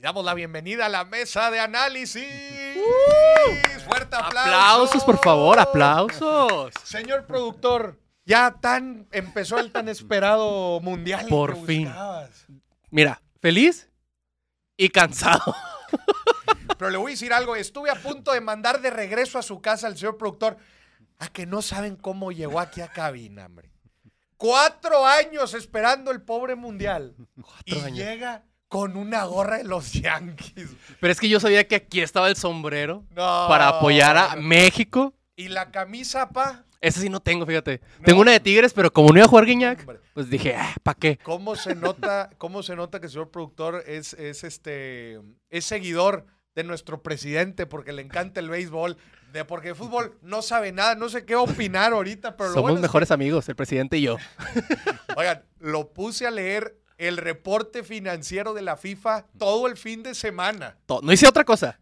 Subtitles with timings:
[0.00, 2.24] Y damos la bienvenida a la mesa de análisis.
[3.84, 4.38] Fuerte aplauso.
[4.38, 6.72] Aplausos, por favor, aplausos.
[6.84, 11.26] Señor productor, ya tan empezó el tan esperado mundial.
[11.28, 11.84] Por que fin.
[11.84, 12.46] buscabas.
[12.88, 13.90] Mira, feliz
[14.78, 15.54] y cansado.
[16.78, 17.54] Pero le voy a decir algo.
[17.54, 20.56] Estuve a punto de mandar de regreso a su casa al señor productor.
[21.18, 23.70] A que no saben cómo llegó aquí a cabina, hombre.
[24.38, 27.14] Cuatro años esperando el pobre mundial.
[27.66, 27.98] y años.
[27.98, 30.70] llega con una gorra de los Yankees.
[31.00, 33.46] Pero es que yo sabía que aquí estaba el sombrero No.
[33.48, 35.12] para apoyar a México.
[35.36, 36.64] Y la camisa, pa.
[36.80, 37.80] Ese sí no tengo, fíjate.
[38.04, 40.00] Tengo una de Tigres, pero como no iba a jugar Guiñac, Hombre.
[40.14, 41.18] pues dije, ah, ¿para qué?
[41.18, 46.24] ¿Cómo se nota, cómo se nota que el señor productor es, es este es seguidor
[46.54, 48.96] de nuestro presidente porque le encanta el béisbol,
[49.32, 52.62] de porque de fútbol no sabe nada, no sé qué opinar ahorita, pero lo Somos
[52.70, 54.16] bueno es mejores amigos, el presidente y yo.
[55.16, 60.14] oigan, lo puse a leer el reporte financiero de la FIFA todo el fin de
[60.14, 60.76] semana.
[61.02, 61.78] No hice otra cosa.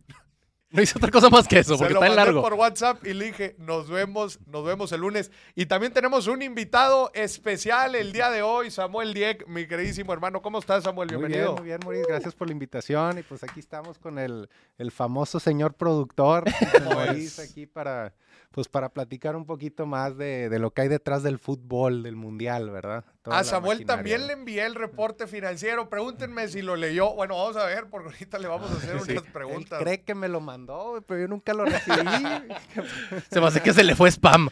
[0.70, 2.42] No hice otra cosa más que eso, Se porque lo está en mandé largo.
[2.42, 5.30] por WhatsApp y le dije, nos vemos, nos vemos el lunes.
[5.54, 10.42] Y también tenemos un invitado especial el día de hoy, Samuel Dieck, mi queridísimo hermano.
[10.42, 11.08] ¿Cómo estás, Samuel?
[11.08, 11.54] Muy Bienvenido.
[11.54, 12.04] bien, muy bien, Maurice.
[12.06, 13.18] Gracias por la invitación.
[13.18, 16.44] Y pues aquí estamos con el, el famoso señor productor,
[16.84, 18.12] Maurice, aquí para,
[18.50, 22.16] pues para platicar un poquito más de, de lo que hay detrás del fútbol, del
[22.16, 23.04] mundial, ¿verdad?
[23.22, 25.88] Toda A Samuel también le envié el reporte financiero.
[25.90, 27.14] Pregúntenme si lo leyó.
[27.14, 29.78] Bueno, vamos a ver, porque ahorita le vamos a hacer Sí, unas Él preguntas.
[29.80, 31.96] cree que me lo mandó, pero yo nunca lo recibí.
[33.30, 34.48] Se me hace que se le fue spam.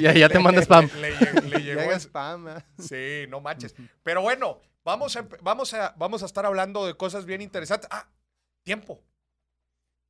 [0.00, 0.88] Ya, ya te manda spam.
[1.00, 2.64] Le, llegó- le llegó Llega spam, ¿eh?
[2.78, 3.74] Sí, no manches.
[4.02, 7.88] Pero bueno, vamos a, vamos, a, vamos a estar hablando de cosas bien interesantes.
[7.92, 8.06] Ah,
[8.62, 9.02] tiempo.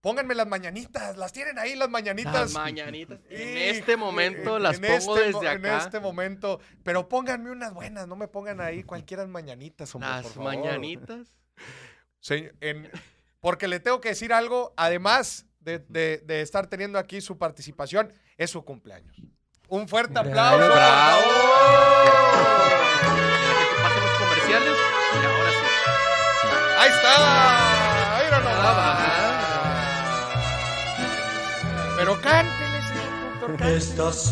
[0.01, 1.17] Pónganme las mañanitas.
[1.19, 2.33] Las tienen ahí las mañanitas.
[2.33, 3.19] Las mañanitas.
[3.29, 5.79] En este momento en- las en pongo este desde En acá.
[5.85, 6.61] este momento.
[6.83, 8.07] Pero pónganme unas buenas.
[8.09, 10.55] No me pongan ahí cualquiera mañanitas, hombre, por Las favor.
[10.55, 11.35] mañanitas.
[12.19, 12.91] Sí, en-
[13.41, 18.13] porque le tengo que decir algo, además de, de- de estar teniendo aquí su participación,
[18.39, 19.17] es su cumpleaños.
[19.69, 20.59] Un fuerte aplauso.
[20.67, 21.21] por Bravo.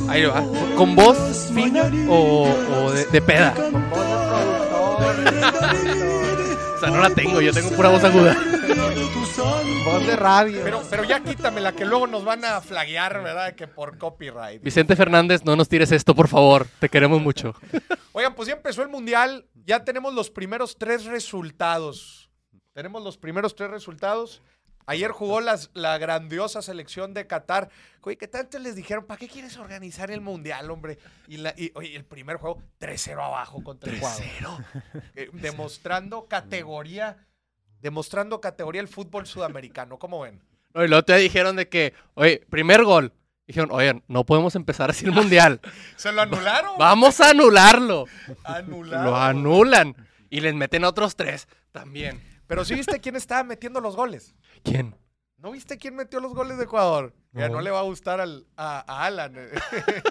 [0.08, 0.42] Ahí va.
[0.76, 2.48] ¿Con voz fina o,
[2.84, 3.54] o de, de peda?
[3.54, 5.14] Con voz de productor,
[6.76, 8.36] O sea, no la tengo, yo tengo pura voz aguda.
[9.84, 10.60] voz de radio.
[10.62, 13.54] Pero, pero ya quítamela, que luego nos van a flaguear, ¿verdad?
[13.54, 14.62] Que por copyright.
[14.62, 16.66] Vicente Fernández, no nos tires esto, por favor.
[16.78, 17.54] Te queremos mucho.
[18.12, 22.30] Oigan, pues ya empezó el mundial, ya tenemos los primeros tres resultados.
[22.74, 24.42] Tenemos los primeros tres resultados.
[24.90, 27.68] Ayer jugó las- la grandiosa selección de Qatar.
[28.00, 29.04] Oye, ¿qué tanto les dijeron?
[29.04, 30.98] ¿Para qué quieres organizar el mundial, hombre?
[31.26, 34.22] Y, la- y, oye, el primer juego, 3-0 abajo contra Ecuador.
[35.14, 37.18] Eh, demostrando categoría,
[37.82, 39.98] demostrando categoría el fútbol sudamericano.
[39.98, 40.40] ¿Cómo ven?
[40.72, 43.12] No, y luego te dijeron de que, oye, primer gol.
[43.46, 45.60] Dijeron, oye, no podemos empezar así el mundial.
[45.96, 46.78] ¿Se lo anularon?
[46.78, 48.06] Vamos a anularlo.
[48.44, 49.04] Anularon.
[49.04, 49.96] Lo anulan.
[50.30, 52.22] Y les meten otros tres también.
[52.48, 54.34] Pero sí viste quién estaba metiendo los goles.
[54.64, 54.96] ¿Quién?
[55.36, 57.14] ¿No viste quién metió los goles de Ecuador?
[57.30, 57.54] Ya No.
[57.56, 59.50] no le va a gustar al, a, a Alan, eh,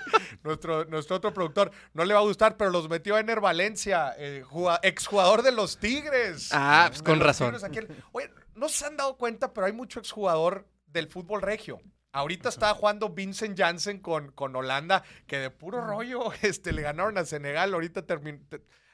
[0.43, 1.71] nuestro, nuestro otro productor.
[1.93, 5.79] No le va a gustar, pero los metió Ener Valencia, eh, juga- exjugador de los
[5.79, 6.49] Tigres.
[6.53, 7.53] Ah, pues con razón.
[7.71, 11.81] Tigres, Oye, no se han dado cuenta, pero hay mucho exjugador del fútbol regio.
[12.13, 17.17] Ahorita está jugando Vincent Janssen con, con Holanda, que de puro rollo este, le ganaron
[17.17, 17.73] a Senegal.
[17.73, 18.39] Ahorita terminó.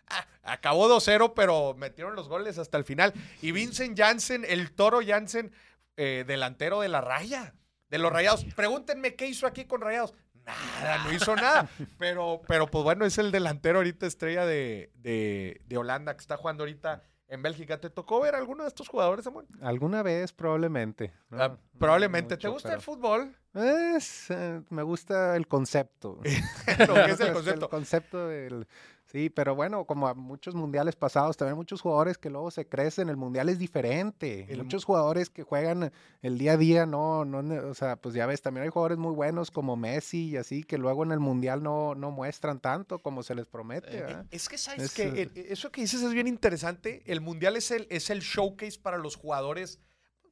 [0.10, 3.14] Ah, acabó 2-0, pero metieron los goles hasta el final.
[3.42, 5.52] Y Vincent Janssen, el toro Janssen,
[5.98, 7.54] eh, delantero de la raya,
[7.90, 8.46] de los rayados.
[8.56, 10.14] Pregúntenme qué hizo aquí con rayados.
[10.46, 11.70] Nada, no hizo nada.
[11.98, 16.36] Pero, pero pues bueno, es el delantero ahorita estrella de, de, de Holanda que está
[16.36, 17.80] jugando ahorita en Bélgica.
[17.80, 19.48] ¿Te tocó ver a alguno de estos jugadores, Samuel?
[19.62, 21.14] Alguna vez, probablemente.
[21.30, 21.42] ¿no?
[21.42, 22.36] Ah, No probablemente.
[22.36, 23.36] ¿Te gusta pero- el fútbol?
[23.54, 26.20] Es, eh, me gusta el concepto.
[26.88, 27.66] Lo que es el concepto.
[27.66, 28.68] El concepto del...
[29.14, 33.10] Sí, pero bueno, como a muchos mundiales pasados, también muchos jugadores que luego se crecen,
[33.10, 34.48] el mundial es diferente.
[34.50, 35.92] El- Muchos jugadores que juegan
[36.24, 39.14] el día a día, no, no, o sea, pues ya ves, también hay jugadores muy
[39.14, 43.22] buenos como Messi y así, que luego en el mundial no, no muestran tanto como
[43.22, 44.00] se les promete.
[44.00, 44.16] Eh.
[44.32, 47.04] Es que sabes Es, que el- eso que dices es bien interesante.
[47.06, 49.80] El mundial es el, es el showcase para los jugadores.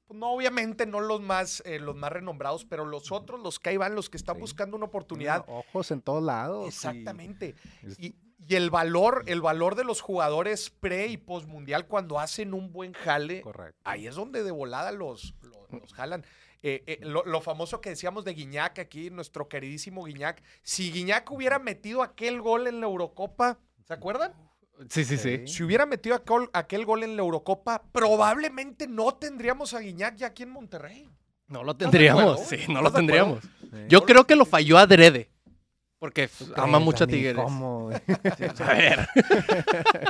[0.10, 3.78] No, obviamente no los más, eh, los más renombrados, pero los otros, los que ahí
[3.78, 4.42] van, los que están Sí.
[4.42, 5.46] buscando una oportunidad.
[5.48, 6.66] Ojos en todos lados.
[6.66, 7.56] y- Exactamente.
[7.84, 8.16] es- Y,
[8.48, 12.72] y el valor, el valor de los jugadores pre y post mundial cuando hacen un
[12.72, 13.80] buen jale, Correcto.
[13.84, 16.26] ahí es donde de volada los, los, los jalan.
[16.64, 20.44] Eh, eh, lo, lo famoso que decíamos de Guiñac aquí, nuestro queridísimo Guiñac.
[20.62, 23.58] Si Guiñac hubiera metido aquel gol en la Eurocopa,
[23.88, 24.34] ¿se acuerdan?
[24.90, 25.48] Sí, sí, sí.
[25.48, 30.28] Si hubiera metido aquel, aquel gol en la Eurocopa, probablemente no tendríamos a Guiñac ya
[30.28, 31.10] aquí en Monterrey.
[31.48, 33.44] No lo tendríamos, sí, no ¿Estás lo tendríamos.
[33.44, 33.78] Sí.
[33.90, 35.30] Yo creo que lo falló adrede.
[36.02, 37.08] Porque ¿Tú ama mucho a?
[37.08, 37.36] Tigres.
[37.36, 37.92] ¿Cómo?
[38.66, 39.08] A ver.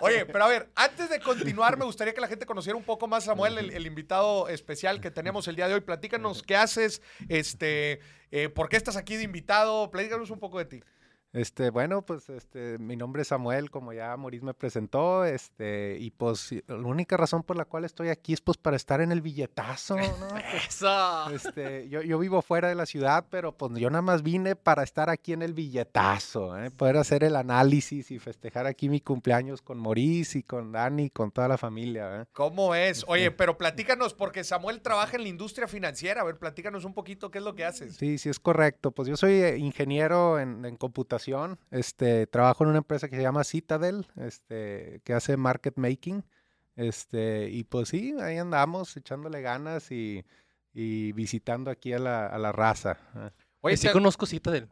[0.01, 3.09] Oye, pero a ver, antes de continuar, me gustaría que la gente conociera un poco
[3.09, 5.81] más a Samuel, el, el invitado especial que tenemos el día de hoy.
[5.81, 7.99] Platícanos qué haces, este,
[8.31, 10.83] eh, por qué estás aquí de invitado, platícanos un poco de ti.
[11.33, 16.11] Este, bueno, pues este, mi nombre es Samuel, como ya Maurice me presentó, este, y
[16.11, 19.13] pues y la única razón por la cual estoy aquí es pues para estar en
[19.13, 20.27] el billetazo, ¿no?
[20.29, 21.29] Pues, Eso.
[21.29, 24.83] este, yo, yo vivo fuera de la ciudad, pero pues yo nada más vine para
[24.83, 26.69] estar aquí en el billetazo, ¿eh?
[26.69, 31.31] poder hacer el análisis y festejar aquí mi cumpleaños con Maurice y con Dani, con
[31.31, 32.25] toda la familia, ¿eh?
[32.33, 33.05] ¿Cómo es?
[33.07, 36.21] Oye, pero platícanos, porque Samuel trabaja en la industria financiera.
[36.21, 37.95] A ver, platícanos un poquito qué es lo que haces.
[37.95, 38.91] Sí, sí, es correcto.
[38.91, 41.20] Pues yo soy eh, ingeniero en, en computación.
[41.71, 46.23] Este, trabajo en una empresa que se llama Citadel, este, que hace market making.
[46.75, 50.25] Este, y pues sí, ahí andamos echándole ganas y,
[50.73, 52.97] y visitando aquí a la, a la raza.
[53.15, 53.29] ¿eh?
[53.61, 54.67] Oye, sí te- conozco Citadel.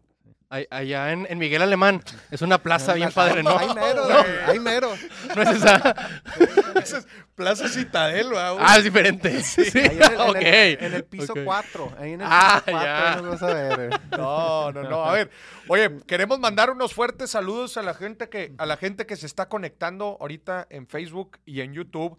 [0.50, 2.02] Allá en, en Miguel Alemán.
[2.32, 3.56] Es una plaza bien padre, ¿no?
[3.56, 4.16] Ahí mero, No.
[4.48, 4.92] ahí mero.
[5.36, 5.96] No es esa.
[6.82, 8.66] Esa es Plaza Citadel, ¿verdad, güey?
[8.68, 9.44] Ah, es diferente.
[9.44, 10.36] Sí, Ahí en el, en ok.
[10.38, 11.40] el- en el piso ok.
[11.44, 11.94] 4.
[12.00, 13.16] Ahí en el Ah, piso 4 ya.
[13.22, 13.80] nos vas a ver.
[13.94, 13.98] eh.
[14.18, 15.06] No, no, no.
[15.06, 15.30] A ver,
[15.68, 19.26] oye, queremos mandar unos fuertes saludos a la gente que, a la gente que se
[19.28, 22.18] está conectando ahorita en Facebook y en YouTube.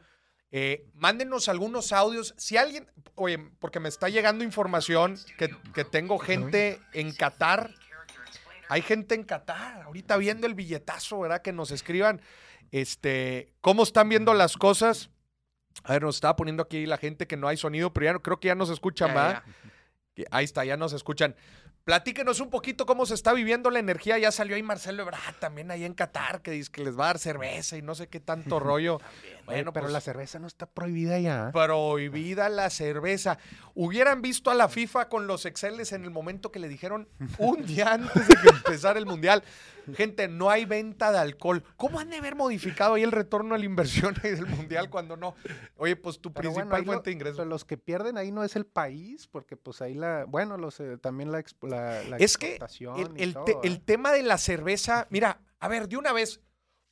[0.52, 2.34] Eh, mándenos algunos audios.
[2.36, 2.86] Si alguien,
[3.16, 7.70] oye, porque me está llegando información que, que tengo gente en Qatar.
[8.70, 11.42] Hay gente en Qatar, ahorita viendo el billetazo, ¿verdad?
[11.42, 12.20] Que nos escriban,
[12.70, 15.10] este, cómo están viendo las cosas.
[15.84, 18.22] A ver, nos estaba poniendo aquí la gente que no hay sonido, pero ya no,
[18.22, 19.10] creo que ya nos escuchan.
[20.14, 21.34] Que- Ahí está, ya nos escuchan.
[21.84, 24.18] Platíquenos un poquito cómo se está viviendo la energía.
[24.18, 27.06] Ya salió ahí Marcelo Ebrard también ahí en Qatar, que dice que les va a
[27.08, 29.00] dar cerveza y no sé qué tanto rollo.
[29.46, 31.50] Bueno, pero pues, la cerveza no está prohibida ya.
[31.52, 33.38] prohibida la cerveza.
[33.74, 37.64] Hubieran visto a la FIFA con los Exceles en el momento que le dijeron un
[37.66, 39.42] día antes de que empezara el Mundial.
[39.94, 41.62] Gente, no hay venta de alcohol.
[41.76, 45.16] ¿Cómo han de haber modificado ahí el retorno a la inversión ahí del Mundial cuando
[45.16, 45.34] no?
[45.76, 47.36] Oye, pues tu Pero principal bueno, ahí lo- fuente de ingresos.
[47.38, 50.78] pero los que pierden ahí no es el país, porque pues ahí la, bueno, los,
[50.80, 52.58] eh, también la, expo- la, la Es que
[52.96, 53.58] el, y el todo, te- ¿eh?
[53.64, 56.40] el tema de la cerveza, mira, a ver, de una vez,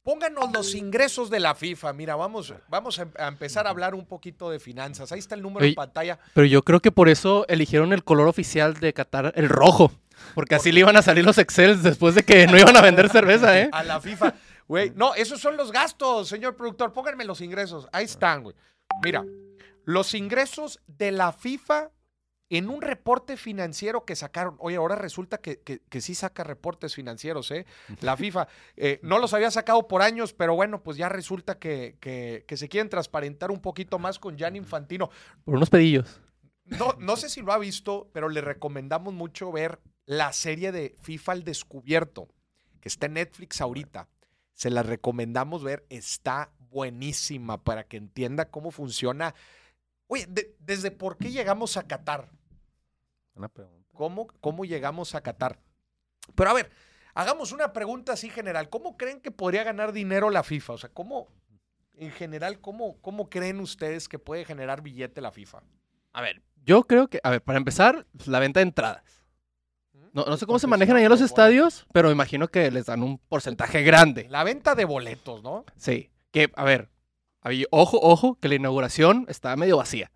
[0.03, 1.93] pónganos los ingresos de la FIFA.
[1.93, 5.13] Mira, vamos, vamos a, em- a empezar a hablar un poquito de finanzas.
[5.13, 6.19] Ahí está el número en Oye, pantalla.
[6.35, 9.93] Pero yo creo que por eso eligieron el color oficial de Qatar, el rojo.
[10.35, 13.09] Porque así le iban a salir los Excels después de que no iban a vender
[13.09, 13.69] cerveza, ¿eh?
[13.73, 14.35] A la FIFA.
[14.67, 16.93] Güey, no, esos son los gastos, señor productor.
[16.93, 17.89] Pónganme los ingresos.
[17.93, 18.55] Ahí están, güey.
[19.03, 19.25] Mira,
[19.85, 21.91] los ingresos de la FIFA
[22.51, 24.57] en un reporte financiero que sacaron.
[24.59, 27.67] Oye, ahora resulta que, que- que sí saca reportes financieros, ¿eh?
[28.01, 28.49] La FIFA.
[28.77, 32.57] Eh, no los había sacado por años, pero bueno, pues ya resulta que, que- que
[32.57, 35.11] se quieren transparentar un poquito más con Jan Infantino.
[35.45, 36.21] Por unos pedillos.
[36.65, 39.79] No, no sé si lo ha visto, pero le recomendamos mucho ver
[40.09, 42.29] la serie de FIFA al descubierto,
[42.81, 44.09] que está en Netflix ahorita.
[44.55, 49.35] Se la recomendamos ver, está buenísima para que entienda cómo funciona.
[50.07, 52.31] Oye, de- desde por qué llegamos a Qatar.
[53.35, 53.87] Una pregunta.
[53.93, 55.59] ¿Cómo, ¿Cómo llegamos a Qatar?
[56.35, 56.71] Pero a ver,
[57.13, 58.71] hagamos una pregunta así general.
[58.71, 60.73] ¿Cómo creen que podría ganar dinero la FIFA?
[60.73, 61.29] O sea, ¿cómo,
[61.93, 65.63] en general, cómo, cómo creen ustedes que puede generar billete la FIFA?
[66.15, 69.18] A ver, yo creo que, a ver, para empezar, la venta de entradas.
[70.19, 73.19] No, no sé cómo se manejan allá los estadios, pero imagino que les dan un
[73.19, 74.27] porcentaje grande.
[74.29, 75.65] La venta de boletos, ¿no?
[75.77, 76.11] Sí.
[76.33, 76.91] Que, a ver,
[77.41, 80.11] había- ojo, ojo, que la inauguración estaba medio vacía.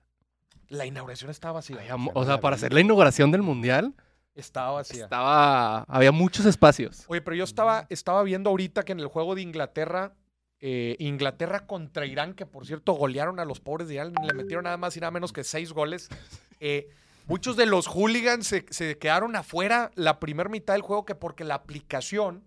[0.68, 1.76] La inauguración estaba vacía.
[1.76, 3.94] Había o sea, para hacer la inauguración del mundial,
[4.35, 5.04] Estaba vacía.
[5.04, 7.04] estaba, había muchos espacios.
[7.06, 10.14] Oye, pero yo estaba, estaba viendo ahorita que en el juego de Inglaterra,
[10.59, 14.64] eh, Inglaterra contra Irán, que por cierto golearon a los pobres de Irán, le metieron
[14.64, 16.09] nada más y nada menos que seis goles.
[16.59, 16.88] eh,
[17.26, 21.45] muchos de los hooligans se, se quedaron afuera la primera mitad del juego que porque
[21.45, 22.45] la aplicación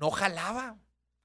[0.00, 0.78] no jalaba.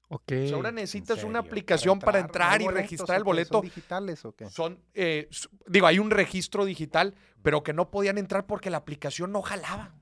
[0.08, 0.32] Ok.
[0.32, 3.24] O sea, ahora ¿En necesitas una aplicación para entrar, ¿No hay y boletos registrar el
[3.24, 3.58] boleto.
[3.58, 4.50] ¿Son digitales o qué?
[4.50, 5.28] Son, eh,
[5.66, 9.94] digo, hay un registro digital, pero que no podían entrar porque la aplicación no jalaba.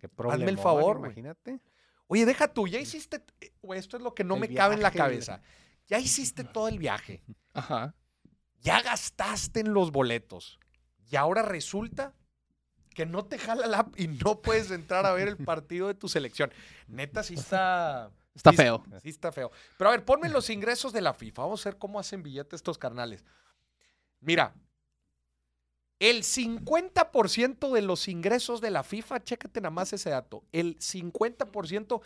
[0.00, 1.12] Qué el problemón, favor, güey.
[1.12, 1.60] Imagínate.
[2.08, 4.74] Oye, deja tú, ya hiciste, eh, güey, esto es lo que no El me cabe
[4.74, 5.40] en la cabeza.
[5.86, 7.22] Ya hiciste todo el viaje,
[7.54, 7.94] Ajá.
[8.60, 10.58] ya gastaste en los boletos
[11.12, 12.14] y ahora resulta
[12.94, 15.94] que no te jala la app y no puedes entrar a ver el partido de
[15.94, 16.50] tu selección.
[16.88, 18.10] Neta, sí está...
[18.34, 18.82] Está sí feo.
[19.02, 19.50] Sí está feo.
[19.76, 21.42] Pero a ver, ponme los ingresos de la FIFA.
[21.42, 23.26] Vamos a ver cómo hacen billetes estos carnales.
[24.20, 24.54] Mira,
[25.98, 32.00] el 50% de los ingresos de la FIFA, chécate nada más ese dato, el 50%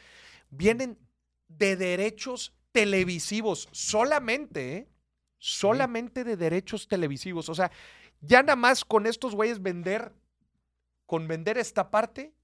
[0.50, 0.98] vienen
[1.46, 4.88] de derechos televisivos, solamente, ¿eh?
[5.38, 7.48] Solamente de derechos televisivos.
[7.48, 7.70] O sea,
[8.26, 10.12] ya nada más con estos güeyes vender,
[11.06, 12.34] con vender esta parte,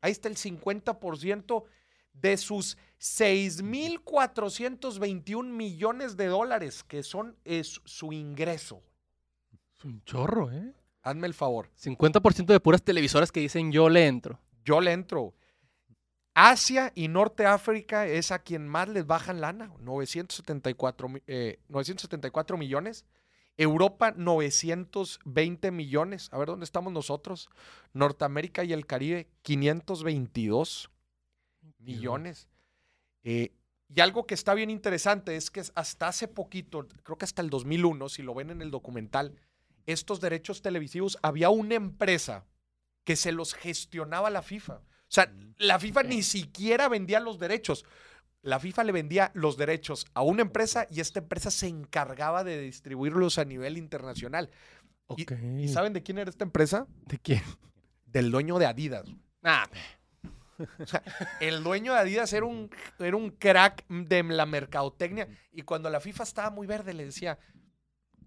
[0.00, 1.64] ahí está el 50%
[2.12, 8.82] de sus 6.421 millones de dólares, que son es su ingreso.
[9.76, 10.72] Es un chorro, ¿eh?
[11.02, 11.68] Hazme el favor.
[11.76, 14.38] 50% de puras televisoras que dicen yo le entro.
[14.64, 15.34] Yo le entro.
[16.34, 22.56] Asia y Norte África es a quien más les bajan lana, 974, mi- eh, 974
[22.56, 23.04] millones.
[23.56, 26.28] Europa, 920 millones.
[26.32, 27.48] A ver dónde estamos nosotros.
[27.92, 30.90] Norteamérica y el Caribe, 522
[31.78, 32.48] millones.
[33.24, 33.52] Eh,
[33.94, 37.50] y algo que está bien interesante es que hasta hace poquito, creo que hasta el
[37.50, 39.36] 2001, si lo ven en el documental,
[39.86, 42.46] estos derechos televisivos, había una empresa
[43.04, 44.74] que se los gestionaba la FIFA.
[44.74, 47.84] O sea, la FIFA ni siquiera vendía los derechos.
[48.42, 52.60] La FIFA le vendía los derechos a una empresa y esta empresa se encargaba de
[52.60, 54.50] distribuirlos a nivel internacional.
[55.16, 55.32] Y- Ok.
[55.60, 56.86] ¿Y saben de quién era esta empresa?
[57.06, 57.42] ¿De quién?
[58.06, 59.08] Del dueño de Adidas.
[59.42, 59.68] Ah,
[61.40, 66.00] El dueño de Adidas era un, era un crack de la mercadotecnia y cuando la
[66.00, 67.38] FIFA estaba muy verde le decía,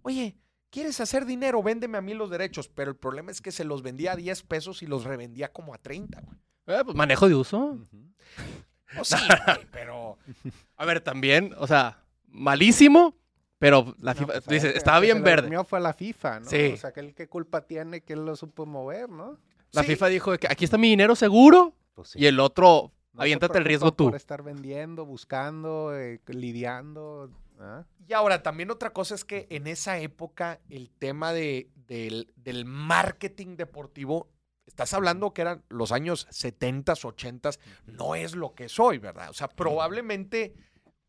[0.02, 0.36] oye,
[0.70, 1.62] ¿quieres hacer dinero?
[1.64, 2.68] Véndeme a mí los derechos.
[2.68, 5.74] Pero el problema es que se los vendía a 10 pesos y los revendía como
[5.74, 6.22] a 30.
[6.22, 6.38] güey.
[6.80, 7.80] eh, pues manejo de uso.
[8.96, 9.16] No, sí,
[9.46, 10.18] güey, pero
[10.78, 13.16] A ver, también, o sea, malísimo,
[13.60, 15.44] pero la No, FIFA, pues, tú dices, que- estaba bien verde.
[15.44, 16.50] durmió fue a la FIFA, ¿no?
[16.50, 16.72] Sí.
[16.74, 19.40] O sea, que él qué culpa tiene que él lo supo mover, ¿no?
[19.72, 22.20] La sí, FIFA dijo que aquí está mi dinero seguro Pues sí.
[22.20, 24.06] y el otro, No aviéntate el riesgo tú.
[24.06, 27.30] Por estar vendiendo, buscando, eh, lidiando.
[27.60, 27.84] ¿ah?
[28.08, 32.66] Y ahora, también otra cosa es que en esa época el tema de, del, del
[32.66, 34.30] marketing deportivo,
[34.68, 37.50] estás hablando que eran los años 70, 80,
[37.88, 39.30] no es lo que es hoy, ¿verdad?
[39.30, 40.54] O sea, probablemente,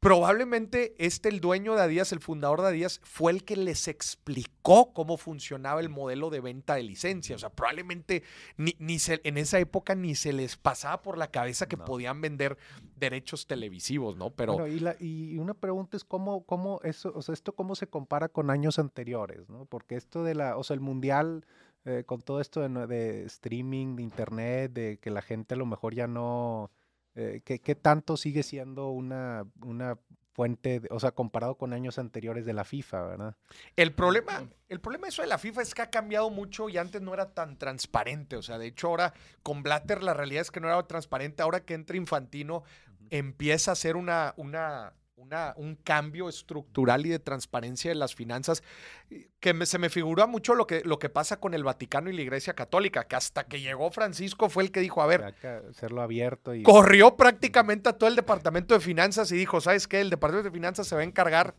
[0.00, 4.92] probablemente este, el dueño de Adidas, el fundador de Adidas, fue el que les explicó
[4.92, 7.34] cómo funcionaba el modelo de venta de licencia.
[7.34, 8.22] O sea, probablemente
[8.56, 11.84] ni, ni se- en esa época ni se les pasaba por la cabeza que No.
[11.86, 12.56] podían vender
[12.96, 14.30] derechos televisivos, ¿no?
[14.30, 14.52] Pero...
[14.52, 17.88] Bueno, y, la- y una pregunta es cómo, cómo eso, o sea, esto cómo se
[17.88, 19.64] compara con años anteriores, ¿no?
[19.64, 21.44] Porque esto de la, o sea, el mundial,
[21.86, 25.94] eh, con todo esto de, streaming, de internet, de que la gente a lo mejor
[25.94, 26.70] ya no,
[27.14, 29.98] eh, ¿qué, qué tanto sigue siendo una, una
[30.34, 33.36] fuente, de- o sea, comparado con años anteriores de la FIFA, ¿verdad?
[33.74, 36.76] El problema, el problema de eso de la FIFA es que ha cambiado mucho y
[36.76, 38.36] antes no era tan transparente.
[38.36, 41.42] O sea, de hecho, ahora con Blatter la realidad es que no era transparente.
[41.42, 42.64] Ahora que entra Infantino,
[43.08, 48.62] empieza a hacer una, una, una- un cambio estructural y de transparencia de las finanzas.
[49.10, 52.10] eh, Que me- se me figura mucho lo que, lo que pasa con el Vaticano
[52.10, 55.22] y la Iglesia Católica, que hasta que llegó Francisco fue el que dijo, a ver,
[55.70, 56.62] hacerlo abierto y...
[56.64, 60.00] corrió prácticamente a todo el departamento de finanzas y dijo, ¿sabes qué?
[60.00, 61.54] El departamento de finanzas se va a encargar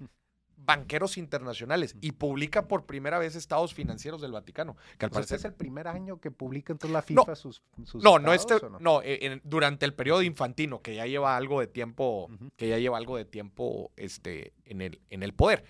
[0.67, 4.75] banqueros internacionales y publica por primera vez estados financieros del Vaticano.
[4.99, 5.37] Que al sea, este parecer...
[5.39, 7.23] es el primer año que publica entonces la No.
[7.23, 10.81] FIFA sus, sus No, no, este, estados, ¿o no, eh, en- durante el periodo infantino,
[10.83, 15.01] que ya lleva algo de tiempo, que ya lleva algo de tiempo este, en, el,
[15.09, 15.63] en el poder.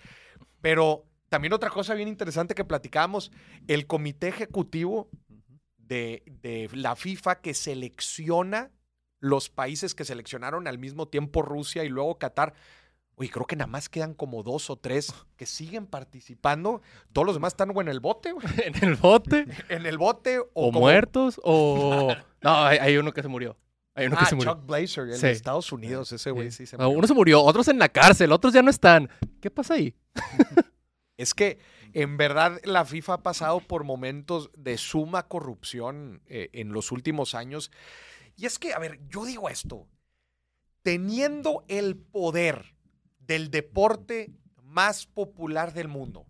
[0.60, 3.30] Pero también otra cosa bien interesante que platicábamos,
[3.68, 5.08] el comité ejecutivo
[5.76, 8.72] de, de la FIFA que selecciona
[9.20, 12.54] los países que seleccionaron al mismo tiempo Rusia y luego Qatar.
[13.20, 16.82] Oye, creo que nada más quedan como dos o tres que siguen participando.
[17.12, 20.38] Todos los demás están o en el bote, güey, en el bote, en el bote
[20.38, 22.14] o, o, como- muertos, o...
[22.40, 23.56] No, hay, hay uno que se murió.
[23.96, 24.54] Hay uno que Ah, se murió.
[24.54, 25.26] Chuck Blazer, el Sí.
[25.26, 26.90] de Estados Unidos, ese güey sí se murió.
[26.90, 29.10] Uno se murió, otros en la cárcel, otros ya no están.
[29.40, 29.96] ¿Qué pasa ahí?
[31.16, 31.58] Es que
[31.94, 37.34] en verdad la FIFA ha pasado por momentos de suma corrupción eh, en los últimos
[37.34, 37.72] años.
[38.36, 39.88] Y es que, a ver, yo digo esto,
[40.82, 42.76] teniendo el poder
[43.28, 44.32] del deporte
[44.64, 46.26] más popular del mundo,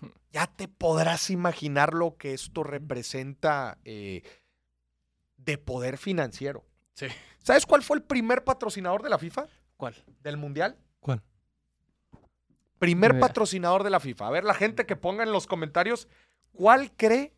[0.32, 4.22] ya te podrás imaginar lo que esto representa eh,
[5.36, 6.64] de poder financiero.
[6.94, 7.06] Sí.
[7.42, 9.46] ¿Sabes cuál fue el primer patrocinador de la FIFA?
[9.76, 9.94] ¿Cuál?
[10.22, 10.78] ¿Del Mundial?
[11.00, 11.22] ¿Cuál?
[12.78, 14.28] Primer patrocinador de la FIFA.
[14.28, 16.08] A ver, la gente que ponga en los comentarios,
[16.52, 17.34] ¿cuál cree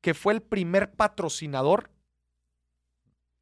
[0.00, 1.90] que fue el primer patrocinador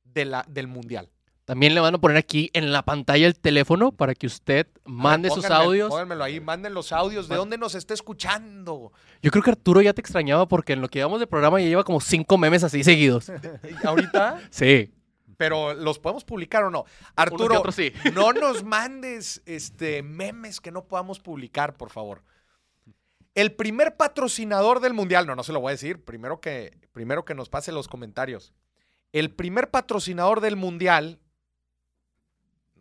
[0.05, 1.11] de la, del Mundial?
[1.45, 5.29] También le van a poner aquí en la pantalla el teléfono para que usted mande
[5.29, 5.89] sus Pónganme- audios.
[5.91, 7.29] Pónganmelo ahí, manden los audios.
[7.29, 8.93] ¿De dónde nos está escuchando?
[9.23, 11.67] Yo creo que Arturo ya te extrañaba porque en lo que llevamos de programa ya
[11.67, 13.31] lleva como cinco memes así seguidos.
[13.85, 14.41] ¿Ahorita?
[14.51, 14.95] Sí.
[15.37, 16.85] Pero los podemos publicar o no.
[17.15, 17.93] Arturo, otros sí.
[18.15, 22.23] no nos mandes este, memes que no podamos publicar, por favor.
[23.35, 27.25] El primer patrocinador del Mundial, no, no se lo voy a decir, primero que, primero
[27.25, 28.55] que nos pase los comentarios.
[29.13, 31.19] El primer patrocinador del Mundial,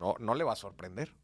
[0.04, 1.16] no, no le va a sorprender.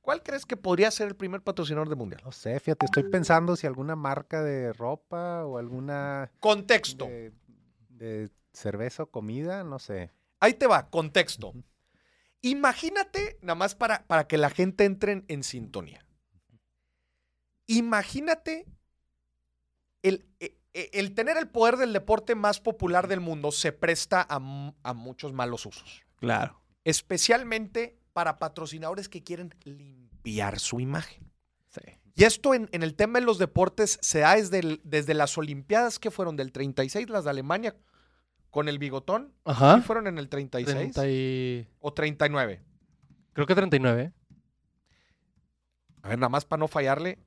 [0.00, 2.22] ¿Cuál crees que podría ser el primer patrocinador del mundial?
[2.24, 7.06] No sé, fíjate, estoy pensando si alguna marca de ropa o alguna Contexto.
[7.06, 7.32] de,
[7.88, 10.12] de cerveza o comida, no sé.
[10.40, 11.52] Ahí te va, contexto.
[12.42, 16.04] Imagínate, nada más para, para que la gente entre en, en sintonía.
[17.66, 18.66] Imagínate
[20.02, 24.20] el, e- e- el tener el poder del deporte más popular del mundo se presta
[24.28, 24.36] a,
[24.82, 26.04] a muchos malos usos.
[26.16, 26.62] Claro.
[26.84, 31.30] Especialmente para patrocinadores que quieren limpiar su imagen.
[31.68, 31.82] Sí.
[32.14, 35.36] Y esto en, en el tema de los deportes se da desde, el- desde las
[35.36, 37.76] Olimpiadas que fueron del 36, las de Alemania,
[38.48, 39.34] con el bigotón.
[39.44, 39.74] Ajá.
[39.76, 42.62] ¿Sí fueron en el 36 30 y- o 39?
[43.34, 44.12] Creo que 39.
[46.00, 47.18] A ver, nada más para no fallarle.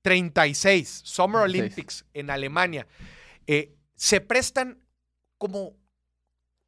[0.00, 1.60] 36, Summer 36.
[1.60, 2.86] Olympics en Alemania.
[3.46, 4.82] Eh, se prestan
[5.36, 5.76] como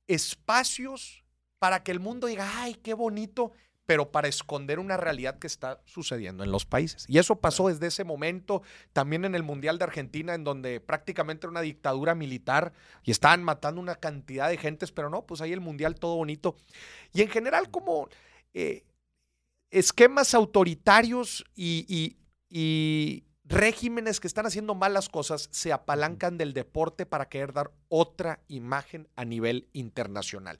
[0.07, 1.24] espacios
[1.65, 3.51] para que el mundo diga, ay, qué bonito,
[3.87, 7.07] pero para esconder una realidad que está sucediendo en los países.
[7.09, 8.61] Y eso pasó desde ese momento,
[8.93, 13.43] también en el Mundial de Argentina, en donde prácticamente era una dictadura militar y estaban
[13.43, 16.55] matando una cantidad de gentes, pero no, pues ahí el Mundial todo bonito.
[17.15, 18.11] Y en general como
[18.53, 18.85] eh,
[19.71, 22.19] esquemas autoritarios y, y-
[22.51, 28.41] y regímenes que están haciendo malas cosas se apalancan del deporte para querer dar otra
[28.49, 30.59] imagen a nivel internacional.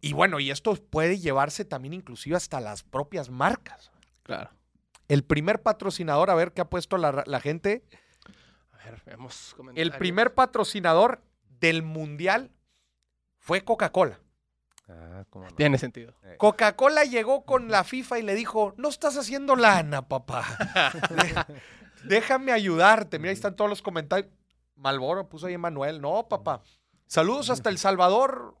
[0.00, 3.90] Y bueno, y esto puede llevarse también inclusive hasta las propias marcas.
[4.22, 4.50] Claro.
[5.08, 7.82] El primer patrocinador, a ver qué ha puesto la, la gente,
[8.72, 11.22] A ver, veamos el primer patrocinador
[11.60, 12.52] del mundial
[13.38, 14.20] fue Coca-Cola.
[14.88, 15.54] Ah, cómo no.
[15.54, 16.14] Tiene sentido.
[16.22, 20.44] Eh, Coca-Cola llegó con la FIFA y le dijo, no estás haciendo lana, papá.
[22.04, 23.18] Déjame ayudarte.
[23.18, 24.30] Mira, ahí están todos los comentarios.
[24.76, 26.00] Malboro puso ahí Emanuel.
[26.00, 26.62] No, papá.
[27.06, 28.56] Saludos hasta El Salvador.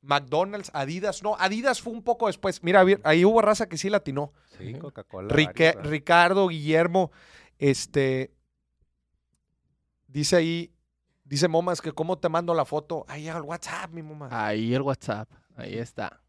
[0.00, 1.22] McDonald's, Adidas.
[1.22, 2.62] No, Adidas fue un poco después.
[2.62, 4.32] Mira, ahí hubo raza que sí latinó.
[4.56, 5.28] sí, Coca-Cola.
[5.34, 7.10] Ricardo, Guillermo,
[7.58, 8.32] este.
[10.06, 10.72] Dice ahí,
[11.24, 13.04] dice Momas que cómo te mando la foto.
[13.08, 14.28] Ahí al WhatsApp, mi mamá.
[14.30, 15.28] Ahí el WhatsApp.
[15.56, 16.20] Ahí está.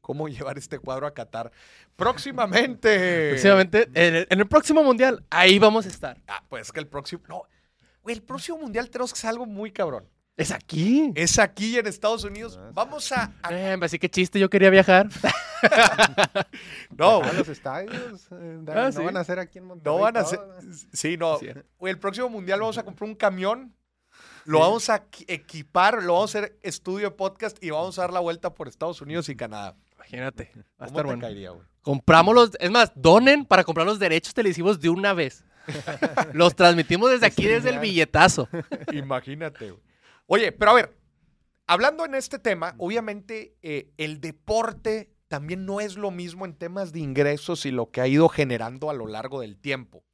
[0.00, 1.52] cómo llevar este cuadro a Qatar.
[1.94, 3.30] Próximamente.
[3.30, 6.20] Próximamente, en el, en el próximo mundial, ahí vamos a estar.
[6.26, 7.22] Ah, pues que el próximo.
[7.28, 7.42] No.
[8.02, 10.08] Güey, el próximo mundial tenemos que hacer algo muy cabrón.
[10.40, 11.12] Es aquí.
[11.14, 12.58] Es aquí en Estados Unidos.
[12.60, 12.70] Ah.
[12.72, 13.32] Vamos a.
[13.42, 15.08] a- Eh, así que chiste, yo quería viajar.
[16.96, 18.26] no, güey, los estadios.
[18.32, 19.02] eh, Ah, no sí.
[19.02, 19.94] van a ser aquí en Monterrey.
[19.96, 20.40] no van a ser.
[20.92, 21.38] Sí, no.
[21.80, 23.74] El próximo mundial vamos a comprar un camión.
[24.46, 28.02] Lo vamos a equi- equipar, lo vamos a hacer estudio de podcast y vamos a
[28.02, 29.76] dar la vuelta por Estados Unidos y Canadá.
[29.96, 30.50] Imagínate.
[30.56, 31.20] Va a ¿Cómo estar te bueno.
[31.20, 31.66] caería, güey?
[31.82, 32.50] Compramos los.
[32.58, 35.44] Es más, donen para comprar los derechos televisivos de una vez.
[36.32, 38.48] los transmitimos desde aquí, desde el billetazo.
[38.92, 39.89] Imagínate, güey.
[40.32, 40.96] Oye, pero a ver,
[41.66, 46.92] hablando en este tema, obviamente eh, el deporte también no es lo mismo en temas
[46.92, 50.04] de ingresos y lo que ha ido generando a lo largo del tiempo.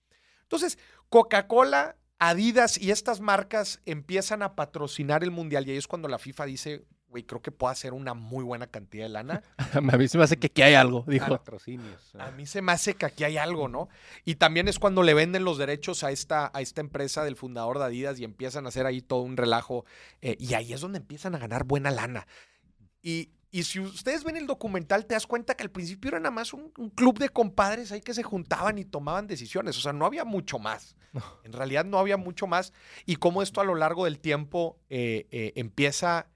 [0.40, 0.78] Entonces,
[1.10, 6.18] Coca-Cola, Adidas y estas marcas empiezan a patrocinar el mundial y ahí es cuando la
[6.18, 9.42] FIFA dice, güey, creo que puedo hacer una muy buena cantidad de lana.
[9.72, 11.28] A mí se me hace que aquí hay algo, dijo.
[11.28, 12.14] Patrocinios.
[12.18, 13.88] A mí se me hace que aquí hay algo, ¿no?
[14.26, 17.78] Y también es cuando le venden los derechos a esta, a esta empresa del fundador
[17.78, 19.86] de Adidas y empiezan a hacer ahí todo un relajo.
[20.20, 22.26] eh, y ahí es donde empiezan a ganar buena lana.
[23.00, 26.32] Y, y si ustedes ven el documental, te das cuenta que al principio era nada
[26.32, 29.78] más un, un club de compadres ahí que se juntaban y tomaban decisiones.
[29.78, 30.96] O sea, no había mucho más.
[31.44, 32.74] En realidad no había mucho más.
[33.06, 36.26] Y cómo esto a lo largo del tiempo eh, eh, empieza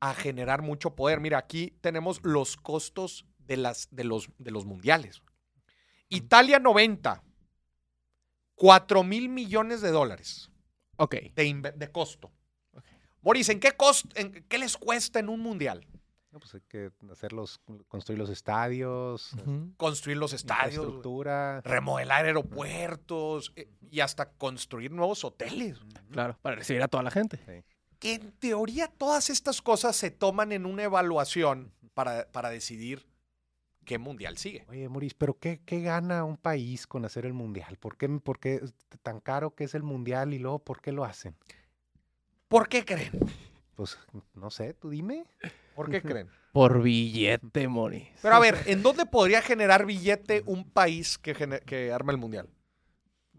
[0.00, 1.20] a generar mucho poder.
[1.20, 5.22] Mira, aquí tenemos los costos de, las, de, los, de los mundiales.
[6.08, 7.22] Italia 90,
[8.54, 10.50] 4 mil millones de dólares
[10.96, 11.14] Ok.
[11.34, 12.32] de, de costo.
[13.22, 15.86] Boris, ¿en qué, cost, en qué les cuesta en un mundial?
[16.32, 19.32] No, pues hay que hacer los, construir los estadios,
[19.76, 21.60] Construir los estadios, infraestructura.
[21.62, 25.78] remodelar aeropuertos eh, y hasta construir nuevos hoteles.
[26.12, 27.36] Claro, para recibir a toda la gente.
[27.44, 27.64] Sí.
[28.00, 33.06] Que en teoría todas estas cosas se toman en una evaluación para, para decidir
[33.84, 34.64] qué mundial sigue.
[34.68, 37.76] Oye, Maurice, pero qué, qué gana un país con hacer el mundial?
[37.76, 38.60] ¿Por qué, por qué
[39.02, 41.36] tan caro que es el mundial y luego por qué lo hacen?
[42.48, 43.12] ¿Por qué creen?
[43.76, 43.98] Pues
[44.34, 45.24] no sé, tú dime.
[45.74, 46.28] ¿Por qué creen?
[46.52, 48.08] Por billete, Mori.
[48.20, 51.32] Pero a ver, ¿en dónde podría generar billete un país que,
[51.64, 52.48] que arma el mundial?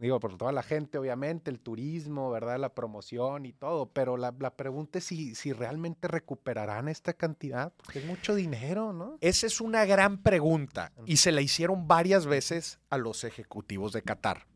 [0.01, 2.57] Digo, por toda la gente, obviamente, el turismo, ¿verdad?
[2.57, 7.71] La promoción y todo, pero la, la pregunta es si, si realmente recuperarán esta cantidad,
[7.77, 9.19] porque es mucho dinero, ¿no?
[9.21, 14.01] Esa es una gran pregunta y se la hicieron varias veces a los ejecutivos de
[14.01, 14.47] Qatar.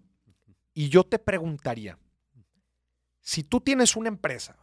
[0.73, 1.99] Y yo te preguntaría,
[3.21, 4.57] si tú tienes una empresa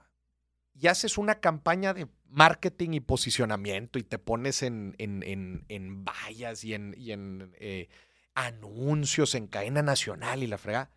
[0.75, 6.05] y haces una campaña de marketing y posicionamiento y te pones en, en, en, en
[6.05, 7.89] vallas y en, y eh,
[8.35, 10.91] anuncios en cadena nacional y la frega.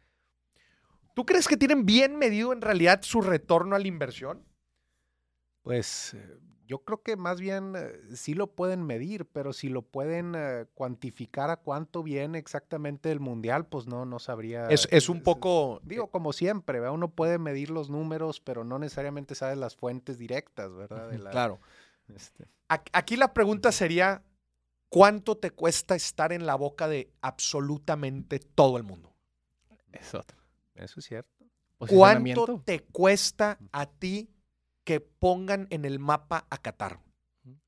[1.13, 4.43] ¿Tú crees que tienen bien medido en realidad su retorno a la inversión?
[5.61, 9.81] Pues eh, yo creo que más bien eh, sí lo pueden medir, pero si lo
[9.81, 14.67] pueden eh, cuantificar a cuánto viene exactamente el mundial, pues no, no sabría.
[14.69, 15.79] Es, es un poco.
[15.83, 16.93] Digo, como siempre, ¿verdad?
[16.93, 21.09] uno puede medir los números, pero no necesariamente sabe las fuentes directas, ¿verdad?
[21.09, 21.59] De la- Claro.
[22.13, 24.23] este, Aquí la pregunta sería:
[24.95, 29.13] ¿cuánto te cuesta estar en la boca de absolutamente todo el mundo?
[29.91, 30.37] Es otro.
[30.75, 31.29] eso es cierto.
[31.77, 32.61] ¿Cuánto Posicionamiento.
[32.65, 34.29] te cuesta a ti
[34.85, 37.01] que pongan en el mapa a Qatar?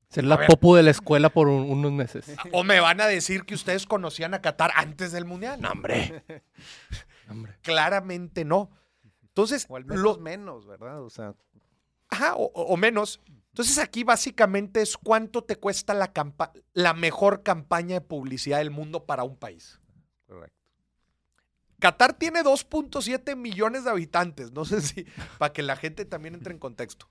[0.08, 2.24] Ser la popu de la escuela por un- unos meses.
[2.54, 5.60] ¿O me van a decir que ustedes conocían a Qatar antes del Mundial?
[5.60, 6.24] No, hombre.
[7.30, 7.58] hombre.
[7.60, 8.70] Claramente no.
[9.20, 11.02] Entonces, O al lo- menos ¿verdad?
[11.02, 11.34] O sea,
[12.08, 13.20] Ajá, o menos.
[13.58, 18.70] Entonces aquí básicamente es cuánto te cuesta la, campa- la mejor campaña de publicidad del
[18.70, 19.80] mundo para un país.
[20.28, 20.54] correcto.
[21.80, 24.52] Qatar tiene 2.7 millones de habitantes.
[24.52, 25.06] No sé si,
[25.38, 27.10] para que la gente también entre en contexto.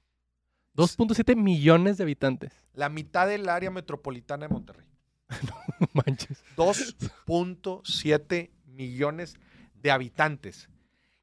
[0.78, 2.54] 2.7 millones de habitantes.
[2.74, 4.88] La mitad del área metropolitana de Monterrey.
[5.82, 6.42] No manches.
[6.56, 9.36] 2.7 millones
[9.76, 10.70] de habitantes.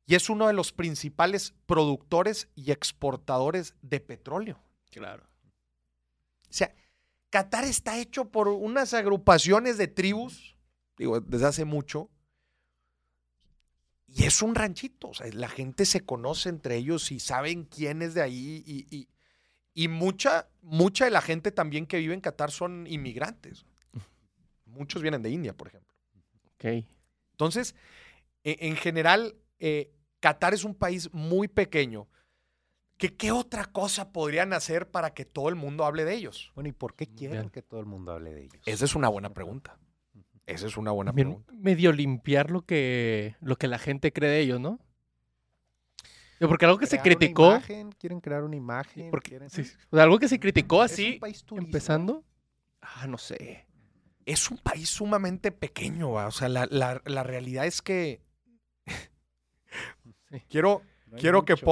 [0.05, 4.61] Y es uno de los principales productores y exportadores de petróleo.
[4.95, 5.25] Claro.
[6.49, 6.75] O sea,
[7.31, 10.57] Qatar está hecho por unas agrupaciones de tribus,
[10.97, 12.11] digo, desde hace mucho.
[14.07, 18.03] Y es un ranchito, o sea, la gente se conoce entre ellos y saben quién
[18.03, 18.63] es de ahí.
[18.67, 19.09] Y, y-
[19.77, 23.67] y mucha, mucha de la gente también que vive en Qatar son inmigrantes.
[24.67, 25.93] Muchos vienen de India, por ejemplo.
[26.55, 26.87] Ok.
[27.33, 27.75] Entonces,
[28.45, 32.07] e- en general, eh, Qatar es un país muy pequeño.
[32.97, 36.53] Que, ¿Qué otra cosa podrían hacer para que todo el mundo hable de ellos?
[36.55, 37.51] Bueno, ¿y por qué quieren Bien.
[37.51, 38.63] que todo el mundo hable de ellos?
[38.67, 39.79] Esa es una buena pregunta.
[40.47, 41.53] Esa es una buena pregunta.
[41.55, 44.79] medio limpiar lo que, lo que la gente cree de ellos, ¿no?
[46.39, 49.11] Porque algo que se Crear una criticó, imagen, quieren crear una imagen.
[49.11, 51.21] porque, quieren- sí, o sea, algo que se criticó Es un así,
[51.57, 52.23] empezando,
[52.83, 53.67] ah, no sé.
[54.27, 56.27] Es un país sumamente pequeño, ¿va?
[56.27, 58.21] o sea, la, la- la realidad es que
[60.31, 60.43] Sí.
[60.51, 61.65] quiero, No quiero que mucho.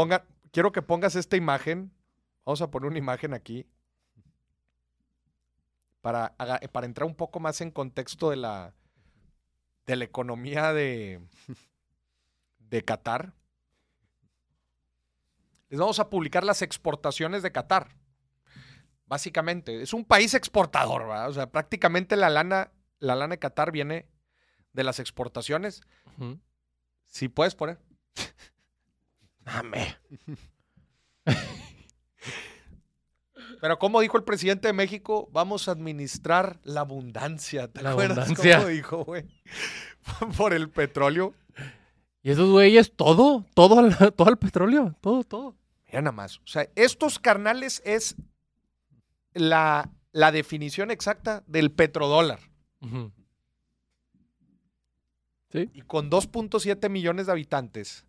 [0.52, 1.92] Quiero que pongas esta imagen.
[2.44, 3.66] Vamos a poner una imagen aquí
[6.00, 8.74] para, haga- para entrar un poco más en contexto de la,
[9.86, 11.20] de la economía de,
[12.58, 13.32] de Qatar.
[15.68, 17.96] Les vamos a publicar las exportaciones de Qatar.
[19.06, 21.28] Básicamente, es un país exportador, ¿verdad?
[21.28, 24.08] O sea, prácticamente la lana, la lana de Qatar viene
[24.72, 25.82] de las exportaciones.
[26.18, 26.40] Ujú.
[27.04, 27.78] Si puedes poner.
[29.44, 29.96] Dame.
[33.60, 37.68] Pero como dijo el presidente de México, vamos a administrar la abundancia.
[37.68, 38.56] ¿Te La acuerdas abundancia.
[38.58, 39.24] cómo dijo, güey?
[40.36, 41.34] Por el petróleo.
[42.22, 45.56] Y esos güeyes, todo, todo, al- todo el petróleo, todo, todo.
[45.86, 46.38] Mira nada más.
[46.38, 48.16] O sea, estos carnales es
[49.34, 52.40] la, la definición exacta del petrodólar.
[52.80, 53.12] Ujú.
[55.54, 58.06] Y con 2.7 millones de habitantes,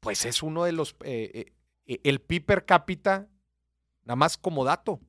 [0.00, 0.92] pues es uno de los...
[1.04, 1.52] eh, eh,
[1.86, 3.28] eh, el PIB per cápita,
[4.04, 5.00] nada más como dato,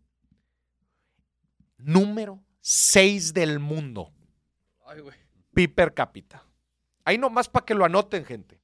[1.77, 4.11] número 6 del mundo.
[5.53, 6.45] PIB per cápita.
[7.03, 8.61] Ahí nomás para que lo anoten, gente.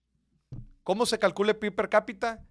[0.83, 2.43] ¿Cómo se calcula el PIB per cápita?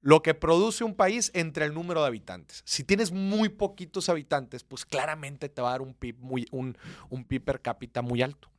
[0.00, 2.62] Lo que produce un país entre el número de habitantes.
[2.64, 6.76] Si tienes muy poquitos habitantes, pues claramente te va a dar un PIB, muy, un,
[7.08, 8.50] un PIB per cápita muy alto.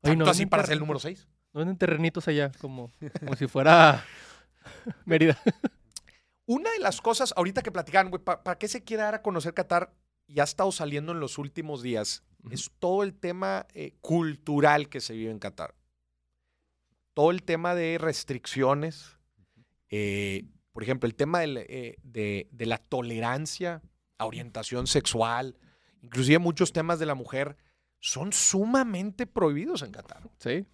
[0.00, 1.26] Tanto ¿no así para ser el número 6.
[1.52, 2.52] ¿No venden terrenitos allá?
[2.60, 4.04] Como, como si fuera
[5.04, 5.38] Mérida.
[6.46, 9.54] Una de las cosas, ahorita que platicaban, güey, ¿para qué se quiere dar a conocer
[9.54, 9.92] Qatar?
[10.26, 12.22] Y ha estado saliendo en los últimos días.
[12.50, 15.74] Es todo el tema eh, cultural que se vive en Qatar.
[17.14, 19.16] Todo el tema de restricciones.
[19.90, 23.82] eh, por ejemplo, el tema del, eh, de, de la tolerancia
[24.18, 25.58] a orientación sexual.
[26.00, 27.56] Inclusive muchos temas de la mujer
[27.98, 30.64] son sumamente prohibidos en Qatar Sí.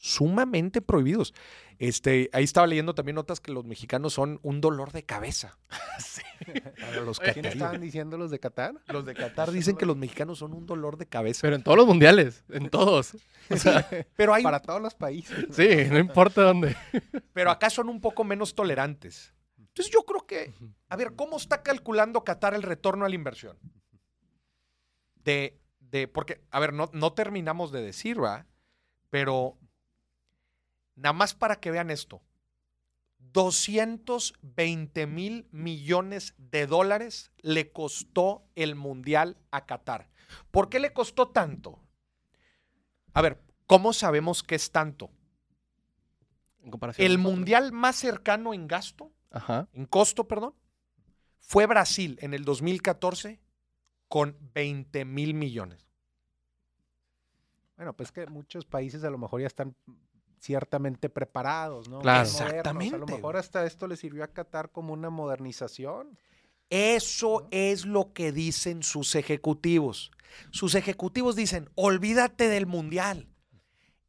[0.00, 1.34] Sumamente prohibidos.
[1.78, 5.58] Este, ahí estaba leyendo también notas que los mexicanos son un dolor de cabeza.
[6.80, 8.74] Para los ¿Quién estaban diciendo los de Qatar?
[8.88, 11.40] Los de Qatar dicen que los mexicanos son un dolor de cabeza.
[11.42, 13.14] Pero en todos los mundiales, en todos.
[13.50, 15.46] O sea, Pero, hay, Para todos los países.
[15.50, 16.76] sí, no importa dónde.
[17.32, 19.34] pero acá son un poco menos tolerantes.
[19.58, 20.52] Entonces yo creo que,
[20.88, 23.58] a ver, ¿cómo está calculando Qatar el retorno a la inversión?
[25.24, 28.46] De, de porque, a ver, no, no terminamos de decir, ¿va?
[29.10, 29.56] Pero
[31.00, 32.22] nada más para que vean esto.
[33.32, 40.08] 220 mil millones de dólares le costó el Mundial a Qatar.
[40.50, 41.78] ¿Por qué le costó tanto?
[43.12, 45.10] A ver, ¿cómo sabemos que es tanto?
[46.62, 47.18] En comparación El.
[47.18, 49.68] Mundial más cercano en gasto, Ajá.
[49.72, 50.54] en costo, perdón,
[51.38, 53.40] fue Brasil en el 2014
[54.08, 55.88] con 20 mil millones.
[57.76, 59.74] Bueno, pues que muchos países a lo mejor ya están
[60.40, 62.00] ciertamente preparados, ¿no?
[62.00, 62.20] Claro.
[62.20, 62.40] Modernos.
[62.40, 66.18] A Exactamente, lo mejor hasta esto le sirvió a Qatar como una modernización.
[66.70, 70.10] Eso es lo que dicen sus ejecutivos.
[70.50, 73.28] Sus ejecutivos dicen, olvídate del mundial.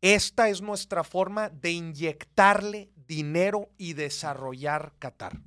[0.01, 5.39] Esta es nuestra forma de inyectarle dinero y desarrollar Qatar.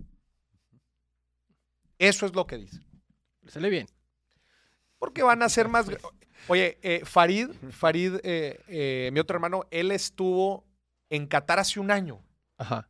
[1.99, 2.85] Eso es lo que dicen.
[3.43, 3.87] Le sale bien.
[4.99, 5.87] Porque van a ser más...
[6.49, 10.67] Oye, eh, Farid, Farid, eh, eh, mi otro hermano, él estuvo
[11.11, 12.23] en Qatar hace un año.
[12.59, 12.89] Ajá.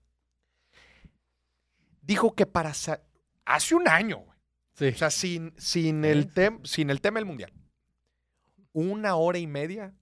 [2.02, 2.72] Dijo que para...
[3.44, 4.38] Hace un año, güey.
[4.74, 4.88] Sí.
[4.88, 7.52] O sea, sin, sin, el tem- sin el tema del mundial.
[8.72, 9.94] Una hora y media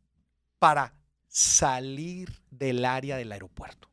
[0.59, 0.94] para
[1.29, 3.90] salir del área del aeropuerto.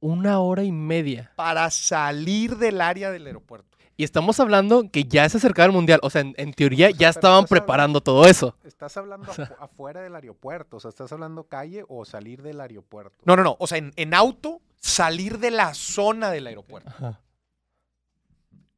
[0.00, 1.32] Una hora y media.
[1.36, 3.73] Para salir del área del aeropuerto.
[3.96, 6.00] Y estamos hablando que ya se acercaba el mundial.
[6.02, 8.56] O sea, en, en teoría sea, ya estaban hablando- preparando todo eso.
[8.64, 10.78] ¿Estás hablando afu- afuera del aeropuerto?
[10.78, 13.16] O sea, ¿estás hablando calle o salir del aeropuerto?
[13.24, 13.56] No, no, no.
[13.60, 16.90] O sea, en, en auto, salir de la zona del aeropuerto.
[16.90, 17.20] Ajá.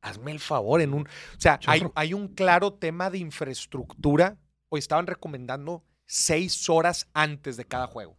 [0.02, 1.02] Hazme el favor, en un.
[1.02, 4.37] O sea, hay, hay un claro tema de infraestructura.
[4.68, 8.16] Hoy estaban recomendando seis horas antes de cada juego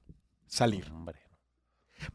[0.47, 0.89] salir.
[0.91, 1.19] Hombre.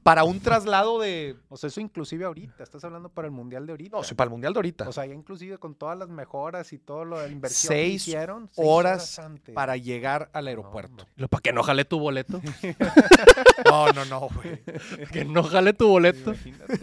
[0.03, 1.37] Para un traslado de.
[1.49, 2.63] O sea, eso inclusive ahorita.
[2.63, 3.97] Estás hablando para el Mundial de ahorita.
[3.97, 4.89] No, sí, para el mundial de ahorita.
[4.89, 8.05] O sea, ya inclusive con todas las mejoras y todo lo de la inversión Seis
[8.05, 8.49] que hicieron.
[8.57, 9.55] horas antes.
[9.55, 11.07] para llegar al aeropuerto.
[11.17, 12.41] Lo- ¿Para que no jale tu boleto?
[13.69, 14.61] No, no, no, güey.
[15.13, 16.31] que no jale tu boleto.
[16.33, 16.81] Imagínate.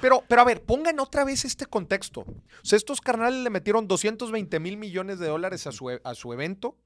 [0.00, 2.20] Pero, pero a ver, pongan otra vez este contexto.
[2.22, 6.14] O sea, estos carnales le metieron 220 mil millones de dólares a su, e- a
[6.14, 6.76] su evento.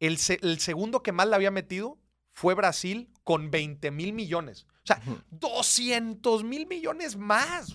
[0.00, 1.98] El, se- el segundo que más le había metido
[2.38, 4.68] fue Brasil con 20 mil millones.
[4.84, 5.20] O sea, Ujú.
[5.30, 7.74] 200 mil millones más.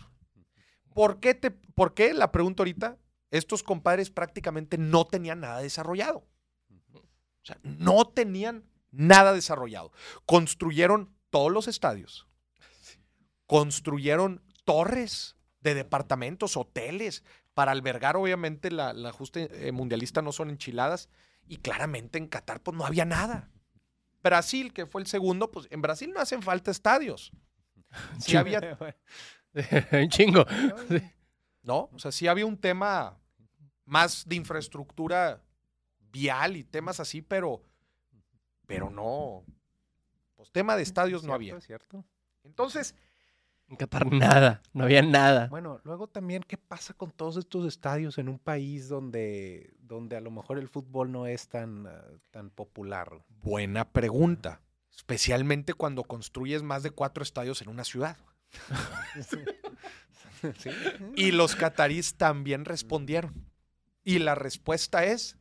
[0.95, 2.13] ¿Por qué, te, ¿Por qué?
[2.13, 2.97] La pregunto ahorita.
[3.29, 6.25] Estos compadres prácticamente no tenían nada desarrollado.
[6.93, 9.91] O sea, no tenían nada desarrollado.
[10.25, 12.25] Construyeron todos los estadios.
[13.45, 20.49] Construyeron torres de departamentos, hoteles, para albergar, obviamente, la, la justa eh, mundialista no son
[20.49, 21.09] enchiladas.
[21.47, 23.51] Y claramente en Qatar, pues no había nada.
[24.23, 27.31] Brasil, que fue el segundo, pues en Brasil no hacen falta estadios.
[28.19, 28.77] Sí había,
[29.91, 30.45] Un chingo.
[31.61, 31.89] ¿no?
[31.93, 33.19] O sea, sí había un tema
[33.85, 35.43] más de infraestructura
[35.99, 37.61] vial y temas así, pero,
[38.65, 39.45] pero no.
[40.35, 41.57] Pues tema de estadios no Cierto, había.
[41.57, 42.05] es cierto.
[42.43, 42.95] Entonces,
[43.73, 44.61] En Qatar nada.
[44.71, 45.47] No había nada.
[45.47, 50.21] Bueno, luego también, ¿qué pasa con todos estos estadios en un país donde, donde a
[50.21, 53.23] lo mejor el fútbol no es tan, ah, tan popular?
[53.41, 54.61] buena pregunta.
[54.95, 58.15] Especialmente cuando construyes más de cuatro estadios en una ciudad.
[60.57, 60.69] Sí.
[61.15, 63.47] Y los catarís también respondieron.
[64.03, 65.37] Y la respuesta es,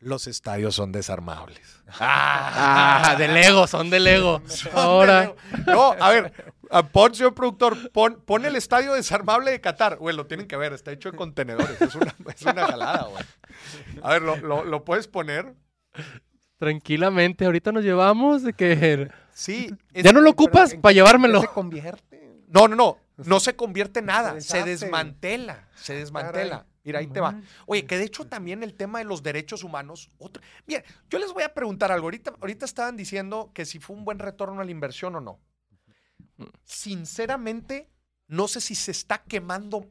[0.00, 1.60] los estadios son desarmables.
[2.00, 4.42] Ah, de Lego, son de Lego.
[4.46, 5.20] Son Ahora.
[5.20, 5.36] de Lego.
[5.66, 6.32] No, a ver,
[6.70, 9.96] a pon, señor productor, pon, pon el estadio desarmable de Qatar.
[9.96, 11.80] Güey, lo tienen que ver, está hecho de contenedores.
[11.80, 13.24] Es una, es una jalada, güey.
[14.02, 15.54] A ver, ¿lo, lo, lo puedes poner?
[16.58, 19.08] Tranquilamente, ahorita nos llevamos de que.
[19.32, 19.72] Sí.
[19.92, 21.40] es- Ya no lo ocupas ¿en para llevármelo.
[21.40, 22.42] se convierte?
[22.48, 22.98] No, no, no.
[23.16, 24.40] No se convierte en nada.
[24.40, 25.68] Se desmantela.
[25.76, 26.66] Se desmantela.
[26.88, 27.38] Mira, ahí te va.
[27.66, 30.08] Oye, que de hecho también el tema de los derechos humanos.
[30.16, 30.42] Otro...
[30.66, 32.06] Mira, yo les voy a preguntar algo.
[32.06, 35.38] Ahorita, ahorita estaban diciendo que si fue un buen retorno a la inversión o no.
[36.64, 37.90] Sinceramente,
[38.26, 39.90] no sé si se está quemando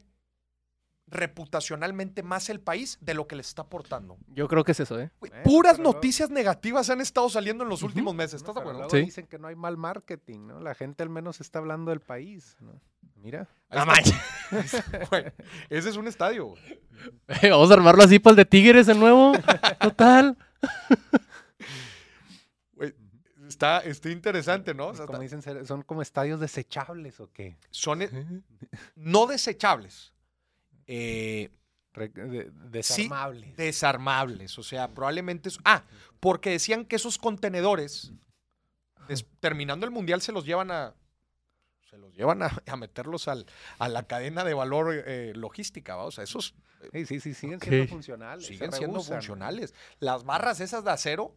[1.10, 4.18] reputacionalmente más el país de lo que le está aportando.
[4.28, 5.10] Yo creo que es eso, ¿eh?
[5.20, 8.34] Bueno, puras pero noticias negativas han estado saliendo en los últimos meses.
[8.42, 8.78] No, ¿Estás de acuerdo?
[8.80, 9.00] luego Sí.
[9.04, 10.60] dicen que no hay mal marketing, ¿no?
[10.60, 12.80] La gente al menos está hablando del país, ¿no?
[13.16, 13.48] Mira.
[13.70, 13.84] Está.
[15.10, 15.24] Güey,
[15.68, 16.46] ese es un estadio.
[16.46, 16.80] güey.
[17.50, 19.32] Vamos a armarlo así para el de Tigres de nuevo.
[19.80, 20.36] Total.
[22.74, 22.94] Güey,
[23.48, 24.88] está, está interesante, ¿no?
[24.88, 27.56] O sea, Como dicen, son como estadios desechables o qué?
[27.70, 28.10] son eh,
[28.96, 30.12] no desechables,
[30.88, 31.50] eh,
[31.94, 33.56] de- desarmables.
[33.56, 34.58] desarmables.
[34.58, 35.48] O sea, probablemente...
[35.50, 35.84] es- ah,
[36.20, 38.12] porque decían que esos contenedores,
[39.08, 40.94] des- terminando el mundial, se los llevan a...
[41.88, 43.46] Se los llevan a, a meterlos al,
[43.78, 46.04] a la cadena de valor eh, logística, ¿va?
[46.04, 46.54] O sea, esos
[46.92, 48.46] Sí, sí, sí, siguen siendo funcionales.
[48.46, 49.74] siguen siendo funcionales.
[49.98, 51.34] Las barras esas de acero,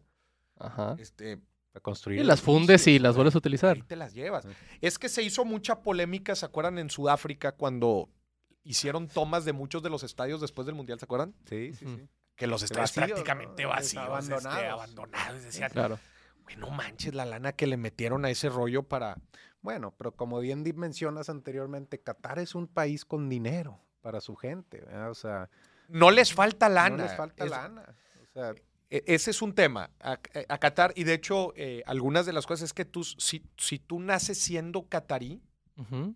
[0.58, 0.94] Ajá.
[1.00, 1.38] este,
[1.72, 2.20] Para construir.
[2.20, 3.74] Y las fundes y las vuelves a utilizar.
[3.76, 4.46] Ahí te las llevas.
[4.80, 6.78] Es que se hizo mucha polémica, ¿se acuerdan?
[6.78, 8.08] En Sudáfrica cuando
[8.64, 11.34] hicieron tomas de muchos de los estadios después del Mundial, ¿se acuerdan?
[11.48, 12.08] Sí, sí, sí.
[12.36, 14.46] Que los estadios Vacíos, prácticamente vacíos, abandonados.
[14.46, 14.72] Abandonados.
[14.80, 15.42] abandonados.
[15.42, 15.98] Y Decían, Claro.
[16.44, 19.16] güey, no manches la lana que le metieron a ese rollo para...
[19.60, 24.80] Bueno, pero como bien mencionas anteriormente, Qatar es un país con dinero para su gente.
[24.80, 25.10] ¿verdad?
[25.10, 25.50] O sea,
[25.88, 26.96] No les falta lana.
[26.96, 27.94] no les falta Es- lana.
[28.22, 28.54] O sea,
[28.90, 30.92] e- Ese es un tema a, a Qatar.
[30.96, 34.38] Y de hecho, eh, algunas de las cosas es que tú, si, si tú naces
[34.38, 35.42] siendo catarí,
[35.76, 36.14] Ujú.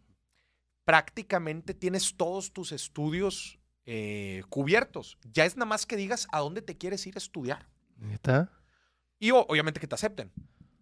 [0.86, 5.18] Prácticamente tienes todos tus estudios eh, cubiertos.
[5.32, 7.68] Ya es nada más que digas a dónde te quieres ir a estudiar.
[7.98, 8.50] ¿Neta?
[9.18, 10.32] Y o- obviamente que te acepten.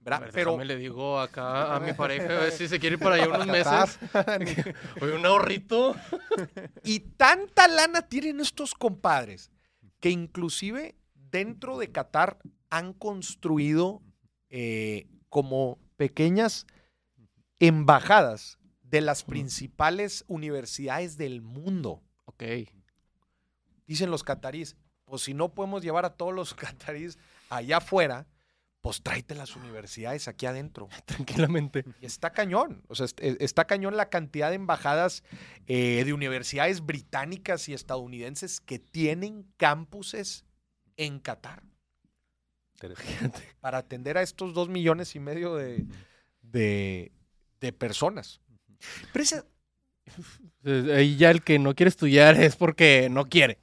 [0.00, 0.18] ¿verdad?
[0.18, 2.96] A ver, Pero déjame le digo acá a mi pareja a ver si se quiere
[2.96, 3.98] ir para allá unos meses.
[5.00, 5.96] Oye, un ahorrito.
[6.84, 9.50] Y tanta lana tienen estos compadres
[10.00, 12.38] que inclusive dentro de Qatar
[12.68, 14.02] han construido
[14.50, 16.66] eh, como pequeñas
[17.58, 18.58] embajadas
[18.94, 22.00] de las principales universidades del mundo.
[22.26, 22.44] Ok.
[23.88, 26.54] Dicen los cataríes, pues si no podemos llevar a todos los
[26.94, 27.18] cataríes
[27.50, 28.28] allá afuera,
[28.82, 30.88] pues tráete las universidades aquí adentro.
[31.06, 31.84] Tranquilamente.
[32.00, 32.84] Y está cañón.
[32.86, 35.24] O sea, est- e- está cañón la cantidad de embajadas
[35.66, 40.44] eh, de universidades británicas y estadounidenses que tienen campuses
[40.96, 41.64] en Qatar
[43.60, 45.84] para atender a estos dos millones y medio de,
[46.42, 47.10] de,
[47.60, 48.40] de personas.
[49.12, 49.44] Pero esa-
[50.94, 53.58] Ahí ya el que no quiere estudiar es porque no quiere.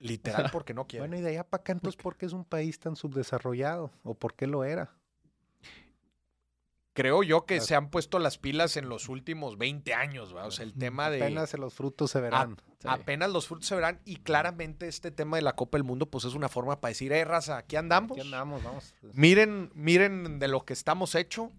[0.00, 1.08] literal, porque no quieren.
[1.08, 3.90] Bueno, y de allá para acá, entonces, ¿por qué es un país tan subdesarrollado?
[4.02, 4.92] ¿O por qué lo era?
[6.92, 7.66] Creo yo que Claro.
[7.66, 10.32] se han puesto las pilas en los últimos 20 años.
[10.32, 10.48] ¿verdad?
[10.48, 11.22] O sea, el tema de...
[11.22, 12.56] Apenas los frutos se verán.
[12.78, 12.86] Sí.
[12.88, 16.24] Apenas los frutos se verán y claramente este tema de la Copa del Mundo pues
[16.24, 18.12] es una forma para decir, eh, raza, aquí andamos.
[18.12, 18.94] Aquí andamos, vamos.
[19.14, 21.50] Miren, miren de lo que estamos hecho,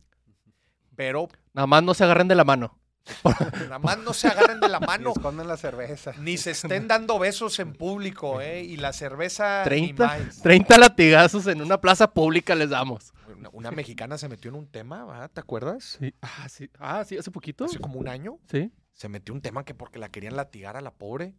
[0.96, 2.78] pero Nada más no se agarren de la mano.
[3.24, 6.12] nada más no se agarren de la mano, esconden la cerveza.
[6.20, 8.64] ni se estén dando besos en público, ¿eh?
[8.64, 10.42] Y la cerveza ni 30, más.
[10.42, 13.14] 30 latigazos en una plaza pública les damos.
[13.38, 15.32] Una, una mexicana se metió en un tema, ¿verdad?
[15.32, 15.98] ¿Te acuerdas?
[16.00, 16.14] Sí.
[16.22, 16.70] Ah, sí.
[16.80, 17.66] Ah, sí, hace poquito.
[17.66, 18.72] Hace como un año Sí.
[18.94, 21.36] se metió un tema que porque la querían latigar a la pobre.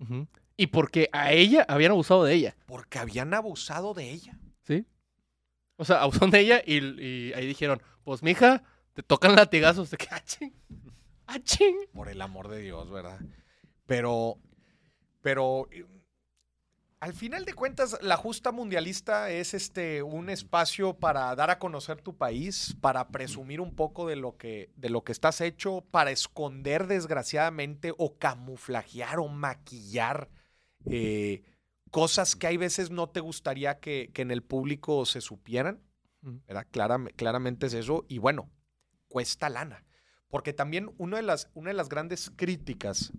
[0.57, 2.57] Y porque a ella habían abusado de ella.
[2.66, 4.38] porque habían abusado de ella.
[4.62, 4.87] ¿Sí?
[5.76, 8.62] O sea, abusaron de ella y, y ahí dijeron, pues mija,
[8.97, 9.91] te tocan latigazos.
[9.91, 10.53] De que, ah, ching.
[11.27, 11.77] Ah, ching.
[11.93, 13.21] Por el amor de Dios, ¿verdad?
[13.87, 14.39] Pero,
[15.21, 15.85] pero eh,
[16.99, 22.01] al final de cuentas, la justa mundialista es este un espacio para dar a conocer
[22.01, 26.11] tu país, para presumir un poco de lo que, de lo que estás hecho, para
[26.11, 30.31] esconder desgraciadamente o camuflajear o maquillar
[30.87, 31.43] eh,
[31.91, 35.83] cosas que hay veces no te gustaría que, que en el público se supieran.
[36.49, 36.67] ¿verdad?
[36.73, 38.05] Claram- claramente es eso.
[38.09, 38.51] Y bueno,
[39.16, 39.83] cuesta lana.
[40.29, 43.14] Porque también una de, las, una de las grandes críticas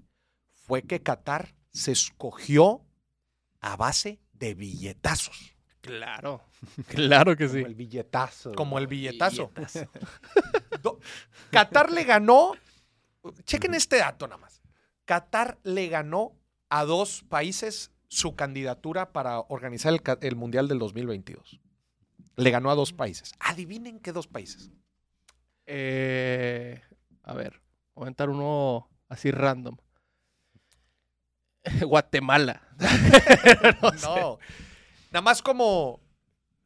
[0.53, 2.85] fue que Qatar se escogió
[3.61, 5.55] a base de billetazos.
[5.81, 6.43] Claro.
[6.89, 7.63] Claro que Como sí.
[7.65, 8.51] el billetazo.
[8.53, 9.51] Como el billetazo.
[10.83, 10.99] Do-
[11.51, 12.51] Qatar le ganó,
[13.43, 14.61] chequen este dato nada más.
[15.05, 16.35] Qatar le ganó
[16.69, 21.59] a dos países su candidatura para organizar el, el Mundial del 2022.
[22.35, 23.31] Le ganó a dos países.
[23.39, 24.69] Adivinen qué dos países.
[25.67, 26.81] Eh,
[27.23, 27.61] a ver,
[27.93, 29.77] voy a aventar uno así random.
[31.81, 32.61] Guatemala.
[33.81, 34.45] No, sé.
[35.11, 35.99] nada más como,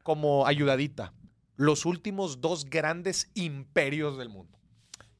[0.03, 1.13] como ayudadita.
[1.55, 4.57] Los últimos dos grandes imperios del mundo.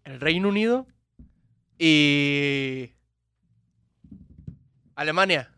[0.04, 0.88] El Reino Unido
[1.78, 2.94] y
[4.96, 5.52] Alemania.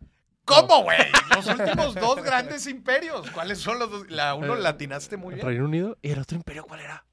[0.45, 0.97] ¿Cómo, güey?
[1.35, 3.29] Los últimos dos grandes imperios.
[3.31, 4.09] ¿Cuáles son los dos?
[4.09, 5.47] La uno Eh, latinaste muy El bien.
[5.47, 7.05] Reino Unido y el otro imperio, ¿cuál era?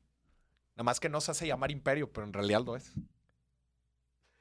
[0.80, 2.90] Nada más que no se hace llamar imperio, pero en realidad lo es.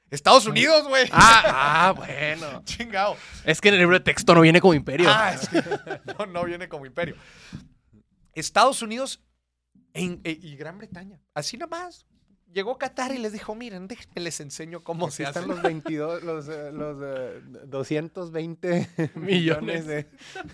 [0.08, 1.06] Estados Unidos, güey.
[1.12, 1.42] Ah,
[1.88, 2.62] ah, bueno.
[2.64, 3.14] Chingado.
[3.44, 5.06] Es que en el libro de texto no viene como imperio.
[5.10, 5.62] Ah, es que
[6.18, 7.14] no, no viene como imperio.
[8.32, 9.20] Estados Unidos
[9.92, 11.20] en- e- y Gran Bretaña.
[11.34, 12.06] Así nomás.
[12.52, 16.24] Llegó Qatar y les dijo, miren, déjenme les enseño cómo Aquí se están los 22,
[16.24, 19.86] los, eh, los eh, 220 Millones.
[19.86, 20.08] de...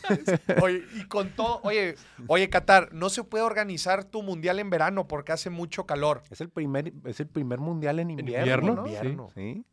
[0.62, 1.94] Oye, y con todo, oye,
[2.26, 6.22] oye, Qatar, no se puede organizar tu mundial en verano porque hace mucho calor.
[6.30, 8.86] Es el primer, es el primer mundial en invierno, invierno, ¿no?
[8.86, 8.94] sí.
[8.94, 9.30] Invierno.
[9.34, 9.66] Sí.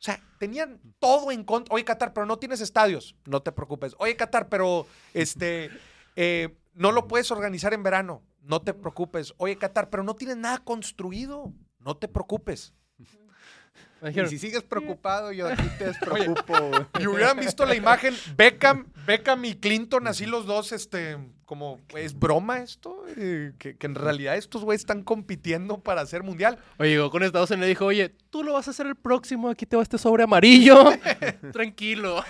[0.00, 1.74] O sea, tenían todo en contra.
[1.74, 3.14] Oye, Qatar, pero no tienes estadios.
[3.26, 3.94] No te preocupes.
[3.98, 5.70] Oye, Qatar, pero este
[6.16, 8.22] eh, no lo puedes organizar en verano.
[8.50, 9.32] No te preocupes.
[9.36, 11.52] Oye, Qatar, pero no tienes nada construido.
[11.78, 12.74] No te preocupes.
[14.02, 16.54] Y si sigues preocupado, yo aquí te despreocupo.
[16.98, 22.18] Y hubieran visto la imagen, Beckham, Beckham y Clinton, así los dos, este, como, ¿es
[22.18, 23.04] broma esto?
[23.16, 26.58] Eh, que, que en realidad estos güeyes están compitiendo para hacer mundial.
[26.78, 28.96] Oye, llegó con Estados Unidos y le dijo, oye, tú lo vas a hacer el
[28.96, 30.86] próximo, aquí te va este sobre amarillo.
[31.52, 32.24] Tranquilo.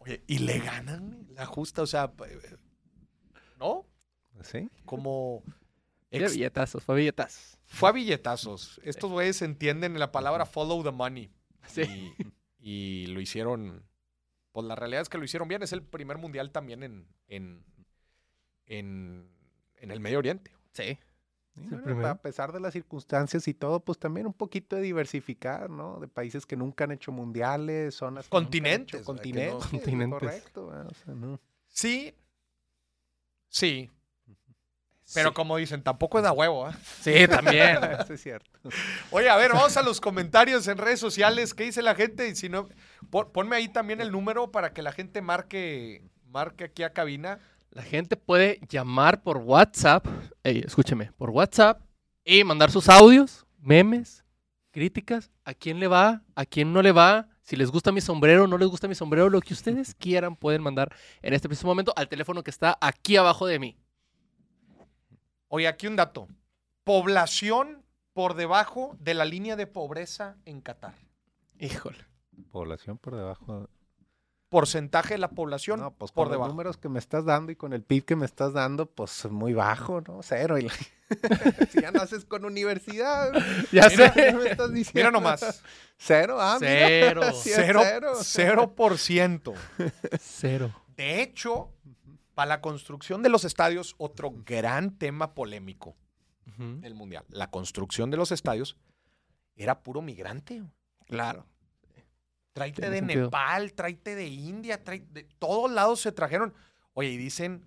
[0.00, 2.56] Oye, y le ganan la justa, o sea, eh,
[3.58, 3.86] ¿no?
[4.44, 4.70] ¿Sí?
[4.84, 5.42] Como...
[6.10, 7.58] Fue billetazos, fue billetazos.
[7.66, 8.80] fue a billetazos.
[8.84, 11.28] Estos güeyes entienden la palabra follow the money.
[11.66, 12.14] Sí.
[12.60, 13.82] Y, y lo hicieron.
[14.52, 15.62] Pues la realidad es que lo hicieron bien.
[15.64, 17.64] Es el primer mundial también en, en,
[18.66, 19.28] en,
[19.78, 20.52] en el Medio Oriente.
[20.72, 20.96] Sí.
[21.56, 25.98] Bueno, a pesar de las circunstancias y todo, pues también un poquito de diversificar, ¿no?
[26.00, 29.06] De países que nunca han hecho mundiales, zonas que nunca han Continentes, hecho que no-
[29.06, 30.18] continentes, Continentes.
[30.20, 30.66] correcto.
[30.66, 31.40] O sea, no.
[31.68, 32.14] Sí.
[33.48, 33.90] Sí.
[35.14, 35.34] Pero Sí.
[35.34, 36.66] como dicen, tampoco es de a huevo.
[36.66, 36.76] ¿ah?
[37.00, 37.78] Sí, también.
[38.00, 38.50] Eso es cierto.
[39.10, 41.54] Oye, a ver, vamos a los comentarios en redes sociales.
[41.54, 42.28] ¿Qué dice la gente?
[42.28, 42.68] Y si no,
[43.10, 47.38] pon- ponme ahí también el número para que la gente marque, marque aquí a cabina.
[47.70, 50.06] La gente puede llamar por WhatsApp,
[50.44, 51.80] escúcheme, por WhatsApp
[52.24, 54.24] y mandar sus audios, memes,
[54.70, 58.46] críticas, a quién le va, a quién no le va, si les gusta mi sombrero,
[58.46, 61.92] no les gusta mi sombrero, lo que ustedes quieran pueden mandar en este preciso momento
[61.96, 63.76] al teléfono que está aquí abajo de mí.
[65.54, 66.26] Oye, aquí un dato.
[66.82, 70.94] Población por debajo de la línea de pobreza en Qatar.
[71.60, 71.98] Híjole.
[72.50, 73.68] Población por debajo.
[74.48, 76.48] Porcentaje de la población No, pues por con debajo.
[76.48, 79.26] los números que me estás dando y con el PIB que me estás dando, pues
[79.26, 80.22] muy bajo, ¿no?
[80.24, 80.58] Cero.
[80.58, 80.72] Y la-
[81.70, 83.32] si ya naces con universidad.
[83.70, 84.12] Ya Mira, sé.
[84.12, 84.92] ¿qué me estás diciendo?
[84.94, 85.62] Mira nomás.
[85.96, 87.32] Cero, ah, mira.
[87.32, 88.12] Sí Cero, cero.
[88.22, 89.54] cero por ciento.
[90.20, 90.74] Cero.
[90.96, 91.70] De hecho,
[92.34, 95.96] para la construcción de los estadios, otro gran tema polémico
[96.48, 96.80] Ujú.
[96.80, 97.24] del Mundial.
[97.28, 98.76] La construcción de los estadios
[99.56, 100.62] era puro migrante.
[101.06, 101.46] Claro.
[102.52, 103.24] Tráete de sentido.
[103.24, 106.54] Nepal, tráete de India, tráete de todos lados se trajeron.
[106.92, 107.64] Oye, y dicen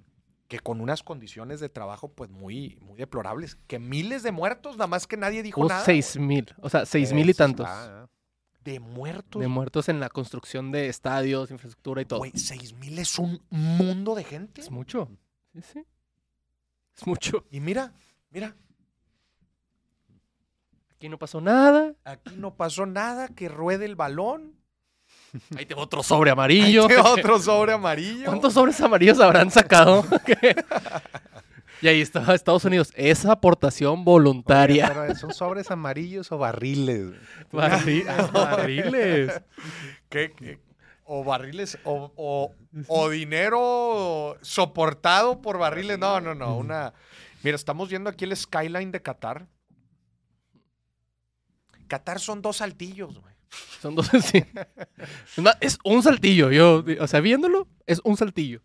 [0.48, 3.56] que con unas condiciones de trabajo pues muy, muy deplorables.
[3.68, 5.84] Que miles de muertos, nada más que nadie dijo Hubo nada.
[5.84, 8.08] seis mil, o sea, seis mil y tantos ah.
[8.68, 9.42] De muertos.
[9.42, 12.20] de muertos en la construcción de estadios, infraestructura y todo.
[12.20, 14.60] Güey, seis mil es un mundo de gente.
[14.60, 15.08] Es mucho.
[15.54, 15.86] Sí, sí.
[16.98, 17.46] Es mucho.
[17.50, 17.94] Y mira,
[18.30, 18.58] mira,
[20.92, 21.94] Aquí no pasó nada.
[22.04, 24.56] aquí no pasó nada, que ruede el balón.
[25.56, 26.82] Ahí te va otro sobre amarillo.
[26.82, 28.26] Ahí te va otro sobre amarillo.
[28.26, 30.04] ¿Cuántos sobres amarillos habrán sacado?
[31.82, 32.92] y ahí estaba Estados Unidos.
[32.96, 34.88] Esa aportación Oye, voluntaria.
[34.94, 37.12] pero ¿Son sobres amarillos o barriles?
[37.52, 39.42] Barri- barriles.
[40.10, 40.60] ¿Qué- qué?
[41.10, 42.54] O barriles, o, o-
[42.90, 45.98] o dinero soportado por barriles.
[45.98, 46.58] No, no, no.
[46.58, 46.94] Una.
[47.44, 49.48] Mira, estamos viendo aquí el skyline de Qatar.
[51.88, 53.34] Qatar son dos saltillos, güey.
[53.82, 54.10] Son dos
[55.38, 56.52] más, Es un saltillo.
[56.52, 58.62] Yo, o sea, viéndolo, es un saltillo.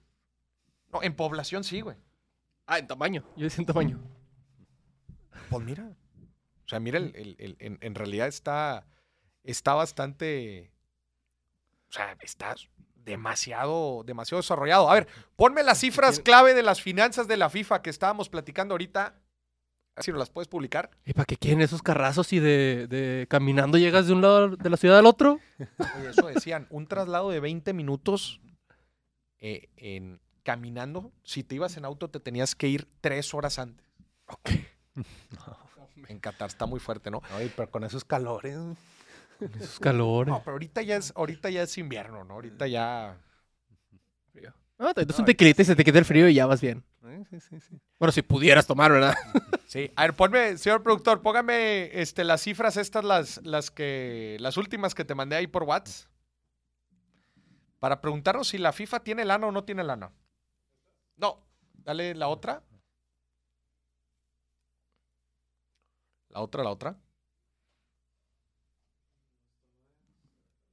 [0.93, 1.97] No, en población sí, güey.
[2.67, 3.25] Ah, en tamaño.
[3.37, 4.01] Yo decía en tamaño.
[5.51, 5.85] Pues mira.
[6.65, 8.87] O sea, mira, el- el- el- en, en realidad está,
[9.43, 10.71] está bastante.
[11.89, 12.55] O sea, está
[12.95, 14.89] demasiado, demasiado desarrollado.
[14.91, 18.75] A ver, ponme las cifras clave de las finanzas de la FIFA que estábamos platicando
[18.75, 19.17] ahorita.
[19.99, 20.91] Si nos las puedes publicar.
[21.05, 24.71] ¿Y para qué quieren esos carrazos y de, de caminando llegas de un lado de
[24.71, 25.39] la ciudad al otro?
[25.99, 28.41] Oye, eso decían, un traslado de 20 minutos
[29.39, 31.13] eh, en, caminando.
[31.23, 33.87] Si te ibas en auto, te tenías que ir tres horas antes.
[36.09, 37.23] En Qatar está muy fuerte, ¿no?
[37.37, 38.59] Oye, pero con esos calores.
[39.41, 40.33] Esos calores.
[40.33, 42.35] No, pero ahorita ya es, ahorita ya es invierno, ¿no?
[42.35, 43.17] Ahorita ya.
[44.79, 46.85] Ah, te das un tequilita y se te quita el frío y ya vas bien.
[47.31, 47.81] Sí, sí, sí.
[47.99, 49.15] Bueno, si pudieras tomar, ¿verdad?
[49.67, 49.91] Sí.
[49.97, 54.37] A ver, ponme, señor productor, póngame este, las cifras estas, las, las que.
[54.39, 56.11] las últimas que te mandé ahí por WhatsApp.
[57.79, 60.13] Para preguntarnos si la FIFA tiene lana o no tiene lana.
[61.17, 61.39] No,
[61.75, 62.63] dale la otra.
[66.29, 66.99] La otra, la otra.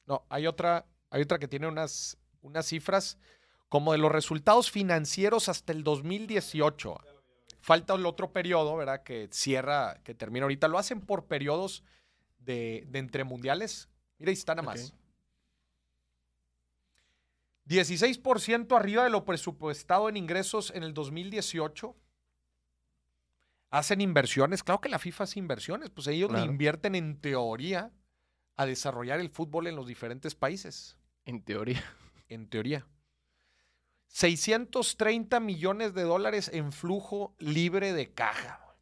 [0.06, 3.18] No, hay otra, hay otra que tiene unas, unas cifras
[3.68, 6.98] como de los resultados financieros hasta el 2018.
[7.62, 9.04] Falta el otro periodo, ¿verdad?
[9.04, 10.68] Que cierra, que termina ahorita.
[10.68, 11.84] Lo hacen por periodos
[12.40, 13.90] de, de entre mundiales.
[14.18, 14.94] Mira, ahí está nada más.
[17.70, 21.96] 16% arriba de lo presupuestado en ingresos en el 2018.
[23.70, 24.64] Hacen inversiones.
[24.64, 25.92] Claro que la FIFA hace inversiones.
[25.92, 27.92] Pues ellos le invierten en teoría
[28.56, 30.98] a desarrollar el fútbol en los diferentes países.
[31.26, 31.84] En teoría.
[32.28, 32.88] En teoría.
[34.08, 38.76] 630 millones de dólares en flujo libre de caja.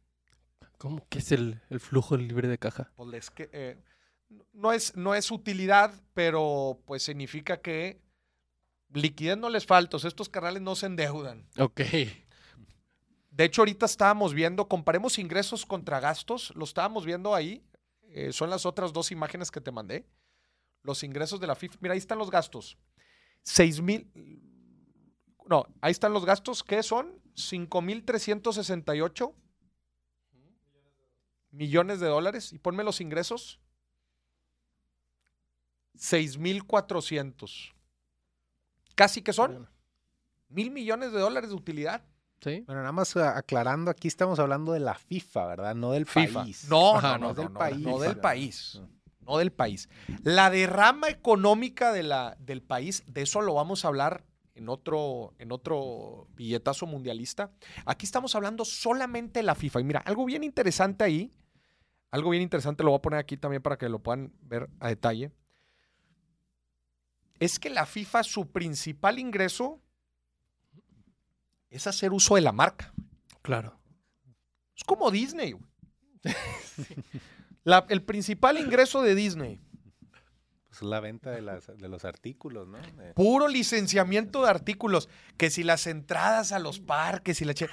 [0.78, 2.90] ¿Cómo que es el, el flujo libre de caja?
[2.96, 3.82] Pues es que, eh,
[4.52, 8.00] no es, no es utilidad, pero pues significa que
[8.92, 9.96] liquidez no les falta.
[9.96, 11.48] o sea, estos canales no se endeudan.
[11.58, 11.80] Ok.
[13.30, 17.64] De hecho, ahorita estábamos viendo, comparemos ingresos contra gastos, lo estábamos viendo ahí.
[18.10, 20.06] eh, son las otras dos imágenes que te mandé.
[20.82, 21.76] Los ingresos de la FIFA.
[21.80, 22.76] Mira, ahí están los gastos.
[23.42, 24.10] 6 mil.
[25.46, 26.62] No, ahí están los gastos.
[26.64, 27.20] ¿Qué son?
[27.34, 29.34] 5.368
[31.50, 32.52] millones de dólares.
[32.52, 33.60] Y ponme los ingresos.
[35.96, 37.74] 6.400.
[38.98, 39.68] Casi que son
[40.48, 42.02] mil millones de dólares de utilidad.
[42.40, 42.64] Sí.
[42.66, 45.74] Bueno, nada más aclarando, aquí estamos hablando de la FIFA, ¿verdad?
[45.76, 46.42] No del FIFA.
[46.42, 46.66] país.
[46.68, 48.80] No, no, no, no, del país, no del país.
[49.20, 49.88] No del país.
[50.24, 54.24] La derrama económica de la, del país, de eso lo vamos a hablar
[54.56, 57.52] en otro, en otro billetazo mundialista.
[57.86, 59.80] Aquí estamos hablando solamente de la FIFA.
[59.80, 61.30] Y mira, algo bien interesante ahí,
[62.10, 64.88] algo bien interesante, lo voy a poner aquí también para que lo puedan ver a
[64.88, 65.30] detalle.
[67.38, 69.80] Es que la FIFA, su principal ingreso
[71.70, 72.92] es hacer uso de la marca.
[73.42, 73.78] Claro.
[74.76, 75.54] Es como Disney.
[77.64, 79.60] La- el principal ingreso de Disney,
[80.68, 82.78] Pues la venta de, las, de los artículos, ¿no?
[82.78, 87.54] De- puro licenciamiento de artículos, que si las entradas a los parques y la...
[87.54, 87.68] che-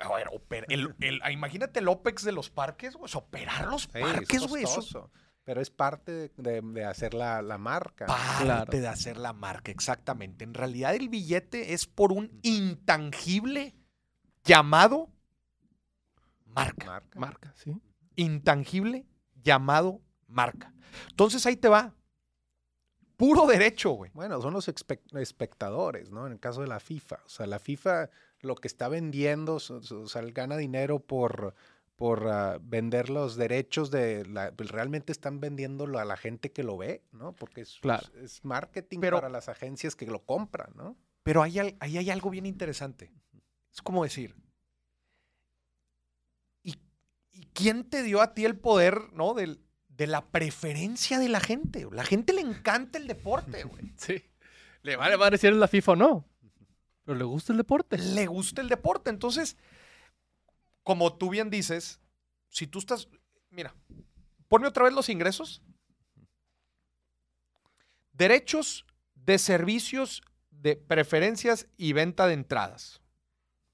[0.00, 3.66] A ver, oper- el- el- ah, imagínate el OPEX de los parques, güey, es operar
[3.68, 4.62] los parques, güey.
[4.64, 5.10] Eso es costoso,
[5.44, 8.06] Pero es parte de, de- de hacer la, la marca.
[8.06, 8.70] parte Claro.
[8.72, 10.44] de hacer la marca, exactamente.
[10.44, 13.74] En realidad el billete es por un intangible
[14.44, 15.10] llamado
[16.46, 16.86] marca.
[16.86, 17.18] Marca.
[17.18, 17.76] Marca, sí.
[18.16, 19.06] intangible
[19.42, 20.72] llamado marca.
[21.10, 21.94] Entonces ahí te va.
[23.16, 24.10] Puro derecho, güey.
[24.14, 26.26] Bueno, son los espectadores, ¿no?
[26.26, 27.20] En el caso de la FIFA.
[27.24, 31.54] O sea, la FIFA lo que está vendiendo, o sea, gana dinero por,
[32.02, 36.64] por ah, vender los derechos de la, pues, realmente están vendiéndolo a la gente que
[36.64, 37.32] lo ve, ¿no?
[37.32, 38.08] Porque es, Claro.
[38.16, 40.96] es- es marketing Pero- para las agencias que lo compran, ¿no?
[41.22, 43.12] Pero ahí hay, ahí hay algo bien interesante.
[43.72, 44.34] Es como decir,
[46.64, 46.74] ¿y,
[47.32, 49.34] y quién te dio a ti el poder, no?
[49.34, 51.86] Del- de la preferencia de la gente.
[51.92, 53.92] La gente le encanta el deporte, güey.
[53.96, 54.24] Sí.
[54.82, 56.28] Le vale madre si eres la FIFA o no.
[57.04, 57.96] Pero le gusta el deporte.
[57.98, 59.08] Le gusta el deporte.
[59.10, 59.56] Entonces,
[60.82, 62.00] como tú bien dices,
[62.48, 63.08] si tú estás,
[63.50, 63.74] mira,
[64.48, 65.62] ponme otra vez los ingresos.
[68.12, 73.00] Derechos de servicios de preferencias y venta de entradas,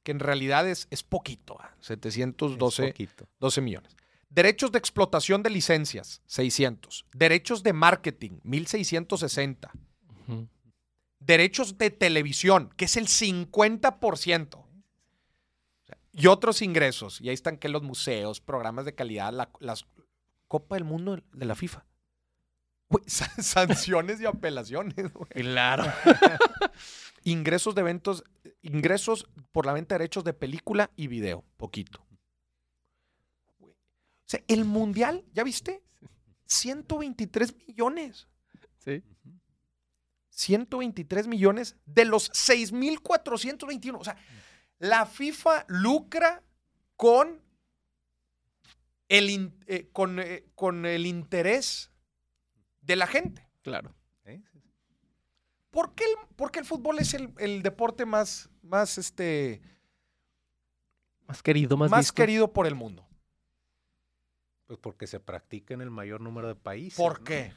[0.02, 3.28] que en realidad es, es poquito, ah, Es 712 poquito.
[3.40, 3.96] 12 millones.
[4.30, 7.06] Derechos de explotación de licencias, 600.
[7.14, 9.72] Derechos de marketing, 1660.
[10.26, 10.48] Ujú.
[11.18, 14.67] Derechos de televisión, que es el 50%.
[16.18, 17.20] Y otros ingresos.
[17.20, 19.86] Y ahí están que los museos, programas de calidad, la, las
[20.48, 21.84] Copa del Mundo de la FIFA.
[23.06, 25.12] Sanciones y apelaciones.
[25.12, 25.30] güey.
[25.30, 25.84] Claro.
[27.24, 28.24] Ingresos de eventos,
[28.62, 32.04] ingresos por la venta de derechos de película y video, poquito.
[33.60, 35.82] O sea, el mundial, ¿ya viste?
[36.46, 38.28] 123 millones.
[38.78, 39.02] Sí.
[40.30, 43.98] 123 millones de los 6.421.
[43.98, 44.16] O sea,
[44.78, 46.42] la FIFA lucra
[46.96, 47.40] con
[49.08, 51.90] el, in- eh, con, eh, con el interés
[52.80, 53.48] de la gente.
[53.62, 53.94] Claro.
[54.24, 54.42] ¿eh?
[55.70, 59.60] ¿Por qué el, por qué el fútbol es el, el deporte más, más, este,
[61.26, 63.06] Más querido, más, más querido por el mundo?
[64.66, 66.98] Pues porque se practica en el mayor número de países.
[66.98, 67.24] ¿Por ¿no?
[67.24, 67.54] qué?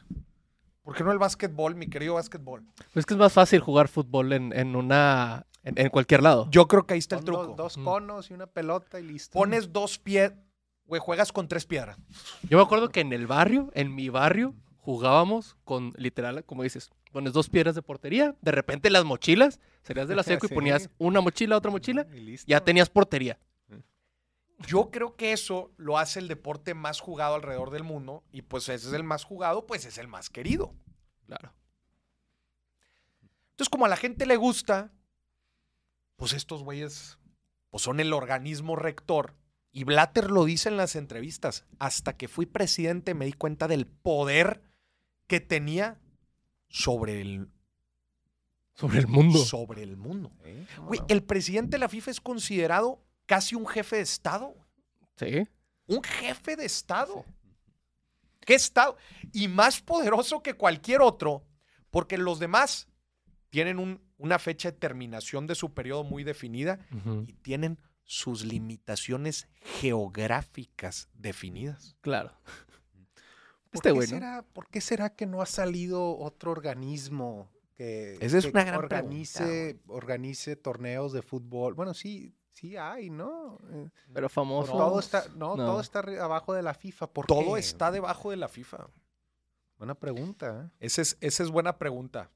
[0.82, 2.66] ¿Por qué no el básquetbol, mi querido básquetbol?
[2.94, 5.46] Pues que es más fácil jugar fútbol en, en una.
[5.64, 6.48] En, en cualquier lado.
[6.50, 7.54] Yo creo que ahí está el truco.
[7.56, 7.84] Dos, Mm.
[7.84, 9.34] conos y una pelota y listo.
[9.38, 10.34] Pones dos pies,
[10.86, 11.98] güey, juegas con tres piedras.
[12.50, 16.90] Yo me acuerdo que en el barrio, en mi barrio, jugábamos con literal, como dices,
[17.12, 20.90] pones dos piedras de portería, de repente las mochilas, salías de la seco y ponías
[20.98, 22.50] una mochila, otra mochila, Y listo.
[22.50, 23.38] ya tenías portería.
[24.68, 28.70] Yo creo que eso lo hace el deporte más jugado alrededor del mundo y pues
[28.70, 30.74] ese es el más jugado, pues es el más querido.
[31.26, 31.52] Claro.
[33.52, 34.92] Entonces, como a la gente le gusta,
[36.22, 37.18] pues estos güeyes
[37.72, 39.36] pues son el organismo rector.
[39.72, 41.66] Y Blatter lo dice en las entrevistas.
[41.80, 44.62] Hasta que fui presidente me di cuenta del poder
[45.28, 46.00] que tenía
[46.70, 47.50] sobre el,
[48.76, 49.40] Sobre el mundo.
[49.40, 50.32] sobre el mundo.
[50.44, 50.68] ¿Eh?
[50.76, 51.06] ¿Cómo Güey, no?
[51.10, 54.54] el presidente de la FIFA es considerado casi un jefe de Estado.
[55.18, 55.48] Sí.
[55.88, 57.26] Un jefe de Estado.
[58.42, 58.96] ¿Qué Estado?
[59.34, 61.44] Y más poderoso que cualquier otro,
[61.90, 62.88] porque los demás
[63.50, 66.80] tienen un- una fecha de terminación de su periodo muy definida
[67.28, 71.96] y tienen sus limitaciones geográficas definidas.
[72.02, 72.32] Claro.
[72.44, 78.38] ¿Por Este qué será, ¿Por qué será que no ha salido otro organismo que, Esa
[78.38, 81.74] es que una gran organice, organice torneos de fútbol?
[81.74, 83.58] Bueno, sí, sí hay, ¿no?
[83.72, 84.74] Eh, Pero famoso.
[84.74, 85.66] todo está, no, No.
[85.66, 87.08] todo está abajo de la FIFA.
[87.08, 87.60] ¿Por Todo qué?
[87.62, 88.88] está debajo de la FIFA.
[89.78, 90.70] Buena pregunta.
[90.70, 90.76] ¿eh?
[90.82, 92.30] Esa es, esa es buena pregunta.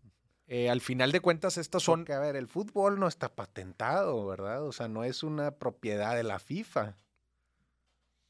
[0.47, 2.01] Eh, al final de cuentas, estas son.
[2.01, 4.63] Porque, a ver, el fútbol no está patentado, ¿verdad?
[4.63, 6.97] O sea, no es una propiedad de la FIFA.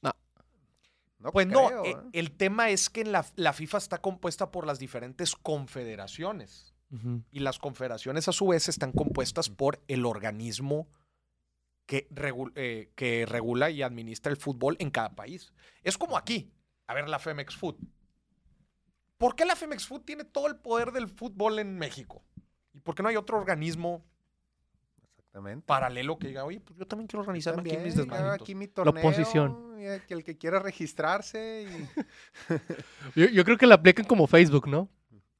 [0.02, 0.14] No.
[1.20, 1.98] No Pues no, creo, eh, ¿eh?
[2.14, 6.72] el tema es que en la, la FIFA está compuesta por las diferentes confederaciones.
[7.32, 10.88] Y las confederaciones, a su vez, están compuestas por el organismo
[11.86, 15.52] que, regu- eh, que regula y administra el fútbol en cada país.
[15.84, 16.54] Es como aquí.
[16.88, 17.76] A ver, la Femex Food.
[19.18, 22.24] ¿Por qué la Femex Food tiene todo el poder del fútbol en México?
[22.74, 24.04] ¿Y por qué no hay otro organismo
[24.98, 25.66] Exactamente.
[25.66, 28.42] paralelo que diga, oye, pues yo también quiero organizarme aquí mis También, hago desmadritos"?
[28.46, 29.76] aquí mi torneo, oposición.
[29.80, 31.90] y que el que quiera registrarse y
[33.20, 34.90] Yo, yo creo que la aplican como Facebook, ¿no?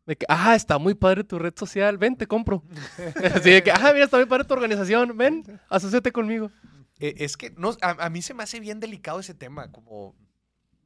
[0.06, 2.64] De que, ah, está muy padre tu red social, ven, te compro.
[3.36, 6.52] Así de que, ah, mira, está muy padre tu organización, ven, asociate conmigo.
[7.00, 10.16] Eh, es que no, a, a mí se me hace bien delicado ese tema, como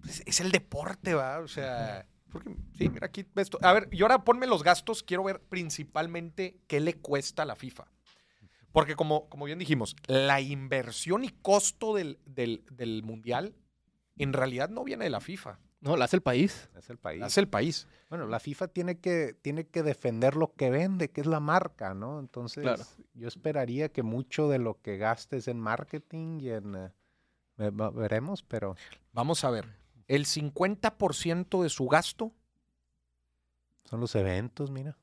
[0.08, 1.40] es, es el deporte, ¿va?
[1.40, 5.24] O sea, porque, sí, mira aquí ves A ver, y ahora ponme los gastos, quiero
[5.24, 7.86] ver principalmente qué le cuesta a la FIFA.
[8.72, 13.56] Porque como, como bien dijimos, la inversión y costo del, del- del mundial
[14.18, 16.70] en realidad no viene de la FIFA, No, la hace el país.
[16.78, 17.20] es el país.
[17.22, 17.88] la hace el país.
[18.10, 21.94] Bueno, la FIFA tiene que, tiene que defender lo que vende, que es la marca,
[21.94, 22.20] ¿no?
[22.20, 22.84] Entonces, Claro.
[23.14, 26.76] yo esperaría que mucho de lo que gastes en marketing y en...
[26.76, 28.76] eh, veremos, pero
[29.14, 29.66] Vamos a ver,
[30.10, 32.34] el 50% de su gasto
[33.86, 34.98] son los eventos, mira.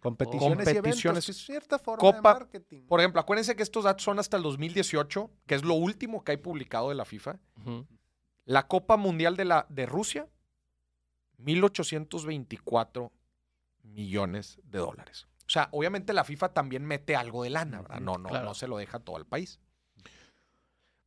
[0.00, 1.24] Competiciones, y eventos, Competiciones.
[1.26, 2.82] que es cierta forma Copa, de marketing.
[2.86, 6.32] Por ejemplo, acuérdense que estos datos son hasta el 2018, que es lo último que
[6.32, 7.38] hay publicado de la FIFA.
[8.44, 10.28] La Copa Mundial de, la, de Rusia,
[11.42, 13.10] 1.824
[13.82, 15.26] millones de dólares.
[15.46, 18.00] O sea, obviamente la FIFA también mete algo de lana, ¿verdad?
[18.00, 18.44] No, no, Claro.
[18.44, 19.60] no se lo deja todo al país.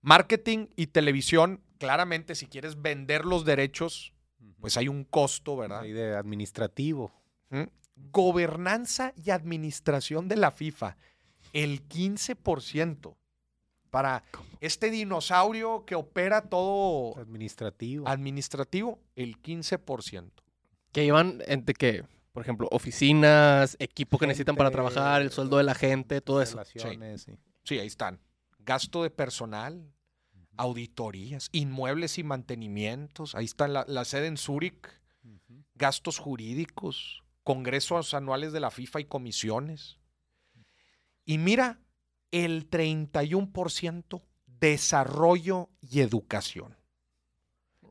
[0.02, 4.14] Marketing y televisión, claramente, si quieres vender los derechos,
[4.60, 5.82] pues hay un costo, ¿verdad?
[5.82, 7.12] Ahí de administrativo.
[7.50, 7.64] ¿Mm?
[8.12, 10.96] Gobernanza y administración de la FIFA,
[11.54, 13.16] el 15%.
[13.90, 14.24] Para
[14.60, 18.08] este dinosaurio que opera todo Administrativo.
[18.08, 20.30] administrativo, el 15%.
[20.92, 25.64] Que llevan entre que, por ejemplo, oficinas, equipo que necesitan para trabajar, el sueldo de
[25.64, 26.52] la gente, todo eso.
[26.52, 27.32] Relaciones, sí.
[27.64, 28.20] Sí, ahí están.
[28.60, 29.92] Gasto de personal,
[30.60, 33.34] auditorías, inmuebles y mantenimientos.
[33.34, 34.88] Ahí está la, la sede en Zúrich,
[35.76, 39.98] gastos jurídicos, congresos anuales de la FIFA y comisiones.
[41.26, 41.80] Y mira,
[42.32, 44.22] el 31%
[44.60, 46.76] desarrollo y educación.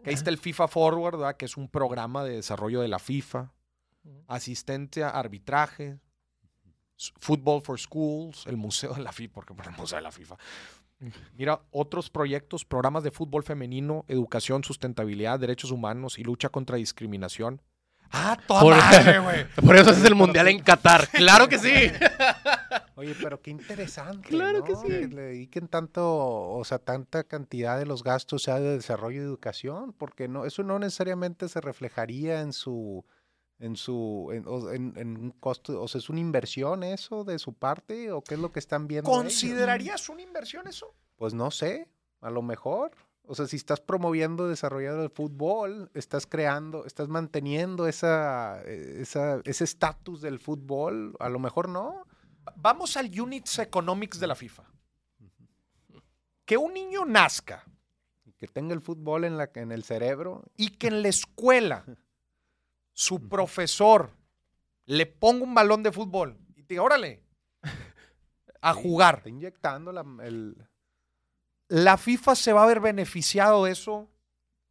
[0.04, 1.36] Ahí está el FIFA Forward, ¿verdad?
[1.36, 3.52] que es un programa de desarrollo de la FIFA,
[4.26, 5.98] asistencia, arbitraje,
[7.20, 10.36] Football for Schools, el Museo de la FIFA, porque bueno, el Museo de la FIFA.
[11.36, 17.62] Mira, otros proyectos, programas de fútbol femenino, educación, sustentabilidad, derechos humanos y lucha contra discriminación.
[18.10, 19.46] ¡Ah, toda Por- madre, güey!
[19.66, 21.08] Por eso es el mundial en Qatar.
[21.08, 21.72] ¡Claro que sí!
[22.96, 24.28] Oye, pero qué interesante.
[24.30, 24.88] Claro que sí.
[24.88, 26.04] le dediquen tanto,
[26.50, 30.62] o sea, tanta cantidad de los gastos sea de desarrollo y educación, porque no, eso
[30.64, 33.04] no necesariamente se reflejaría en su,
[33.60, 37.38] en su, en, o- en- en un costo, o sea, es una inversión eso de
[37.38, 39.10] su parte, o qué es lo que están viendo.
[39.10, 39.22] ellos?
[39.22, 40.94] ¿Considerarías una inversión eso?
[41.16, 41.88] Pues no sé,
[42.20, 42.92] a lo mejor.
[43.30, 49.40] O sea, si estás promoviendo, desarrollando el fútbol, estás creando, estás manteniendo esa, eh, esa,
[49.44, 52.06] ese estatus del fútbol, a lo mejor no.
[52.56, 54.64] Vamos al Units Economics de la FIFA.
[56.46, 57.64] Que un niño nazca
[58.38, 60.44] Que tenga el fútbol en, la, en el cerebro.
[60.56, 61.84] y que en la escuela
[62.98, 64.10] su profesor
[64.84, 67.22] le ponga un balón de fútbol y te diga, órale,
[68.60, 69.18] a sí, jugar.
[69.18, 70.56] Está inyectando la- el,
[71.68, 74.10] La FIFA se va a ver beneficiado de eso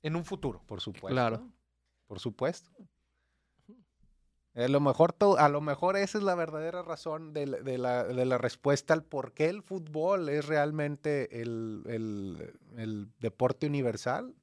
[0.01, 0.61] en un futuro.
[0.65, 1.07] por supuesto.
[1.07, 1.47] Claro.
[2.05, 2.69] Por supuesto.
[4.55, 7.78] A lo mejor, to- a lo mejor esa es la verdadera razón de, la- de
[7.78, 13.67] la, de la respuesta al por qué el fútbol es realmente el, el- el deporte
[13.67, 14.36] universal.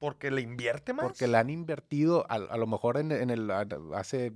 [0.00, 1.06] Porque le invierte más.
[1.06, 4.32] Porque le han invertido, a, a lo mejor en, en el, hace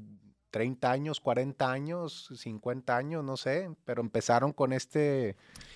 [0.54, 5.30] 30 años, 40 años, 50 años, no sé, pero empezaron con este,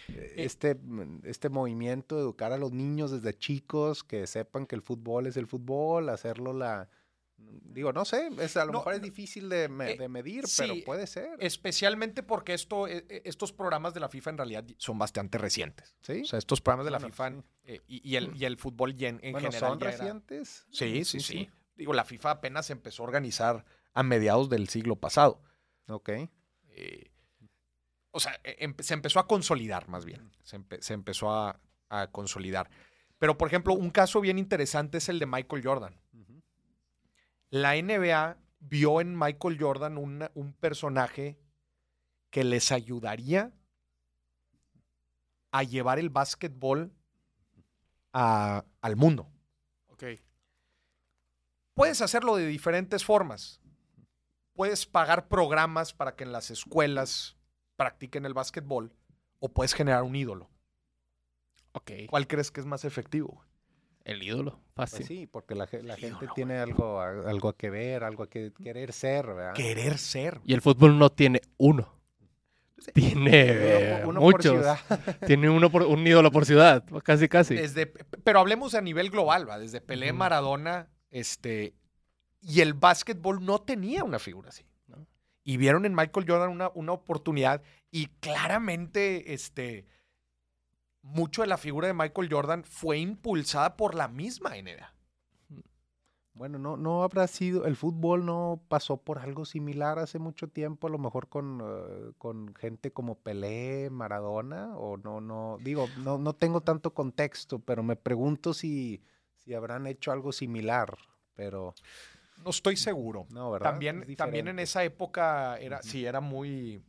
[0.07, 4.77] eh, este, mm, este movimiento de educar a los niños desde chicos, que sepan que
[4.77, 6.89] el fútbol es el fútbol, hacerlo la...
[7.41, 10.47] Digo, no sé, es, a lo No, mejor es difícil de, me- eh, de medir,
[10.49, 11.37] sí, pero puede ser.
[11.39, 15.95] Especialmente porque esto, eh, eh, estos programas de la FIFA en realidad son bastante recientes.
[16.03, 16.23] ¿Sí?
[16.23, 17.37] O sea, estos programas de la Bueno, FIFA sí.
[17.65, 20.67] eh, y, y el, y el fútbol en, en bueno, general ¿son era- recientes?
[20.73, 21.49] Sí, sí, sí.
[21.77, 23.65] digo, la FIFA apenas empezó a organizar
[23.95, 25.41] a mediados del siglo pasado.
[25.87, 26.09] Ok.
[26.71, 27.11] Eh,
[28.11, 30.33] o sea, e- empe- se empezó a consolidar más bien.
[30.43, 31.61] Se, empe- se empezó a,
[31.91, 32.69] a consolidar.
[33.19, 36.01] Pero, por ejemplo, un caso bien interesante es el de Michael Jordan.
[37.51, 41.39] La NBA vio en Michael Jordan una- un personaje
[42.31, 43.53] que les ayudaría
[45.51, 46.93] a llevar el básquetbol
[48.13, 49.31] a- al mundo.
[49.89, 50.05] Ok.
[51.75, 53.61] Puedes hacerlo de diferentes formas.
[54.55, 57.37] Puedes pagar programas para que en las escuelas
[57.77, 58.93] practiquen el básquetbol
[59.39, 60.51] o puedes generar un ídolo.
[61.73, 61.93] Ok.
[62.09, 63.45] ¿Cuál crees que es más efectivo?
[64.09, 64.59] El ídolo.
[64.75, 65.07] Pues Fácil.
[65.07, 68.31] sí, porque la, ge- la gente Ídolo, tiene algo, a- algo que ver, algo a
[68.31, 69.53] que querer ser, ¿verdad?
[69.55, 70.41] Querer ser.
[70.45, 71.95] Y el fútbol no tiene uno.
[72.95, 74.53] Tiene Uno- uno por muchos.
[74.53, 74.79] ciudad.
[75.27, 76.85] Tiene uno por, un ídolo por ciudad.
[77.03, 77.55] Casi, casi.
[77.57, 79.59] Desde, pero hablemos a nivel global, ¿va?
[79.59, 80.13] Desde Pelé.
[80.13, 81.75] Maradona, este,
[82.41, 84.65] y el básquetbol no tenía una figura así.
[84.87, 85.07] ¿no?
[85.45, 89.87] Y vieron en Michael Jordan una, una oportunidad y claramente, este,
[91.09, 94.95] mucho de la figura de Michael Jordan fue impulsada por la misma NBA.
[96.35, 100.87] Bueno, no, no habrá sido, el fútbol no pasó por algo similar hace mucho tiempo,
[100.87, 106.17] a lo mejor con, eh, con gente como Pelé, Maradona, o no, no, digo, no,
[106.17, 109.03] no tengo tanto contexto, pero me pregunto si,
[109.35, 110.97] si habrán hecho algo similar,
[111.35, 111.75] pero
[112.45, 113.27] No estoy seguro.
[113.31, 113.71] no, ¿verdad?
[113.71, 116.81] También, también en esa época era, sí, era muy.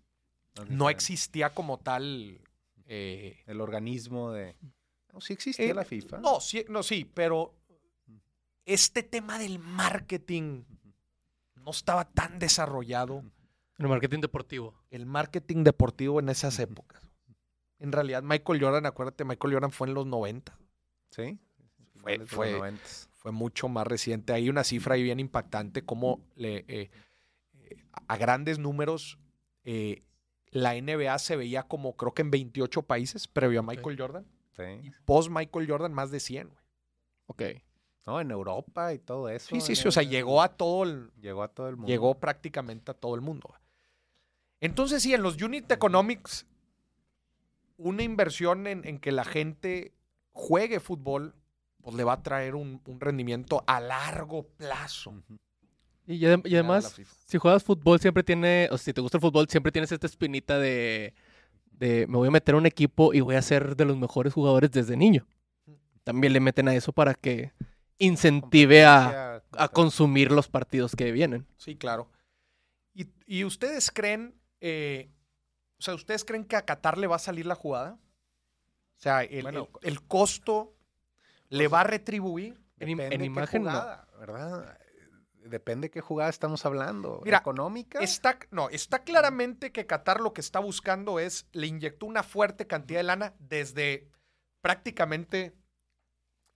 [0.68, 2.40] No existía como tal.
[2.92, 4.56] Eh, El organismo de...
[5.14, 6.18] No, sí existía Eh, la FIFA.
[6.20, 7.56] No, sí, no, sí, pero
[8.66, 10.64] este tema del marketing
[11.56, 13.24] no estaba tan desarrollado.
[13.78, 14.76] El marketing deportivo.
[14.90, 17.02] El marketing deportivo en esas épocas.
[17.80, 20.58] En realidad, Michael Jordan, acuérdate, Michael Jordan fue en los 90.
[21.12, 21.40] ¿Sí?
[21.96, 23.10] Fue- de los fue- noventas.
[23.14, 24.32] Fue mucho más reciente.
[24.34, 26.90] Hay una cifra ahí bien impactante, como le, eh,
[27.54, 29.18] eh, a grandes números,
[29.66, 30.04] eh,
[30.52, 33.64] la NBA se veía como creo que en 28 países previo a.
[33.64, 34.26] Michael Jordan.
[34.56, 34.92] Sí.
[35.06, 36.48] Post Michael Jordan, más de 100.
[36.50, 36.60] güey.
[37.28, 37.44] Ok.
[38.06, 39.48] No, en Europa y todo eso.
[39.54, 39.88] Sí, sí, sí.
[39.88, 41.88] O sea, llegó a todo el, Llegó a todo el mundo.
[41.88, 43.54] llegó prácticamente a todo el mundo.
[44.60, 46.46] Entonces, sí, en los Unit Economics,
[47.78, 49.94] una inversión en, en que la gente
[50.32, 51.36] juegue fútbol,
[51.82, 55.14] pues le va a traer un, un rendimiento a largo plazo.
[56.12, 59.48] Y, adem- además, si juegas fútbol, siempre tiene, o sea, si te gusta el fútbol,
[59.48, 61.14] siempre tienes esta espinita de,
[61.72, 64.34] de me voy a meter a un equipo y voy a ser de los mejores
[64.34, 65.28] jugadores desde niño.
[66.04, 67.52] También le meten a eso para que
[68.00, 71.46] incentive a, a consumir los partidos que vienen.
[71.58, 72.10] Sí, claro.
[72.96, 75.12] ¿Y, y ustedes creen, eh,
[75.78, 78.00] o sea, ustedes creen que a Qatar le va a salir la jugada?
[78.98, 80.74] O sea, el, Bueno, el- el costo
[81.50, 82.60] le pues, va a retribuir.
[82.80, 83.70] En, en imagen no.
[83.72, 84.80] jugada, ¿verdad?
[85.50, 87.22] Depende qué jugada estamos hablando.
[87.26, 88.00] Mira, ¿Económica?
[88.00, 92.68] Está, no, está claramente que Qatar lo que está buscando es, le inyectó una fuerte
[92.68, 94.08] cantidad de lana desde
[94.62, 95.56] prácticamente,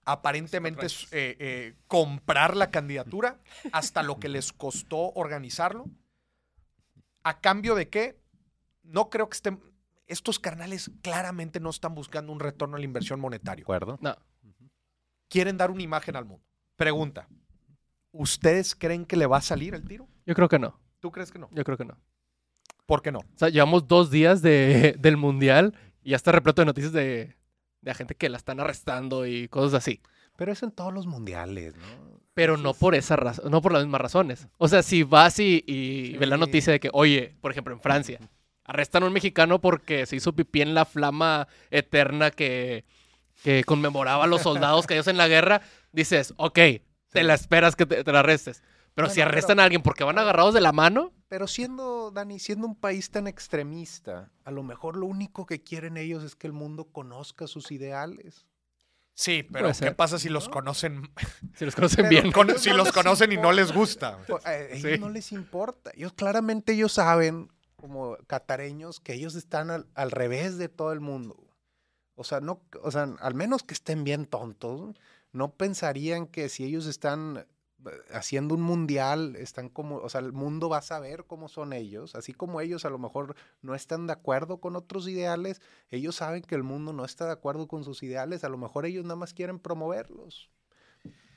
[0.06, 3.40] aparentemente, eh, eh, comprar la candidatura
[3.72, 5.86] hasta lo que les costó organizarlo.
[7.24, 8.20] ¿A cambio de qué?
[8.84, 9.62] No creo que estén,
[10.08, 13.64] estos carnales claramente no están buscando un retorno a la inversión ¿De monetaria.
[13.64, 13.98] acuerdo?
[14.02, 14.16] No.
[15.30, 16.46] Quieren dar una imagen al mundo.
[16.76, 17.28] Pregunta,
[18.14, 20.08] ¿ustedes creen que le va a salir el tiro?
[20.26, 20.80] Yo creo que no.
[21.02, 21.50] ¿Tú crees que no?
[21.52, 21.98] Yo creo que no.
[22.86, 23.20] ¿Por qué no?
[23.20, 27.36] O sea, llevamos dos días de, del mundial y ya está repleto de noticias de,
[27.82, 30.02] de gente que la están arrestando y cosas así.
[30.38, 32.22] Pero eso en todos los mundiales, ¿no?
[32.34, 34.48] Pero no es- por esa razón, no por las mismas razones.
[34.58, 37.80] O sea, si vas y, y ves la noticia de que, oye, por ejemplo, en
[37.82, 38.20] Francia,
[38.66, 42.86] arrestan a un mexicano porque se hizo pipí en la flama eterna que,
[43.44, 45.62] que conmemoraba a los soldados caídos en la guerra,
[45.92, 46.60] dices, ok,
[47.14, 48.62] te la esperas que te, te la arrestes.
[48.96, 52.38] Pero si arrestan pero- a alguien porque van agarrados de la mano, Pero siendo, Dani,
[52.40, 56.46] siendo un país tan extremista, a lo mejor lo único que quieren ellos es que
[56.48, 58.46] el mundo conozca sus ideales.
[59.16, 60.52] Sí, pero ¿qué pasa si los ¿No?
[60.54, 61.12] conocen,
[61.56, 62.32] si los conocen Pero- bien.
[62.32, 64.20] con- si no los conocen y no les gusta?
[64.28, 65.00] Pues, A ellos Sí.
[65.00, 65.92] no les importa.
[65.96, 71.00] Ellos claramente ellos saben, como catareños, que ellos están al, al revés de todo el
[71.00, 71.36] mundo.
[72.16, 74.96] O sea, no, o sea, al menos que estén bien tontos,
[75.34, 77.46] no pensarían que si ellos están
[77.86, 81.74] eh, haciendo un mundial, están como, o sea, el mundo va a saber cómo son
[81.74, 86.16] ellos, así como ellos a lo mejor no están de acuerdo con otros ideales, ellos
[86.16, 89.04] saben que el mundo no está de acuerdo con sus ideales, a lo mejor ellos
[89.04, 90.50] nada más quieren promoverlos.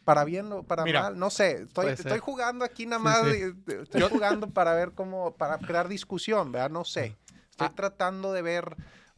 [0.05, 3.27] Para bien o para Mira, mal, no sé, estoy, estoy jugando aquí nada más, sí.
[3.27, 6.71] de- estoy jugando para ver cómo, para crear discusión, ¿verdad?
[6.71, 7.17] No sé.
[7.51, 7.75] Estoy Ah.
[7.75, 8.77] tratando de ver,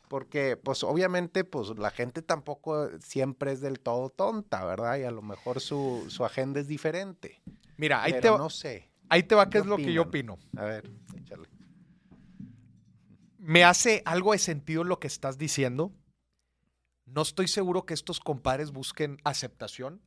[0.09, 4.99] porque pues obviamente pues la gente tampoco siempre es del todo tonta, ¿verdad?
[4.99, 7.43] Y a lo mejor su, su agenda es diferente.
[7.77, 8.91] Mira, ahí, pero te, va- no sé.
[9.09, 10.39] ahí te va qué ¿Qué es lo que yo opino.
[10.57, 11.49] A ver, échale.
[13.39, 15.93] Me hace algo de sentido lo que estás diciendo.
[17.07, 20.03] No estoy seguro que estos compadres busquen aceptación,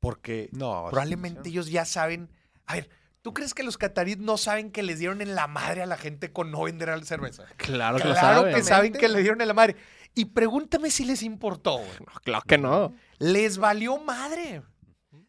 [0.00, 2.30] porque No, probablemente ellos ya saben.
[2.64, 2.88] A ver,
[3.26, 5.96] ¿tú crees que los cataríes no saben que les dieron en la madre a la
[5.96, 7.44] gente con no vender la cerveza?
[7.56, 8.54] Claro que lo Claro saben.
[8.54, 9.74] que saben que le dieron en la madre.
[10.14, 11.90] Y pregúntame si les importó, güey.
[12.06, 12.94] No, claro que no.
[13.18, 14.62] Les valió madre.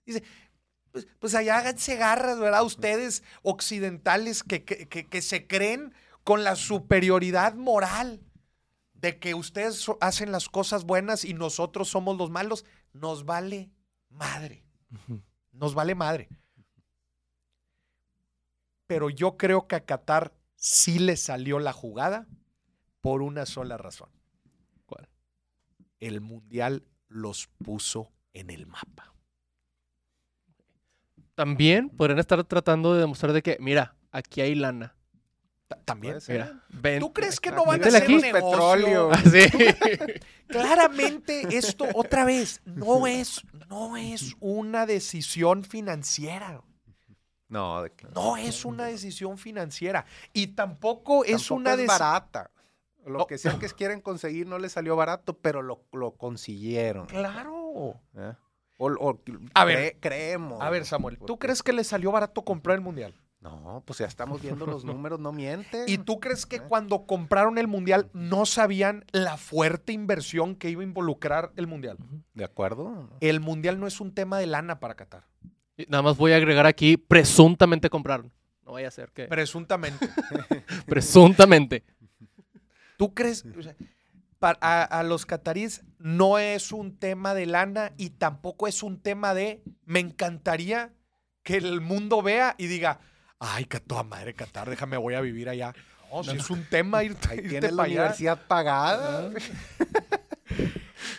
[0.05, 0.21] Dice,
[0.91, 2.63] pues, pues allá háganse garras, ¿verdad?
[2.63, 5.91] Ustedes occidentales que, que- que- que se creen
[6.23, 8.21] con la superioridad moral
[8.93, 13.71] de que ustedes hacen las cosas buenas y nosotros somos los malos, nos vale
[14.11, 14.63] madre.
[15.51, 16.29] Nos vale madre.
[18.87, 22.27] Pero yo creo que a Qatar sí le salió la jugada
[23.01, 24.09] por una sola razón.
[24.85, 25.07] ¿Cuál?
[25.99, 29.13] El Mundial los puso en el mapa.
[31.35, 34.95] También podrían estar tratando de demostrar de que, mira, aquí hay lana.
[35.67, 36.17] Ta- También.
[36.29, 36.99] Mira, ven.
[36.99, 38.15] ¿Tú crees que Aquí no van a hacer aquí.
[38.15, 38.49] negocio?
[38.49, 39.09] Petróleo.
[39.11, 39.39] Ah, sí.
[40.47, 46.61] Claramente esto, otra vez, no es, no es una decisión financiera.
[47.49, 50.05] No, de que- No es una decisión financiera.
[50.33, 52.51] Y tampoco es una es barata.
[53.05, 53.27] Lo No.
[53.27, 57.05] que sea que quieren conseguir no les salió barato, pero lo, lo consiguieron.
[57.07, 58.01] Claro.
[58.17, 58.33] ¿eh?
[58.77, 59.21] O, o
[59.53, 59.93] A ver.
[59.93, 60.61] cre- creemos.
[60.61, 63.15] A ver, Samuel, ¿tú crees que le salió barato comprar el Mundial?
[63.39, 65.83] No, pues ya estamos viendo los números, no mienten.
[65.87, 66.61] ¿Y tú crees que ¿Eh?
[66.67, 71.97] cuando compraron el Mundial no sabían la fuerte inversión que iba a involucrar el Mundial?
[72.33, 73.09] ¿De acuerdo?
[73.21, 75.27] El Mundial no es un tema de lana para Qatar.
[75.87, 78.31] Nada más voy a agregar aquí, presuntamente compraron.
[78.65, 79.25] No vaya a ser que.
[79.25, 80.09] Presuntamente.
[80.87, 81.83] Presuntamente.
[82.97, 83.45] ¿Tú crees?
[83.57, 83.75] o sea,
[84.39, 88.99] pa- a, a los cataríes no es un tema de lana y tampoco es un
[88.99, 90.93] tema de me encantaría
[91.43, 92.99] que el mundo vea y diga,
[93.39, 95.73] ay, que toda madre Qatar, déjame, voy a vivir allá.
[96.11, 97.93] No, si es un tema irte, Ahí irte tienes la pa' allá.
[98.01, 99.29] universidad pagada.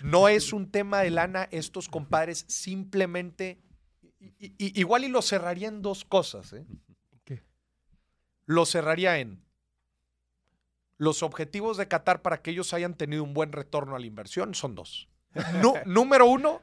[0.03, 3.59] No es un tema de lana, estos compadres simplemente,
[4.21, 6.53] i- igual y lo cerraría en dos cosas.
[6.53, 6.65] ¿eh?
[7.25, 7.43] ¿Qué?
[8.47, 9.43] Lo cerraría en
[10.97, 14.55] los objetivos de Qatar para que ellos hayan tenido un buen retorno a la inversión
[14.55, 15.09] son dos.
[15.87, 16.61] Número uno,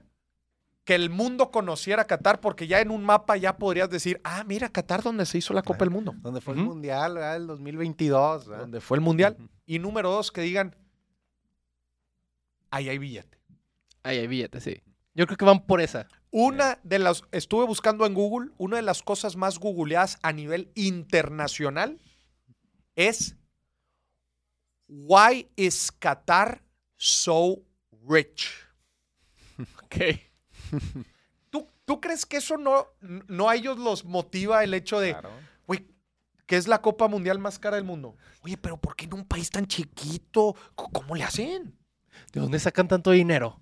[0.84, 4.44] que el mundo conociera a Qatar porque ya en un mapa ya podrías decir, ah,
[4.46, 6.60] mira, Qatar donde se hizo la Copa del Mundo, Donde fue el.
[6.62, 7.38] Mundial, ¿verdad?
[7.38, 8.48] El 2022.
[8.48, 8.62] ¿verdad?
[8.64, 9.38] donde fue el Mundial.
[9.66, 10.76] Y número dos, que digan,
[12.70, 13.40] ahí hay billete.
[14.04, 14.84] Ahí hay billetes, sí.
[15.16, 16.08] Yo creo que van por esa.
[16.30, 20.70] Una de las, estuve buscando en Google, una de las cosas más googleadas a nivel
[20.76, 22.00] internacional
[22.96, 23.36] es
[24.88, 26.62] Why is Qatar
[26.98, 27.64] so
[28.08, 28.50] rich?
[29.86, 29.96] Ok.
[31.50, 35.30] ¿Tú, tú crees que eso no, no a ellos los motiva el hecho de, Claro.
[35.66, 35.88] güey,
[36.46, 38.18] que es la Copa Mundial más cara del mundo?
[38.42, 40.58] Oye, pero ¿por qué en un país tan chiquito?
[40.76, 41.78] ¿Cómo le hacen?
[42.34, 43.62] ¿De dónde sacan tanto dinero?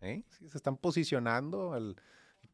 [0.00, 0.24] ¿Eh?
[0.28, 1.76] Sí, se están posicionando.
[1.76, 1.96] el-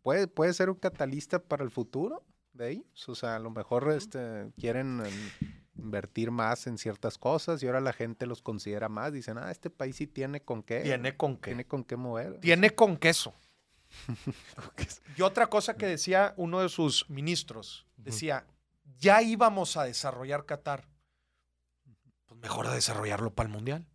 [0.02, 3.08] puede, puede ser un catalista para el futuro de ellos.
[3.08, 5.30] O sea, a lo mejor este, quieren em,
[5.76, 9.12] invertir más en ciertas cosas y ahora la gente los considera más.
[9.12, 10.80] Dicen, ah, este país sí tiene con qué.
[10.80, 11.50] Tiene con qué.
[11.50, 12.40] tiene con qué mover.
[12.40, 13.34] Tiene con queso.
[15.16, 18.46] Y otra cosa que decía uno de sus ministros, decía,
[18.98, 20.88] ya íbamos a desarrollar Qatar.
[22.26, 23.86] Pues mejor a desarrollarlo para el Mundial.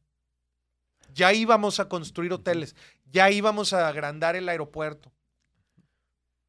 [1.13, 2.75] Ya íbamos a construir hoteles,
[3.11, 5.11] ya íbamos a agrandar el aeropuerto.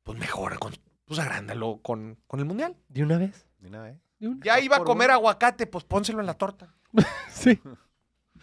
[0.02, 2.76] Pues mejor, con- pues agrándalo con, con el Mundial.
[2.88, 3.46] ¿De una vez?
[3.58, 3.98] De una vez.
[4.18, 4.44] ¿De una?
[4.44, 6.74] Ya iba a comer aguacate, pues pónselo en la torta.
[7.32, 7.58] Sí.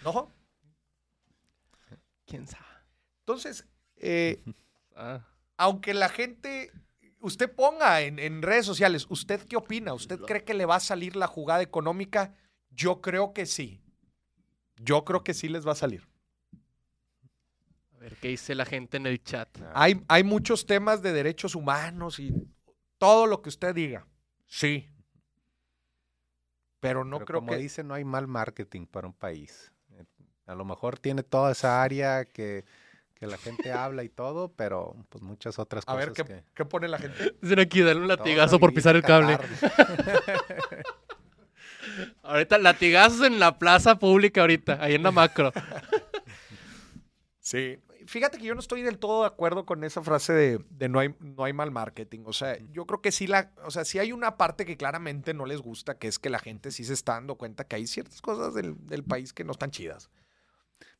[0.03, 0.29] ¿No?
[2.25, 2.65] ¿Quién sabe?
[3.21, 3.65] Entonces,
[3.97, 4.41] eh,
[4.95, 5.21] Ah.
[5.57, 6.71] aunque la gente,
[7.21, 9.93] usted ponga en, en redes sociales, ¿usted qué opina?
[9.93, 12.33] ¿Usted cree que le va a salir la jugada económica?
[12.71, 13.81] Yo creo que sí.
[14.75, 16.05] Yo creo que sí les va a salir.
[17.99, 19.49] A ver, ¿qué dice la gente en el chat?
[19.61, 22.33] Ah, Hay, hay muchos temas de derechos humanos y
[22.97, 24.07] todo lo que usted diga.
[24.47, 24.87] Sí.
[26.79, 27.57] Pero no pero creo como que...
[27.57, 29.73] dice, no hay mal marketing para un país.
[30.45, 32.63] A lo mejor tiene toda esa área que,
[33.15, 36.45] que la gente habla y todo, pero pues muchas otras A cosas ver, ¿qué, que...
[36.55, 37.35] qué pone la gente?
[37.41, 39.37] Dicen aquí, dale un latigazo a por pisar el cable.
[42.23, 45.51] Ahorita latigazos en la plaza pública ahorita, ahí en la macro.
[47.41, 47.77] Sí.
[48.09, 50.97] Fíjate que yo no estoy del todo de acuerdo con esa frase de, de no,
[50.97, 52.21] hay, no hay mal marketing.
[52.25, 55.35] O sea, yo creo que sí la, o sea, sí hay una parte que claramente
[55.35, 57.85] no les gusta, que es que la gente sí se está dando cuenta que hay
[57.85, 60.09] ciertas cosas del, del país que no están chidas.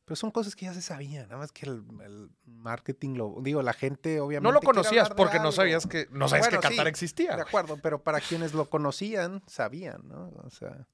[0.04, 3.36] Pero son cosas que ya se sabían, nada más que el, el marketing lo...
[3.42, 4.48] Digo, la gente obviamente...
[4.48, 7.34] No lo conocías porque no sabías que no sabías Bueno, que Qatar sí, existía.
[7.34, 10.32] De acuerdo, pero para quienes lo conocían, sabían, ¿no?
[10.44, 10.86] O sea,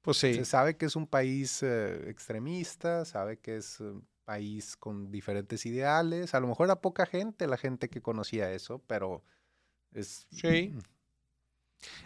[0.00, 0.34] Pues sí.
[0.34, 5.66] se sabe que es un país eh, extremista, sabe que es un país con diferentes
[5.66, 6.34] ideales.
[6.34, 9.24] A lo mejor era poca gente la gente que conocía eso, pero
[9.92, 10.28] es...
[10.30, 10.72] Sí.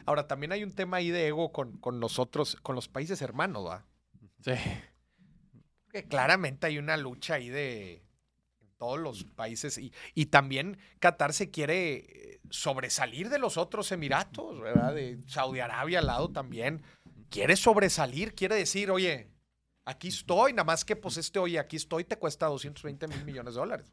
[0.07, 3.66] Ahora, también hay un tema ahí de ego con, con nosotros, con los países hermanos,
[3.66, 3.85] ¿va?
[4.41, 4.53] Sí.
[5.91, 8.03] Que claramente hay una lucha ahí de
[8.79, 14.95] todos los países y, y también Qatar se quiere sobresalir de los otros Emiratos, ¿verdad?
[14.95, 16.81] De Saudi Arabia al lado también.
[17.29, 19.34] Quiere sobresalir, quiere decir, oye,
[19.85, 23.55] aquí estoy, nada más que pues este, oye, aquí estoy, te cuesta 220 mil millones
[23.55, 23.91] de dólares.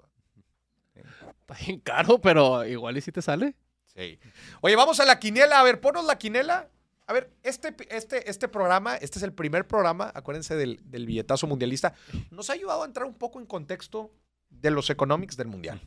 [0.93, 3.55] Está bien caro, pero igual y si te sale.
[3.85, 4.19] Sí.
[4.61, 5.59] Oye, vamos a la quiniela.
[5.59, 6.69] A ver, ponos la quiniela.
[7.07, 11.45] A ver, este, este, este programa, este es el primer programa, acuérdense del, del billetazo
[11.45, 11.93] mundialista,
[12.29, 14.11] nos ha ayudado a entrar un poco en contexto
[14.49, 15.81] de los economics del mundial.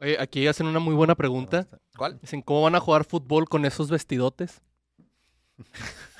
[0.00, 1.68] Oye, aquí hacen una muy buena pregunta.
[1.96, 2.18] ¿Cuál?
[2.20, 4.62] Dicen, ¿cómo van a jugar fútbol con esos vestidotes?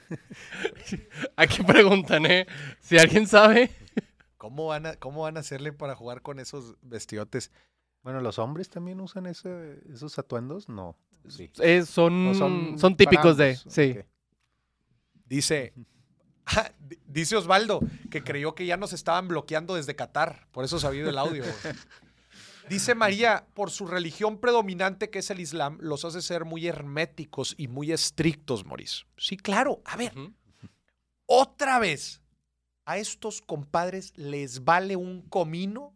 [1.36, 2.46] Aquí preguntan, ¿eh?
[2.80, 3.70] Si alguien sabe.
[4.36, 7.50] ¿Cómo van, a, ¿Cómo van a hacerle para jugar con esos vestidiotes?
[8.02, 10.68] Bueno, ¿los hombres también usan ese- esos atuendos?
[10.68, 10.96] No.
[11.28, 11.50] Sí.
[11.60, 12.34] eh, son, ¿O
[12.78, 13.56] son, típicos de...
[13.56, 13.96] Sí.
[15.26, 15.72] Dice,
[16.46, 17.80] Ah, di- dice Osvaldo
[18.10, 21.16] que creyó que ya nos estaban bloqueando desde Qatar, por eso se ha oído el
[21.16, 21.42] audio.
[22.68, 27.54] Dice María, por su religión predominante que es el Islam, los hace ser muy herméticos
[27.58, 29.04] y muy estrictos, Maurice.
[29.16, 29.82] Sí, claro.
[29.84, 30.14] A ver,
[31.26, 32.22] otra vez,
[32.84, 35.94] a estos compadres les vale un comino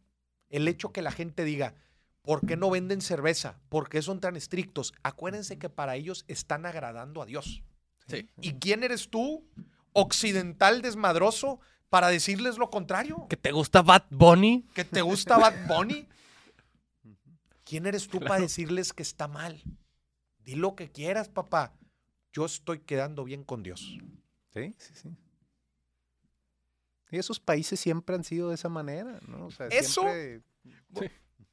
[0.51, 1.75] el hecho que la gente diga,
[2.23, 3.59] ¿por qué no venden cerveza?
[3.69, 4.93] ¿Por qué son tan estrictos?
[5.03, 7.63] Acuérdense que para ellos están agradando a Dios.
[8.07, 8.29] Sí.
[8.41, 9.47] ¿Y quién eres tú,
[9.93, 13.27] occidental desmadroso, para decirles lo contrario?
[13.29, 14.67] ¿Que te gusta Bad Bunny?
[14.75, 16.07] ¿Que te gusta Bad Bunny?
[17.69, 19.63] ¿Quién eres tú para decirles que está mal?
[20.45, 21.75] Di lo que quieras, papá.
[22.33, 23.99] Yo estoy quedando bien con Dios.
[24.55, 25.09] Sí, sí, sí.
[27.11, 29.47] Y esos países siempre han sido de esa manera, ¿no?
[29.47, 30.43] O sea, Eso- siempre-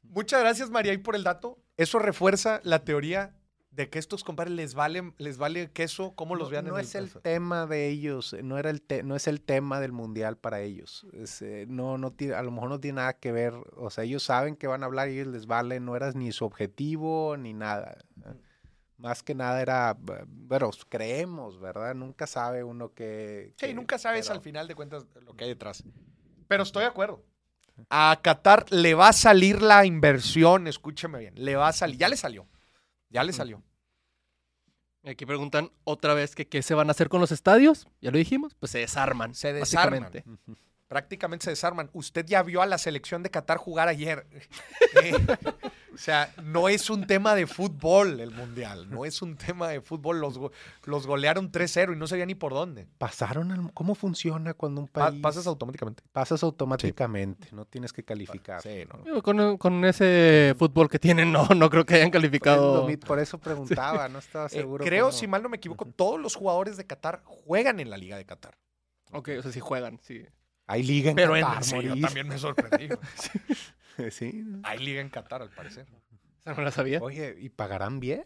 [0.04, 1.58] Muchas gracias, María, y por el dato.
[1.78, 3.36] Eso refuerza la teoría
[3.76, 6.86] de que estos compadres les vale, les vale queso, cómo los no, vean no en
[6.86, 7.20] es el caso.
[7.20, 10.62] tema de ellos, eh, no era el te- no es el tema del mundial para
[10.62, 11.06] ellos.
[11.14, 13.54] Es, eh, no, no tiene, a lo mejor no tiene nada que ver.
[13.76, 16.32] O sea, ellos saben que van a hablar y ellos les vale, no era ni
[16.32, 17.98] su objetivo ni nada.
[18.26, 18.34] ¿eh?
[18.98, 21.94] Más que nada era, bueno, creemos, ¿verdad?
[21.96, 23.54] Nunca sabe uno que.
[23.58, 25.84] Sí, nunca sabes pero- al final de cuentas lo que hay detrás.
[26.48, 27.22] Pero estoy de acuerdo.
[27.90, 32.08] A Qatar le va a salir la inversión, escúcheme bien, le va a salir, ya
[32.08, 32.48] le salió,
[33.16, 33.64] ya le salió.
[35.04, 37.88] Y Aquí preguntan otra vez que qué se van a hacer con los estadios.
[38.02, 39.34] Ya lo dijimos, pues se desarman.
[39.34, 40.12] Se desarman.
[40.12, 40.52] básicamente.
[40.88, 41.90] Prácticamente se desarman.
[41.94, 44.26] Usted ya vio a la selección de Qatar jugar ayer.
[45.04, 45.14] Eh,
[45.94, 49.82] o sea, no es un tema de fútbol el Mundial, no es un tema de
[49.82, 50.20] fútbol.
[50.22, 50.52] Los, go-
[50.86, 52.88] los golearon 3-0 y no sabía ni por dónde.
[52.98, 55.22] Pasaron al- ¿Cómo funciona cuando un Pa- país.
[55.22, 56.02] pasas automáticamente.
[56.14, 58.62] pasas automáticamente, no tienes que calificar.
[58.62, 59.04] Sí, no.
[59.04, 62.88] Digo, Con, con ese fútbol que tienen, no, no creo que hayan calificado.
[63.06, 64.84] por eso preguntaba, no estaba Eh, seguro.
[64.86, 67.98] creo, cómo- si mal no me equivoco, todos los jugadores de Qatar juegan en la
[67.98, 68.58] Liga de Qatar.
[69.12, 70.26] Ok, o sea, si juegan, sí.
[70.68, 72.90] Hay liga en Pero en- Qatar, Sí, yo también me sorprendí.
[74.12, 74.44] Sí.
[74.64, 75.86] Hay liga en Qatar, al parecer.
[76.42, 77.00] Esa no la sabía.
[77.02, 78.26] Oye, ¿y pagarán bien?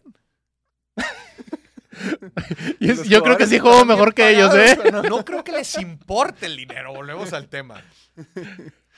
[2.80, 4.76] Yo creo que sí juego mejor que ellos, ¿eh?
[4.78, 7.84] pagados, ¿o No creo que les importe el dinero, volvemos al tema.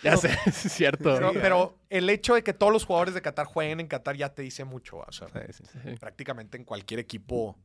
[0.03, 1.13] Ya sé, es cierto.
[1.13, 4.29] Pero, pero el hecho de que todos los jugadores de Qatar jueguen en Qatar ya
[4.33, 4.97] te dice mucho.
[4.99, 5.63] O sea, sí, sí.
[5.83, 5.95] Sí.
[5.99, 7.57] prácticamente en cualquier equipo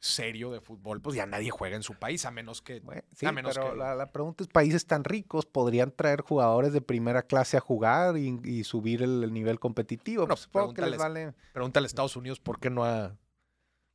[0.00, 2.80] serio de fútbol, pues ya nadie juega en su país, a menos que.
[2.80, 6.20] Bueno, sí, A menos pero que- la, la pregunta es, países tan ricos podrían traer
[6.22, 10.26] jugadores de primera clase a jugar y, y subir el, el nivel competitivo.
[10.26, 11.34] Bueno, Pues que les vale...
[11.52, 13.16] Pregúntale a Estados Unidos por qué no ha,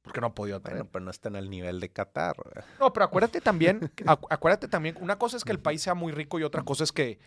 [0.01, 0.79] por qué no ha podido traer.
[0.79, 2.35] Bueno, pero no están al nivel de Qatar.
[2.43, 2.65] ¿verdad?
[2.79, 6.11] No, pero acuérdate también, acu- acuérdate también, una cosa es que el país sea muy
[6.11, 7.19] rico y otra cosa es que.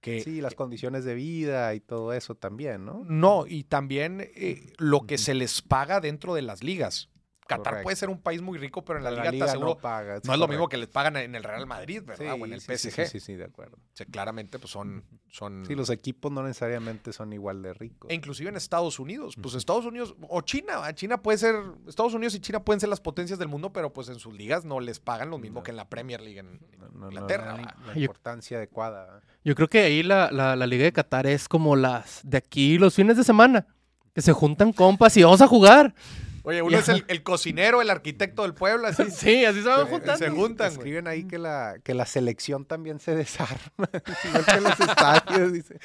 [0.00, 3.04] que Sí, las condiciones de vida y todo eso también, ¿no?
[3.06, 7.08] No, y también eh, lo que se les paga dentro de las ligas.
[7.50, 7.82] Qatar Correcto.
[7.82, 10.20] puede ser un país muy rico, pero en la, liga, te aseguro, no paga.
[10.24, 12.34] no es lo mismo que les pagan en el Real Madrid, ¿verdad?
[12.34, 12.90] Sí, o en el sí, PSG.
[12.92, 13.76] Sí, sí, sí, de acuerdo.
[13.76, 15.04] O sea, claramente, pues son.
[15.28, 18.10] son Sí, los equipos no necesariamente son igual de ricos.
[18.10, 19.34] E inclusive en Estados Unidos.
[19.40, 19.54] Pues.
[19.56, 20.92] Estados Unidos o China.
[20.94, 21.56] China puede ser.
[21.88, 24.64] Estados Unidos y China pueden ser las potencias del mundo, pero pues en sus ligas
[24.64, 25.62] no les pagan lo mismo No.
[25.64, 27.56] que en la Premier League en No, no, no Inglaterra.
[27.86, 29.22] la Yo- importancia adecuada.
[29.44, 32.78] Yo creo que ahí la, la, la Liga de Qatar es como las de aquí
[32.78, 33.66] los fines de semana.
[34.14, 35.94] Que se juntan compas y vamos a jugar.
[36.42, 39.04] Oye, uno es el, el cocinero, el arquitecto del pueblo, así.
[39.10, 40.16] Sí, así se van juntando.
[40.16, 40.78] se juntan, güey.
[40.78, 43.58] Escriben ahí que la, que la selección también se desarma.
[44.24, 45.78] Igual que los estadios, dice.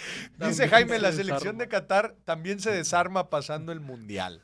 [0.69, 1.59] Jaime, se la selección desarma.
[1.63, 4.43] de Qatar también se desarma pasando el mundial.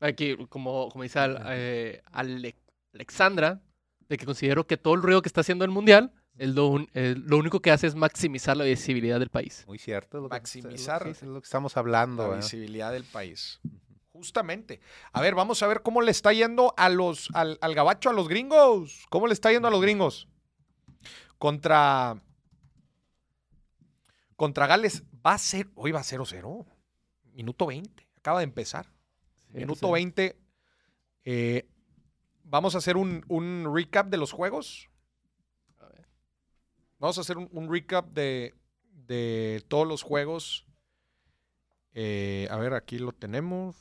[0.00, 2.56] Aquí, como, como dice Al- eh, Ale-
[2.94, 3.60] Alexandra,
[4.08, 6.88] de que considero que todo el ruido que está haciendo el mundial, es lo, un-
[6.94, 9.64] lo único que hace es maximizar la visibilidad del país.
[9.66, 10.22] Muy cierto.
[10.22, 12.28] que- Maximizar Es lo que estamos hablando.
[12.30, 13.60] La visibilidad del país.
[14.12, 14.80] Justamente.
[15.12, 18.12] A ver, vamos a ver cómo le está yendo a los, al, al gabacho, a
[18.12, 19.04] los gringos.
[19.10, 20.28] ¿Cómo le está yendo a los gringos?
[21.38, 22.22] Contra.
[24.36, 25.68] Contra Gales va a ser.
[25.74, 26.66] Hoy va a 0-0.
[27.32, 28.08] Minuto 20.
[28.18, 28.86] Acaba de empezar.
[29.50, 30.38] Minuto 20.
[31.24, 31.66] eh,
[32.44, 34.88] vamos a hacer un, un recap de los juegos.
[37.02, 38.54] Vamos a hacer un, un recap de,
[38.92, 40.68] de todos los juegos.
[41.94, 43.74] Eh, a ver, aquí lo tenemos.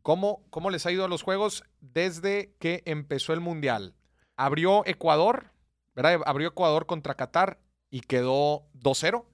[0.00, 3.94] ¿Cómo, ¿Cómo les ha ido a los juegos desde que empezó el Mundial?
[4.36, 5.52] Abrió Ecuador,
[5.94, 6.22] ¿verdad?
[6.24, 9.26] Abrió Ecuador contra Qatar y quedó 2-0.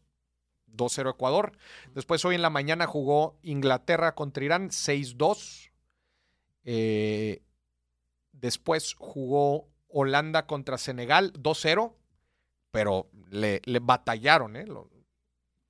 [0.75, 1.53] 2-0 Ecuador.
[1.95, 5.71] Después hoy en la mañana jugó Inglaterra contra Irán 6-2.
[6.67, 7.43] Eh,
[8.33, 11.95] después jugó Holanda contra Senegal 2-0.
[12.73, 14.67] Pero le, le batallaron, ¿eh?
[14.67, 14.91] Lo-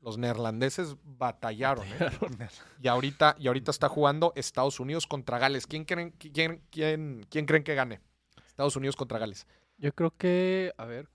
[0.01, 2.09] Los, neerlandeses batallaron, ¿eh?
[2.83, 5.67] Y ahorita, y ahorita está jugando Estados Unidos contra Gales.
[5.69, 8.01] ¿Quién creen, quién, quién, quién creen que gane?
[8.49, 9.47] Estados Unidos contra Gales.
[9.79, 11.09] Yo creo que, a ver,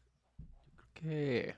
[0.68, 1.56] yo creo que...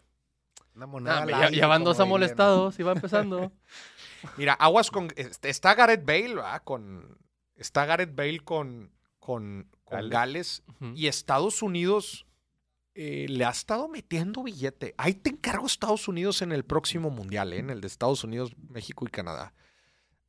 [0.76, 3.51] Una moneda Nah, ya, ya van dos amolestados y va empezando.
[4.38, 5.09] Mira, aguas con.
[5.17, 6.63] este, Está Gareth Bale, ¿verdad?
[6.63, 7.19] Con,
[7.55, 10.63] está Gareth Bale con, con, con Gales.
[10.95, 12.25] Y Estados Unidos
[12.95, 14.93] eh, le ha estado metiendo billete.
[14.97, 17.59] Ahí te encargo Estados Unidos en el próximo mundial, ¿eh?
[17.59, 19.53] en el de Estados Unidos, México y Canadá.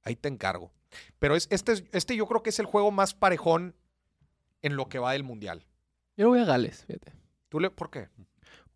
[0.02, 0.72] Ahí te encargo.
[1.18, 3.74] Pero es, este, es- este yo creo que es el juego más parejón
[4.62, 5.66] en lo que va del mundial.
[6.16, 7.12] Yo voy a Gales, fíjate.
[7.48, 8.08] ¿Tú le, ¿Por qué?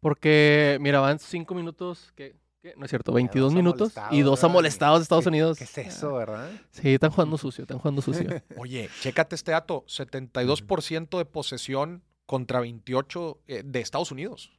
[0.00, 2.36] Porque, mira, van cinco minutos, ¿qué?
[2.68, 2.74] ¿Qué?
[2.76, 5.58] No es cierto, 22 dos minutos y dos amolestados de Estados ¿Qué- Unidos.
[5.58, 6.50] ¿Qué es eso, verdad?
[6.70, 8.28] Sí, están jugando sucio, están jugando sucio.
[8.56, 14.52] Oye, chécate este dato: 72% de posesión contra 28% eh, de Estados Unidos.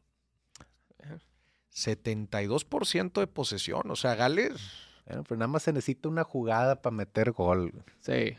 [1.73, 3.89] 72% de posesión.
[3.91, 4.59] O sea, Gales
[5.05, 7.83] Bueno, pero nada más se necesita una jugada para meter gol.
[8.01, 8.35] Sí.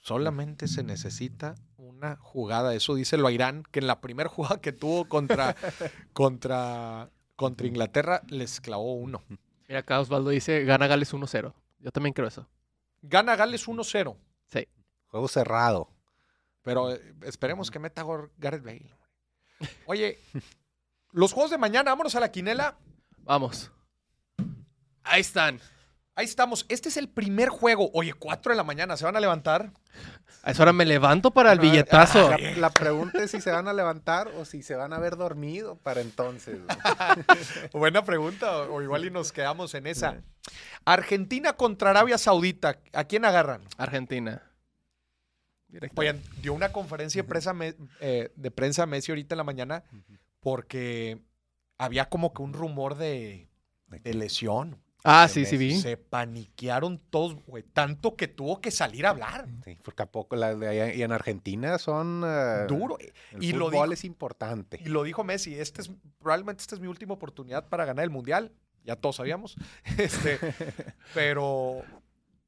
[0.00, 2.74] solamente se necesita una jugada.
[2.74, 5.56] Eso dice lo Irán, que en la primera jugada que tuvo contra,
[6.12, 9.22] contra, contra Inglaterra les clavó uno.
[9.68, 11.52] Mira, acá Osvaldo dice, gana Gales 1-0.
[11.80, 12.46] Yo también creo eso.
[13.02, 14.16] Gana Gales 1-0,
[14.46, 14.68] Sí.
[15.08, 15.88] Juego cerrado.
[16.62, 18.90] pero eh, esperemos que meta gol Gareth Bale.
[19.86, 20.18] Oye,
[21.12, 22.76] los juegos de mañana, vámonos a la quinela.
[23.18, 23.70] Vamos.
[25.02, 25.60] Ahí están.
[26.16, 26.64] Ahí estamos.
[26.68, 27.90] Este es el primer juego.
[27.92, 29.72] Oye, 4 de la mañana, ¿se van a levantar?
[30.44, 32.30] A esa hora me levanto para el billetazo.
[32.30, 35.16] La, la pregunta es si se van a levantar o si se van a haber
[35.16, 36.60] dormido para entonces.
[37.72, 40.22] Buena pregunta, o igual y nos quedamos en esa.
[40.84, 43.62] Argentina contra Arabia Saudita, ¿a quién agarran?
[43.76, 44.42] Argentina.
[45.96, 47.54] Oigan, dio una conferencia de prensa,
[48.00, 49.82] eh, de prensa Messi ahorita en la mañana
[50.38, 51.18] porque
[51.78, 53.48] había como que un rumor de,
[53.88, 54.83] de lesión.
[55.06, 55.78] Ah, sí, sí vi.
[55.78, 57.62] Se paniquearon todos, güey.
[57.62, 59.46] Tanto que tuvo que salir a hablar.
[59.62, 62.96] Sí, porque a poco la de allá- y en Argentina son eh, Duro.
[63.32, 64.80] El Y lo, dijo, es importante.
[64.82, 65.54] y lo dijo Messi.
[65.54, 68.50] Este es, probablemente esta es mi última oportunidad para ganar el Mundial.
[68.82, 69.56] Ya todos sabíamos.
[69.98, 70.38] Este,
[71.12, 71.82] pero,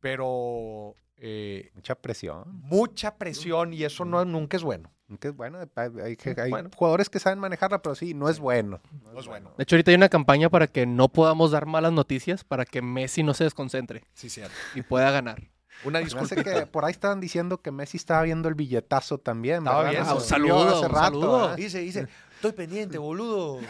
[0.01, 2.45] pero eh, Mucha presión.
[2.63, 4.91] mucha presión y eso no, nunca es bueno.
[5.21, 6.69] Que es bueno, hay, hay- hay Bueno.
[6.75, 8.81] jugadores que saben manejarla, pero sí, no es bueno.
[9.13, 9.53] No es bueno.
[9.57, 12.83] De hecho, ahorita hay una campaña para que no podamos dar malas noticias para que
[12.83, 14.53] Messi no se desconcentre Sí, cierto.
[14.75, 15.43] y pueda ganar.
[15.85, 16.43] Una hace disculpa.
[16.43, 19.59] que por ahí estaban diciendo que Messi estaba viendo el billetazo también.
[19.59, 20.07] Estaba ¿verdad?
[20.09, 21.55] Ah, un saludo, hace un saludo.
[21.55, 23.61] Dice, dice, estoy pendiente, boludo.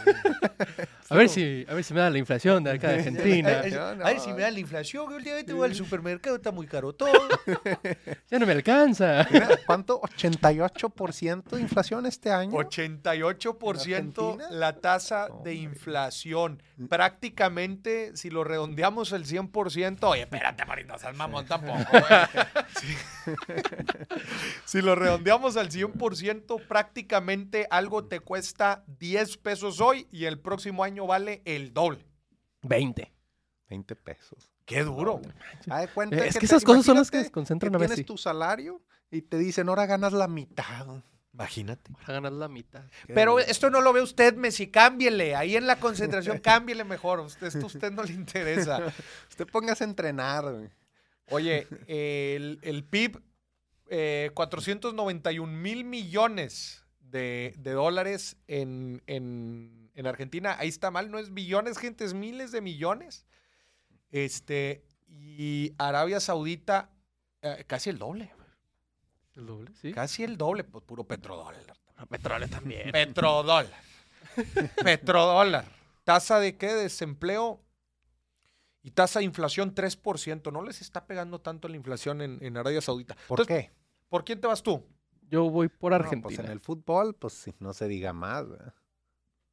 [1.09, 3.59] A ver si, a ver si me da la inflación de acá de Argentina.
[3.59, 6.93] A ver si me da la inflación, que últimamente voy al supermercado, está muy caro
[6.93, 7.11] todo.
[8.29, 9.25] Ya no me alcanza.
[9.65, 10.01] ¿Cuánto?
[10.01, 12.51] 88% de inflación este año.
[12.51, 14.47] 88% Argentina?
[14.51, 16.61] la tasa de inflación.
[16.89, 21.79] Prácticamente, si lo redondeamos el 100%, oye, espérate, Marito, seas mamón tampoco.
[21.91, 22.03] güey.
[22.75, 22.95] Sí.
[24.65, 28.56] si lo redondeamos al 100%, prácticamente algo te cuesta
[28.99, 32.05] 10 pesos hoy y el próximo año vale el doble.
[32.63, 33.11] 20.
[33.69, 34.51] 20 pesos.
[34.65, 35.21] Qué duro.
[35.65, 37.95] De cuenta Es que esas cosas son las que desconcentran que a Messi.
[37.95, 41.03] Tienes tu salario y te dicen, ahora ganas la mitad.
[41.33, 41.91] Imagínate.
[41.93, 42.83] Para ganar la mitad.
[43.13, 44.67] Pero esto no lo ve usted, Messi.
[44.67, 45.35] Cámbiele.
[45.35, 47.19] Ahí en la concentración, cámbiele mejor.
[47.19, 48.93] Usted, esto a usted no le interesa.
[49.29, 50.45] Usted póngase a entrenar.
[51.29, 53.21] Oye, el, el PIB,
[53.89, 60.55] eh, 491 mil millones de, de dólares en, en- en Argentina.
[60.59, 63.25] Ahí está mal, no es billones, gente, es miles de millones.
[64.11, 66.91] Este, y Arabia Saudita,
[67.41, 68.31] eh, casi el doble.
[69.35, 69.91] El doble, sí.
[69.91, 71.61] Casi el doble, pues puro petrodólar.
[72.09, 72.91] Petróleo también.
[72.91, 73.73] Petrodólar.
[74.83, 75.65] Petrodólar.
[76.03, 76.73] Tasa de qué?
[76.73, 77.61] Desempleo
[78.83, 80.51] y tasa de inflación 3%.
[80.51, 83.15] No les está pegando tanto la inflación en, en Arabia Saudita.
[83.27, 83.71] ¿Por Entonces, qué?
[84.09, 84.83] ¿Por quién te vas tú?
[85.29, 86.21] Yo voy por No, Argentina.
[86.23, 88.45] pues en el fútbol, pues sí, no se diga más.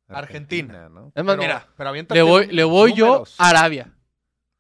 [0.09, 0.89] Argentina.
[0.89, 1.13] ¿no?
[1.15, 3.93] Es más, Pero- mira, pero le voy, le voy yo a Arabia.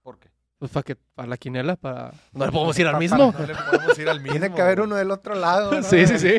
[0.03, 0.31] ¿Por qué?
[0.59, 2.12] Pues para que para la quinela, para.
[2.32, 3.32] No le podemos ir al mismo.
[3.39, 4.32] No le podemos ir al mismo.
[4.39, 5.73] Tiene que haber uno del otro lado.
[5.81, 5.82] ¿no?
[5.82, 6.35] Sí, sí, sí.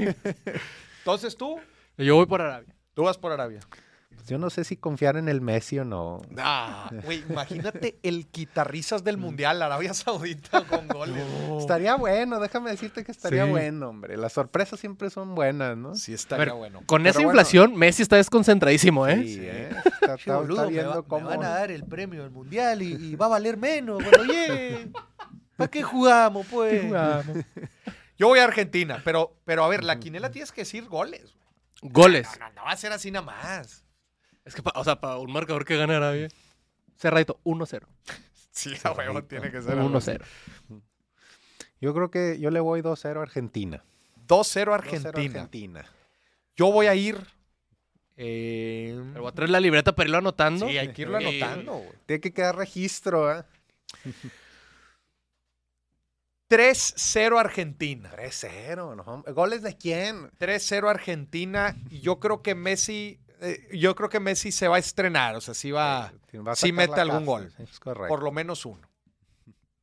[0.99, 1.59] Entonces tú,
[1.97, 2.75] Yo voy por Arabia.
[2.93, 3.59] tú vas por Arabia.
[4.25, 6.19] Pues yo no sé si confiar en el Messi o no.
[6.39, 11.23] Ah, güey, imagínate el quitarrizas del mundial, Arabia Saudita con goles.
[11.59, 13.51] Estaría bueno, déjame decirte que estaría Sí.
[13.51, 14.17] bueno, hombre.
[14.17, 15.93] Las sorpresas siempre son buenas, ¿no?
[15.93, 16.81] Sí, estaría ver, bueno.
[16.87, 17.29] Con Pero esa bueno.
[17.29, 19.21] inflación, Messi está desconcentradísimo, ¿eh?
[19.27, 19.69] Sí, ¿eh?
[20.01, 21.29] Está, está- está viendo cómo...
[21.29, 24.89] dar el premio del mundial y, va a valer menos cuando llegue.
[25.55, 26.83] ¿Para qué jugamos, pues?
[28.17, 31.35] Yo voy a Argentina, pero, pero a ver, la quinela tienes que decir goles.
[31.81, 31.93] güey.
[31.93, 32.27] Goles.
[32.39, 33.84] No, no, no va a ser así nada más.
[34.45, 36.27] Es que, pa- o sea, para un marcador que gane Arabia.
[36.97, 37.81] Cerradito, 1-0.
[38.51, 40.21] Sí, a huevo, tiene que 1-0.
[41.81, 43.83] Yo creo que yo le voy 2-0 a Argentina.
[44.27, 45.09] 2-0 2-0 Argentina.
[45.41, 45.85] Argentina.
[46.55, 47.17] Yo voy a ir.
[48.15, 50.69] eh, Pero voy a traer la libreta para irlo anotando.
[50.69, 51.41] sí, hay que irlo Sí.
[51.41, 51.73] anotando.
[51.73, 51.89] güey.
[52.05, 53.43] Tiene que quedar registro, ¿eh?
[56.49, 58.11] 3-0 Argentina.
[58.15, 59.23] 3-0, ¿no?
[59.33, 60.29] ¿Goles de quién?
[60.37, 61.75] 3-0 Argentina.
[61.89, 63.19] Y yo creo que Messi.
[63.45, 65.35] Eh, yo creo que Messi se va a estrenar.
[65.35, 66.11] O sea, sí va.
[66.45, 67.53] Va a sí mete algún casa, gol.
[67.59, 68.07] Es correcto.
[68.09, 68.87] Por lo menos uno.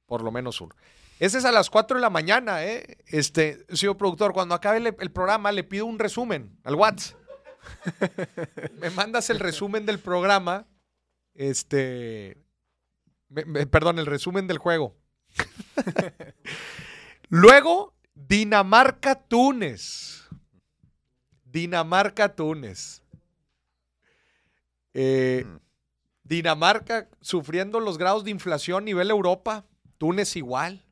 [0.07, 0.75] Por lo menos uno.
[1.19, 2.99] Ese es a las 4 de la mañana, ¿eh?
[3.07, 7.17] Este, señor productor, cuando acabe el, el programa, le pido un resumen al WhatsApp.
[8.81, 10.67] me mandas el resumen del programa.
[11.35, 12.37] Este.
[13.29, 14.97] me- me- perdón, el resumen del juego.
[17.29, 20.29] Luego, Dinamarca-Túnez.
[21.45, 23.02] Dinamarca-Túnez.
[24.95, 25.59] Eh, Mm.
[26.25, 29.67] Dinamarca sufriendo los grados de inflación nivel Europa.
[29.99, 30.85] Túnez igual.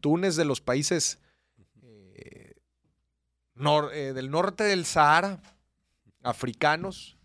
[0.00, 1.18] Túnez de los países
[1.82, 2.54] eh,
[3.54, 5.40] nor- eh, del norte del Sahara,
[6.22, 7.16] africanos.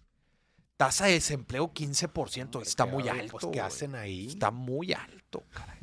[0.77, 2.61] Tasa de desempleo 15%.
[2.61, 3.37] Está muy alto.
[3.39, 4.27] pues, ¿Qué hacen ahí?
[4.27, 5.77] Está muy alto, caray.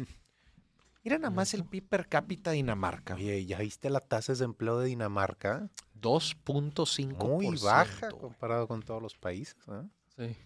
[1.07, 3.15] Mira nada más el PIB per cápita de Dinamarca.
[3.15, 5.71] Oye, ¿ya viste la tasa de desempleo de Dinamarca?
[6.01, 7.29] 2.5%.
[7.29, 9.55] Muy baja comparado con todos los países.
[9.69, 9.89] ¿eh?
[10.17, 10.37] Sí.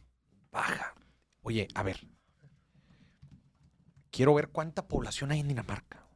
[0.53, 0.95] Baja.
[1.41, 2.07] Oye, a ver.
[4.11, 6.07] Quiero ver cuánta población hay en Dinamarca.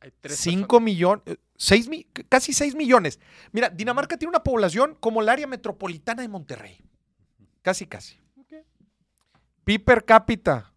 [0.00, 1.38] Hay tres 5 millones,
[2.28, 3.20] casi 6 millones.
[3.52, 6.78] Mira, Dinamarca tiene una población como el área metropolitana de Monterrey.
[7.62, 8.18] Casi, casi.
[9.64, 10.73] PIB per cápita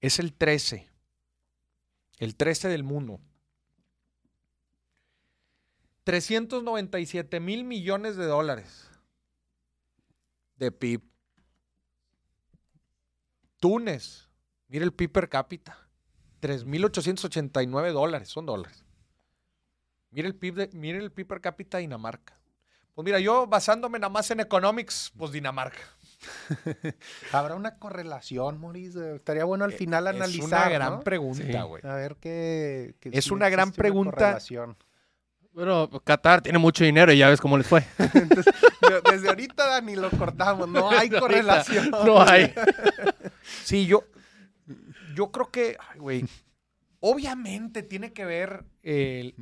[0.00, 0.88] es el 13.
[2.18, 3.20] El 13 del mundo.
[6.04, 8.88] 397 mil millones de dólares
[10.56, 11.02] de PIB.
[13.60, 14.28] Túnez,
[14.68, 15.76] mira el PIB per cápita.
[16.40, 18.84] 3.889 dólares, son dólares.
[20.10, 22.34] Mira el PIB, de- mira el PIB per cápita de Dinamarca.
[22.94, 25.78] Pues mira, yo basándome nada más en economics, pues Dinamarca.
[27.32, 29.16] ¿Habrá una correlación, Maurice?
[29.16, 31.00] Estaría bueno al final es analizar, una gran ¿no?
[31.00, 31.68] pregunta, Sí.
[31.68, 31.82] güey.
[31.84, 32.94] A ver qué...
[33.00, 34.12] qué- Es si una gran pregunta.
[34.16, 34.76] correlación.
[35.52, 37.80] Bueno, Qatar tiene mucho dinero y ya ves cómo les fue.
[37.98, 41.90] De- Desde ahorita ni lo cortamos, no hay correlación.
[41.90, 42.54] No hay.
[43.64, 44.04] Sí, yo,
[45.16, 46.24] yo creo que, ay, güey,
[47.00, 49.34] obviamente tiene que ver, el-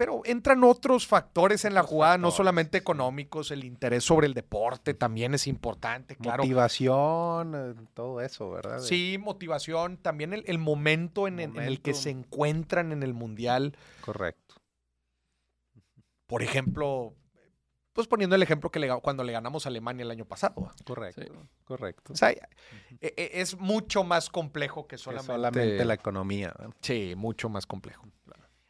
[0.00, 4.94] pero entran otros factores en la jugada, no solamente económicos, el interés sobre el deporte
[4.94, 6.42] también es importante, claro.
[6.42, 8.78] Motivación, eh, todo eso, ¿verdad?
[8.78, 13.12] Sí, motivación, también el, el momento, en, en- en el que se encuentran en el
[13.12, 13.76] mundial.
[14.00, 14.54] Correcto.
[16.26, 17.14] Por ejemplo,
[17.92, 20.72] pues poniendo el ejemplo que le, cuando le ganamos a Alemania el año pasado.
[20.86, 21.28] Correcto, Sí.
[21.64, 22.14] correcto.
[22.14, 22.40] O sea, e-
[23.02, 26.54] e- es mucho más complejo que Que solamente, la economía.
[26.80, 28.06] Sí, mucho más complejo.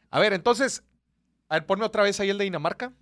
[0.09, 0.83] A ver, entonces,
[1.51, 2.93] a ver, ponme otra vez ahí el de Dinamarca.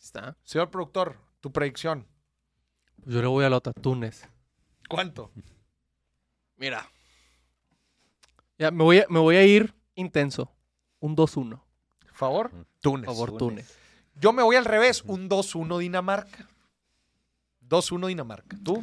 [0.00, 0.38] Está.
[0.42, 2.08] Señor productor, tu predicción.
[3.04, 4.26] Yo le voy a la otra, Túnez.
[4.88, 5.30] ¿Cuánto?
[6.56, 6.90] Mira.
[8.56, 10.50] Ya, me voy a, me voy a ir intenso.
[10.98, 11.60] Un 2-1.
[12.14, 12.50] ¿Favor?
[12.80, 13.04] Túnez.
[13.04, 13.76] Favor, Túnez.
[14.14, 15.02] Yo me voy al revés.
[15.02, 16.48] Un 2-1 Dinamarca.
[17.68, 18.56] 2-1 Dinamarca.
[18.64, 18.82] ¿Tú?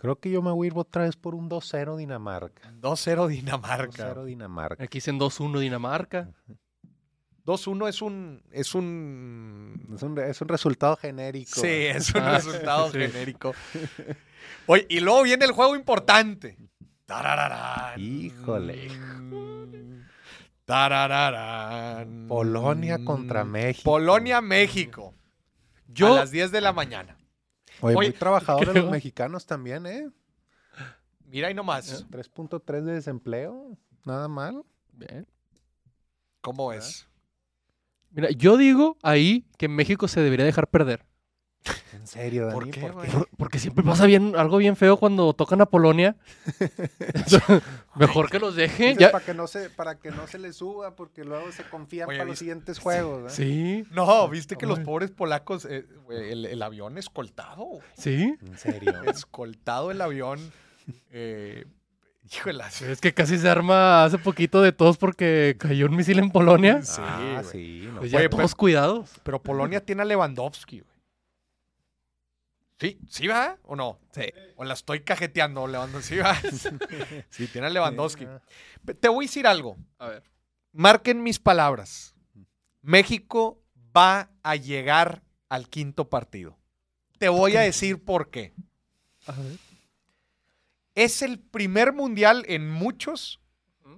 [0.00, 2.72] Creo que yo me voy a ir otra vez por un 2-0 Dinamarca.
[2.80, 4.14] 2-0 Dinamarca.
[4.14, 4.82] 2-0 Dinamarca.
[4.82, 6.30] Aquí dicen 2-1 Dinamarca.
[7.46, 8.42] 2-1 es un.
[8.50, 9.88] Es un.
[9.94, 11.60] Es un, es un resultado genérico.
[11.60, 12.98] Sí, es un Ah, resultado sí.
[12.98, 13.52] genérico.
[14.66, 16.56] Oye, y luego viene el juego importante.
[17.06, 18.00] Tarararán.
[18.00, 18.88] Híjole.
[20.90, 22.26] Tarararán.
[22.28, 23.84] Polonia contra México.
[23.90, 25.14] Polonia, México.
[25.88, 27.16] Yo- A las 10 de la mañana.
[27.82, 30.08] Oye, Oye, muy trabajadores creo- los mexicanos también, ¿eh?
[31.26, 32.06] Mira ahí nomás.
[32.10, 33.76] 3.3 de desempleo.
[34.04, 34.62] Nada mal.
[34.92, 35.26] Bien.
[36.40, 37.06] ¿Cómo es?
[38.10, 41.04] Mira, yo digo ahí que México se debería dejar perder.
[41.92, 42.54] En serio, Dani.
[42.54, 42.90] ¿Por qué,
[43.36, 46.16] Porque siempre pasa bien, algo bien feo cuando tocan a Polonia.
[47.96, 48.96] Mejor que los dejen.
[48.98, 52.08] Ya- Para que, no se, para que no se les suba, porque luego se confían
[52.08, 53.32] Oye, para los siguientes juegos.
[53.32, 53.34] ¿eh?
[53.84, 54.84] Sí, No, viste que los Ay.
[54.84, 57.66] pobres polacos, eh, güey, el, el avión escoltado.
[57.96, 58.34] sí.
[58.46, 58.94] En serio.
[59.06, 60.38] Escoltado el avión.
[61.12, 61.66] Eh,
[62.32, 62.64] híjole.
[62.88, 66.82] Es que casi se arma hace poquito de todos porque cayó un misil en Polonia.
[66.82, 67.88] Sí, ah, sí.
[67.92, 67.98] no.
[68.00, 69.10] Pues ya Oye, todos cuidados.
[69.22, 70.89] Pero Polonia tiene a Lewandowski, güey.
[72.80, 74.00] Sí, ¿sí va o no?
[74.12, 74.22] Sí.
[74.56, 76.14] O la estoy cajeteando, Lewandowski.
[76.14, 76.34] ¿Sí va?
[77.30, 78.26] sí, tiene a Lewandowski.
[78.98, 79.76] Te voy a decir algo.
[79.98, 80.22] A ver.
[80.72, 82.14] Marquen mis palabras.
[82.80, 83.62] México
[83.94, 86.56] va a llegar al quinto partido.
[87.18, 88.54] Te voy a decir por qué.
[89.26, 89.58] A ver.
[90.94, 93.40] Es el primer mundial en muchos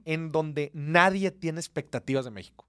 [0.05, 2.67] en donde nadie tiene expectativas de México.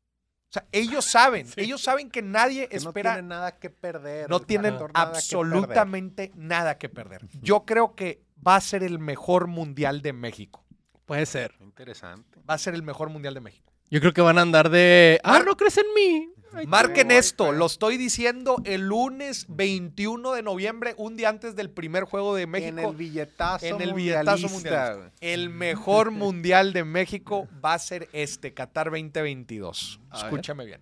[0.53, 4.30] O sea, ellos saben, ellos saben que nadie Que no espera, tienen nada que perder.
[4.30, 7.27] no tienen factor nada que absolutamente nada que perder.
[7.41, 10.63] Yo creo que va a ser el mejor mundial de México.
[11.07, 11.55] Puede ser.
[11.59, 12.39] Interesante.
[12.47, 13.73] Va a ser el mejor mundial de México.
[13.89, 15.19] Yo creo que van a andar de.
[15.23, 16.30] ¡Ah, no crees en mí!
[16.67, 22.03] Marquen esto, lo estoy diciendo el lunes 21 de noviembre, un día antes del primer
[22.03, 22.69] juego de México.
[22.69, 25.09] En el billetazo en el billetazo güey.
[25.21, 29.99] El mejor mundial de México va a ser este, Qatar 2022.
[30.09, 30.25] A ver.
[30.25, 30.81] Escúchame bien.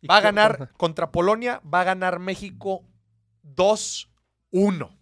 [0.00, 2.82] ¿Y Va a ganar contra Polonia, va a ganar México
[3.44, 4.96] 2-1.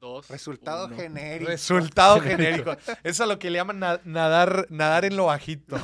[0.00, 0.28] Dos.
[0.28, 0.96] Resultado uno.
[0.96, 1.50] genérico.
[1.50, 2.72] Resultado genérico.
[3.04, 5.76] Eso es lo que le llaman na- nadar, nadar en lo bajito.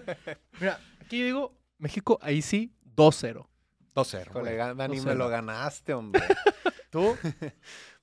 [0.60, 3.46] Mira, aquí yo digo, México ahí sí, 2-0.
[3.94, 4.22] 2-0.
[4.30, 4.56] Híjole, güey.
[4.56, 6.22] ga- Dani, me lo ganaste, hombre.
[6.90, 7.14] ¿Tú?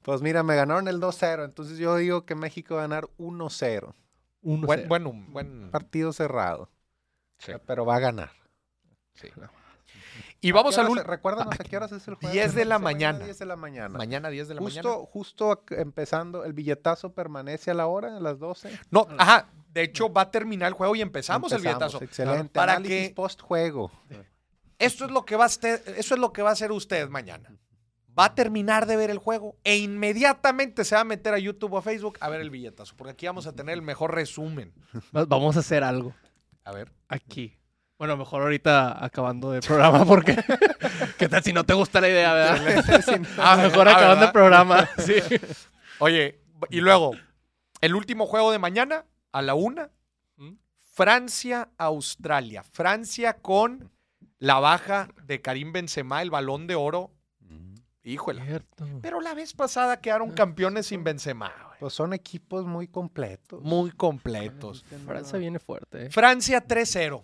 [0.03, 1.45] pues mira, me ganaron el 2-0.
[1.45, 3.93] Entonces yo digo que México va a ganar 1-0.
[4.43, 4.65] 1-0.
[4.65, 5.71] Buen, bueno, buen.
[5.71, 6.69] Partido cerrado.
[7.39, 7.53] Sí.
[7.65, 8.31] Pero va a ganar.
[10.43, 12.33] Y vamos ¿A al horas- Recuérdanos a qué horas es el juego.
[12.33, 13.25] 10 de la Mañana mañana.
[13.25, 13.97] 10 de la mañana.
[13.97, 15.05] mañana 10 de la justo, mañana.
[15.11, 18.79] justo ac- empezando, el billetazo permanece a la hora, a las 12.
[18.89, 19.47] No, ajá.
[19.71, 22.03] De hecho, va a terminar el juego y empezamos, el billetazo.
[22.03, 22.49] Excelente.
[22.53, 23.91] Para Análisis que post juego.
[24.79, 27.49] Esto es lo que va a eso es lo que va a hacer usted mañana.
[28.17, 31.71] Va a terminar de ver el juego e inmediatamente se va a meter a YouTube
[31.73, 34.73] o a Facebook a ver el billetazo, porque aquí vamos a tener el mejor resumen.
[35.15, 36.13] Va- Vamos a hacer algo
[36.65, 36.91] A ver.
[37.07, 37.57] aquí.
[37.97, 40.35] Bueno, mejor ahorita acabando el programa porque...
[41.17, 43.21] ¿Qué tal si no te gusta la idea, verdad?
[43.37, 44.89] Ah, mejor acabando el programa.
[44.97, 45.13] Sí.
[45.99, 46.41] Oye,
[46.71, 47.11] y luego,
[47.79, 49.91] el último juego de mañana, a la una,
[50.37, 50.53] ¿Mm?
[50.93, 52.63] Francia-Australia.
[52.63, 53.91] Francia con
[54.39, 57.11] la baja de Karim Benzema, el balón de oro.
[58.03, 58.43] Híjole.
[58.43, 58.87] Cierto.
[59.03, 61.49] Pero la vez pasada quedaron campeones sin Benzema.
[61.65, 61.79] güey.
[61.79, 63.61] Pues son equipos muy completos.
[63.61, 64.83] Muy completos.
[65.05, 66.09] Francia viene fuerte, ¿eh?
[66.09, 67.23] Francia 3-0.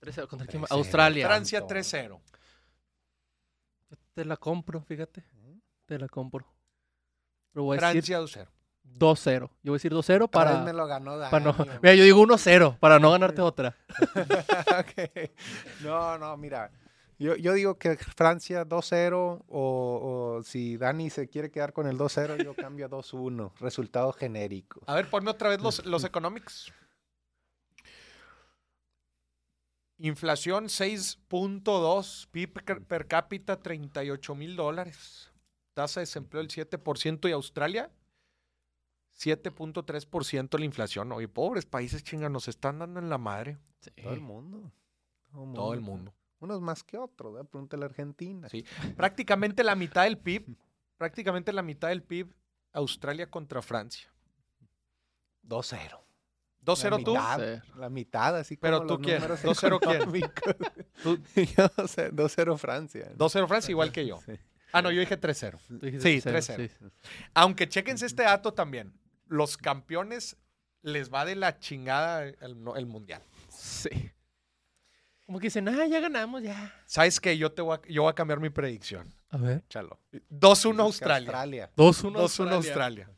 [0.00, 0.62] 3-0 ¿Contra quién?
[0.64, 0.66] 3-0.
[0.70, 1.26] Australia.
[1.28, 1.74] Francia Tanto.
[1.74, 2.20] 3-0.
[4.14, 5.24] Te la compro, fíjate.
[5.86, 6.52] Te la compro.
[7.52, 8.48] Pero voy a decir Francia 2-0.
[8.84, 9.50] 2-0.
[9.62, 10.60] Yo voy a decir 2-0 Otra vez para...
[10.60, 11.54] me lo ganó Dani, para no...
[11.82, 13.76] Mira, yo digo 1-0 para no ganarte otra.
[14.78, 15.30] Ok.
[15.82, 16.70] No, no, mira.
[17.18, 21.98] Yo, yo digo que Francia 2-0 o, o si Dani se quiere quedar con el
[21.98, 23.52] 2-0, yo cambio a 2-1.
[23.60, 24.80] Resultado genérico.
[24.86, 26.72] A ver, ponme otra vez los, los economics.
[29.98, 35.30] Inflación 6.2, PIB per, per cápita 38 mil dólares.
[35.74, 37.90] Tasa de desempleo del 7% y Australia
[39.20, 41.12] 7.3% la inflación.
[41.12, 43.58] Oye, pobres países chingas, nos están dando en la madre.
[43.80, 43.90] Sí.
[44.02, 44.72] Todo el mundo.
[45.32, 46.14] Todo el mundo.
[46.40, 47.48] Unos más que otros, ¿verdad?
[47.50, 48.48] Pregúntale a Argentina.
[48.48, 48.64] Sí.
[48.96, 50.56] Prácticamente la mitad del PIB,
[50.96, 52.32] prácticamente la mitad del PIB,
[52.72, 54.10] Australia contra Francia.
[55.46, 56.00] 2-0.
[56.64, 57.14] 2-0 tú.
[57.78, 59.16] La mitad, así Pero como tú los quién?
[59.20, 59.94] números 2-0 quién?
[59.96, 60.56] económicos.
[61.02, 63.12] Tú- Yo 2-0 Francia.
[63.16, 64.18] 2-0 Francia, igual que yo.
[64.26, 64.32] Sí.
[64.72, 65.58] Ah, no, yo dije 3-0.
[65.66, 66.68] Tú dijiste Sí, 3-0, 3-0.
[66.68, 66.86] sí.
[67.34, 68.92] Aunque chequense este dato también.
[69.30, 70.36] Los campeones
[70.82, 72.36] les va de la chingada el,
[72.76, 73.22] el mundial.
[73.48, 73.88] Sí.
[75.24, 76.74] Como que dicen, ah, ya ganamos, ya.
[76.86, 77.38] ¿Sabes qué?
[77.38, 79.06] Yo, te voy a, yo voy a cambiar mi predicción.
[79.30, 79.62] A ver.
[79.64, 80.00] Échalo.
[80.12, 80.66] 2-1 Dices
[81.00, 81.70] que Australia.
[81.76, 83.10] 2-1 2-1 Australia.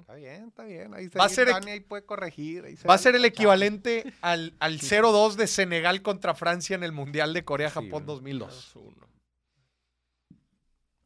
[0.00, 0.92] Está bien, está bien.
[0.92, 2.64] Ahí Va a ahí ser Dani ahí puede corregir.
[2.64, 6.82] ahí se Va a ser el equivalente al, al 0-2 de Senegal contra Francia en
[6.82, 8.74] el Mundial de Corea-Japón Sí, 2002.
[8.74, 9.06] 2-1.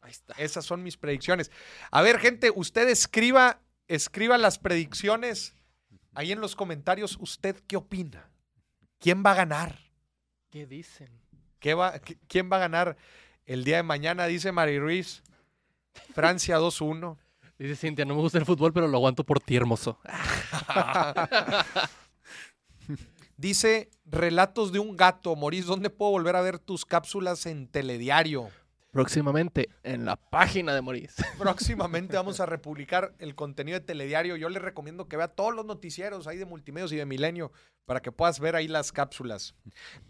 [0.01, 0.35] Ahí está.
[0.39, 1.51] Esas son mis predicciones.
[1.91, 5.55] A ver, gente, usted escriba, escriba las predicciones
[6.15, 7.17] ahí en los comentarios.
[7.21, 8.29] ¿Usted qué opina?
[8.99, 9.79] ¿Quién va a ganar?
[10.51, 11.09] ¿Qué dicen?
[11.59, 12.97] ¿Qué va, qué- ¿Quién va a ganar
[13.47, 14.27] el día de mañana?
[14.27, 15.23] Dice Mari Ruiz.
[16.15, 17.17] Francia 2-1.
[17.59, 19.99] Dice Cintia, no me gusta el fútbol, pero lo aguanto por ti, hermoso.
[23.37, 25.35] Dice Relatos de un gato.
[25.37, 28.51] Moris, ¿dónde puedo volver a ver tus cápsulas en telediario?
[28.95, 31.17] Próximamente en la página de Moris.
[31.39, 34.37] Próximamente vamos a republicar el contenido de telediario.
[34.37, 37.51] Yo les recomiendo que vea todos los noticieros ahí de multimedios y de milenio
[37.87, 39.55] para que puedas ver ahí las cápsulas.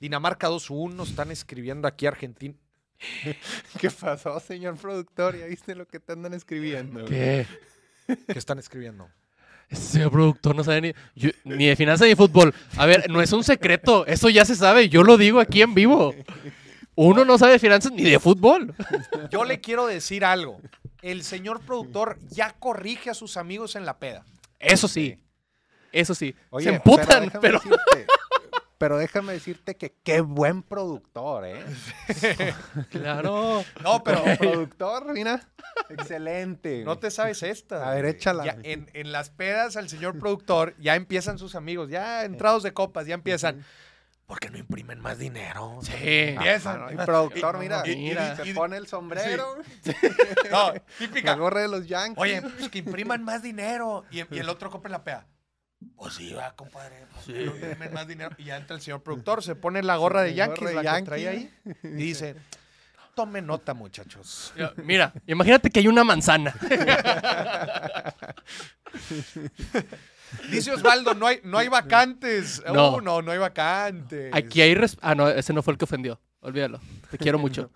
[0.01, 2.55] Dinamarca 2-1, están escribiendo aquí Argentina.
[3.81, 5.37] ¿Qué pasó, señor productor?
[5.37, 7.07] ¿Ya viste lo que te andan escribiendo?
[7.07, 7.47] ¿Qué?
[8.07, 9.09] ¿Qué están escribiendo?
[9.71, 12.55] Ese señor productor no sabe ni, yo- ni de finanzas ni de fútbol.
[12.77, 14.07] A ver, no es un secreto.
[14.07, 14.91] Eso ya se sabe.
[14.91, 16.15] Yo lo digo aquí en vivo.
[16.97, 18.75] Uno no sabe de finanzas ni de fútbol.
[19.31, 20.61] Yo le quiero decir algo.
[21.03, 24.25] El señor productor ya corrige a sus amigos en la peda.
[24.59, 25.21] Eso sí.
[25.93, 26.35] Eso sí.
[26.51, 27.59] Oye, se emputan, déjame pero...
[27.61, 28.07] decirte-
[28.77, 31.65] pero déjame decirte que qué buen productor, ¿eh?
[32.91, 33.65] Claro.
[33.83, 35.41] No, pero productor, mira.
[35.89, 36.83] Excelente.
[36.85, 37.89] no te sabes esta.
[37.91, 38.45] A ver, échala.
[38.45, 42.73] Ya en, en las pedas al señor productor ya empiezan sus amigos, ya entrados de
[42.73, 43.57] copas, ya empiezan.
[43.57, 43.65] ¿Por
[44.41, 45.79] qué no imprimen más dinero?
[45.83, 45.93] Sí.
[45.97, 46.77] Empiezan.
[46.77, 49.57] Ah, no, el productor, mira, y- mira, y- se y- pone el sombrero,
[50.51, 51.35] No, la típica.
[51.35, 52.17] gorra de los Yankees.
[52.23, 54.05] Oye, pues que impriman más dinero.
[54.11, 55.27] Y, y el otro compra la pea.
[55.97, 57.05] Pues sí, va, compadre.
[57.13, 58.35] pues, que no imprimen más dinero.
[58.39, 60.75] Y ya entra el señor productor, se pone la gorra de la gorra Yankees, de
[60.75, 61.05] la que Yankee.
[61.05, 62.37] trae ahí, y dice,
[63.15, 64.55] tome nota, muchachos.
[64.79, 66.55] Mira, imagínate que hay una manzana.
[70.51, 72.63] Dice Osvaldo, no hay, no hay vacantes.
[72.73, 72.97] No.
[72.97, 74.31] Uh, no, no hay vacantes.
[74.35, 74.75] Aquí hay...
[74.75, 76.21] res- Ah, no, ese no fue el que ofendió.
[76.41, 76.81] Olvídalo.
[77.11, 77.71] Te quiero mucho.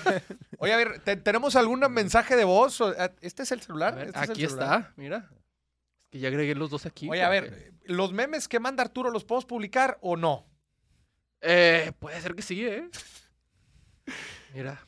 [0.58, 2.80] Oye, a ver, ¿te- ¿tenemos algún mensaje de voz?
[2.80, 3.94] Ah, ¿Este es el celular?
[3.96, 4.78] ver, ¿Este es el aquí celular?
[4.80, 5.30] está, mira.
[6.04, 7.08] Es que ya agregué los dos aquí.
[7.10, 10.46] Oye, a ver, ¿los memes que manda Arturo los podemos publicar o no?
[11.40, 12.88] Eh, puede ser que sí, ¿eh?
[14.54, 14.80] Mira.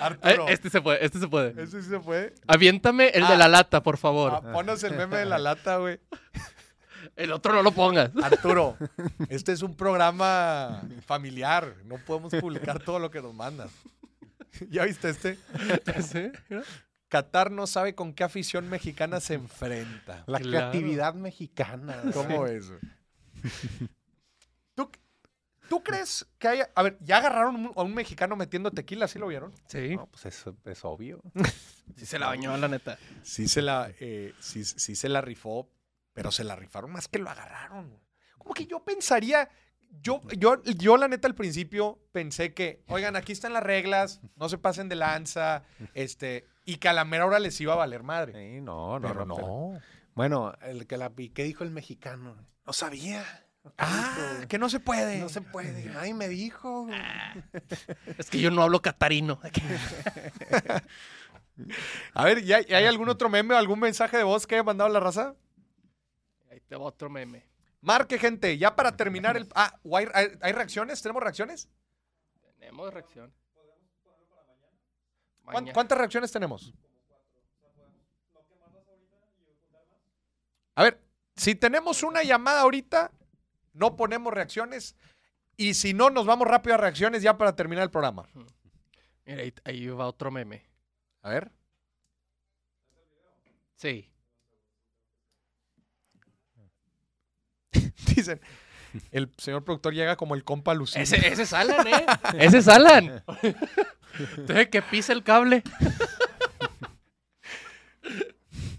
[0.00, 0.48] Arturo.
[0.48, 1.62] este se puede, este se puede.
[1.62, 2.34] ¿Ese sí se puede?
[2.46, 3.36] Aviéntame el de Ah.
[3.36, 4.32] la lata, por favor.
[4.34, 5.98] Ah, ponos el meme de la lata, güey.
[7.16, 8.10] El otro no lo pongas.
[8.22, 8.76] Arturo,
[9.28, 11.74] este es un programa familiar.
[11.84, 13.68] No podemos publicar todo lo que nos mandan.
[14.70, 15.36] ¿Ya viste este?
[16.00, 16.30] ¿Sí?
[17.08, 20.22] Qatar no sabe con qué afición mexicana se enfrenta.
[20.26, 20.70] La Claro.
[20.70, 22.02] creatividad mexicana.
[22.14, 22.70] ¿Cómo es?
[25.62, 26.70] ¿Tú, ¿Tú crees que haya...
[26.74, 29.52] A ver, ya agarraron a un mexicano metiendo tequila, ¿sí lo vieron?
[29.66, 29.96] Sí.
[29.96, 31.20] No, pues eso es obvio.
[31.96, 32.96] Sí se la bañó, la neta.
[33.22, 35.68] Sí se la, eh, sí, sí se la rifó,
[36.14, 38.00] pero se la rifaron más que lo agarraron.
[38.38, 39.50] Como que yo pensaría,
[40.00, 44.48] yo, yo, yo la neta al principio pensé que, oigan, aquí están las reglas, no
[44.48, 48.02] se pasen de lanza, este, y que a la mera hora les iba a valer
[48.02, 48.32] madre.
[48.32, 49.34] Sí, no, no, Pero no.
[49.34, 49.36] no.
[49.36, 49.80] pero-
[50.14, 52.36] Bueno, el que la ¿qué dijo el mexicano?
[52.64, 53.24] No sabía.
[53.78, 55.18] Ah, que no se puede.
[55.18, 55.92] No se puede.
[55.96, 56.88] Ay, me dijo.
[58.18, 59.40] Es que yo no hablo catarino.
[62.14, 64.56] A ver, ¿y hay, y hay algún otro meme o algún mensaje de voz que
[64.56, 65.34] haya mandado la raza?
[66.50, 67.46] Ahí te va otro meme.
[67.80, 69.48] Marque, gente, ya para terminar el...
[69.54, 71.02] Ah, ¿o hay, reacciones?
[71.02, 71.68] ¿Tenemos reacciones?
[72.58, 73.32] Tenemos reacción.
[75.44, 75.72] ¿Cuán- Maña.
[75.72, 76.72] ¿Cuántas reacciones tenemos?
[80.74, 81.00] A ver,
[81.36, 83.10] si tenemos una llamada ahorita,
[83.72, 84.96] no ponemos reacciones.
[85.56, 88.28] Y si no, nos vamos rápido a reacciones ya para terminar el programa.
[89.24, 90.64] Mira, ahí, ahí va otro meme.
[91.22, 91.52] A ver.
[93.76, 94.08] Sí.
[98.14, 98.40] Dicen,
[99.10, 101.02] el señor productor llega como el compa Lucía.
[101.02, 102.06] Ese, ese es Alan, ¿eh?
[102.38, 103.24] Ese es Alan.
[104.36, 105.62] Entonces que pisa el cable.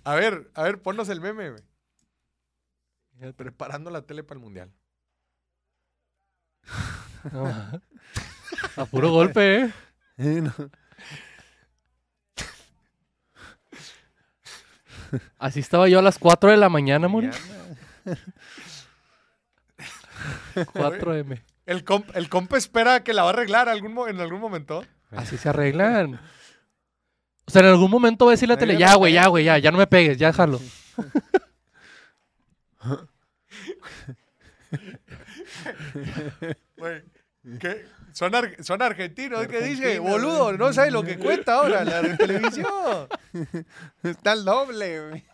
[0.04, 3.34] A ver, a ver, ponnos el meme, güey.
[3.34, 4.72] Preparando la tele para el mundial.
[8.78, 9.72] A puro golpe, ¿eh?
[15.38, 17.26] Así estaba yo a las 4 de la mañana, amor.
[20.56, 21.42] 4M.
[21.66, 24.84] El, comp- el compa espera que la va a arreglar algún en algún momento.
[25.12, 26.20] Así se arreglan.
[27.46, 29.44] O sea, en algún momento va a decirle a la tele, ya, güey, ya, güey,
[29.46, 30.60] ya, ya no me pegues, ya déjalo.
[37.60, 37.86] ¿qué?
[38.14, 40.00] Son, ar- son argentinos, ¿qué dice?
[40.00, 43.08] Boludo, no sabes lo que cuenta ahora la televisión.
[44.04, 45.26] Está el doble,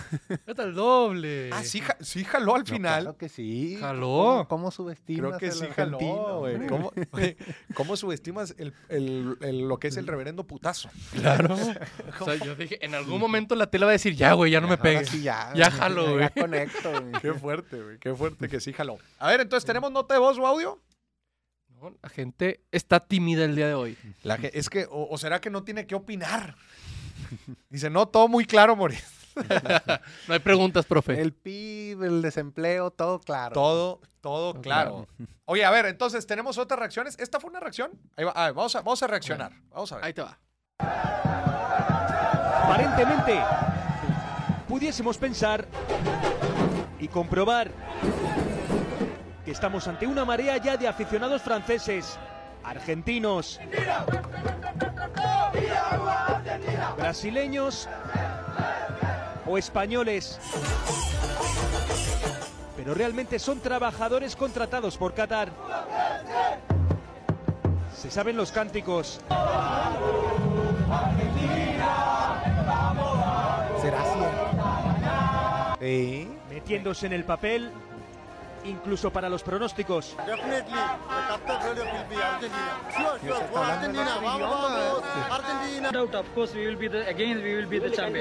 [0.46, 1.50] Está el doble.
[1.52, 3.02] Ah, sí, ja- sí jaló al No, final.
[3.02, 3.76] claro que sí.
[3.80, 4.08] Jaló.
[4.08, 6.66] ¿Cómo, cómo subestimas Creo que sí jaló, güey.
[6.66, 7.36] ¿Cómo, güey,
[7.74, 10.88] cómo subestimas el, el- el- lo que es el reverendo putazo?
[11.12, 11.56] Claro.
[12.20, 14.60] O sea, yo dije, en algún momento la tele va a decir, ya, güey, ya
[14.60, 15.08] no me pegues.
[15.08, 15.52] sí ya.
[15.54, 16.20] Ya jalo, güey.
[16.20, 17.12] Ya conecto, güey.
[17.22, 17.98] Qué fuerte, güey.
[17.98, 18.98] Qué fuerte que sí jaló.
[19.18, 20.80] A ver, entonces, ¿tenemos nota de voz o audio?
[21.80, 23.96] No, La gente está tímida el día de hoy.
[24.24, 26.56] La es que, o, o será que no tiene que opinar.
[27.68, 29.04] Dice, no, todo muy claro, Moris.
[30.28, 31.20] No hay preguntas, profe.
[31.20, 33.54] El PIB, el desempleo, todo claro.
[33.54, 35.06] Todo, todo claro.
[35.44, 37.18] Oye, a ver, entonces, ¿tenemos otras reacciones?
[37.18, 37.92] ¿Esta fue una reacción?
[38.16, 39.52] Ahí va, a ver, vamos, a, vamos a reaccionar.
[39.70, 40.04] Vamos a ver.
[40.04, 40.38] Ahí te va.
[42.64, 43.40] Aparentemente,
[44.68, 45.66] pudiésemos pensar
[47.00, 47.70] y comprobar
[49.44, 52.18] que estamos ante una marea ya de aficionados franceses,
[52.62, 53.58] argentinos,
[56.96, 57.88] brasileños
[59.48, 60.38] o españoles.
[62.76, 65.50] Pero realmente son trabajadores contratados por Qatar.
[67.96, 69.20] Se saben los cánticos,
[73.80, 75.76] ¿Será cierto?
[75.80, 76.28] ¿Sí?
[76.50, 77.70] metiéndose en el papel,
[78.64, 80.16] incluso para los pronósticos.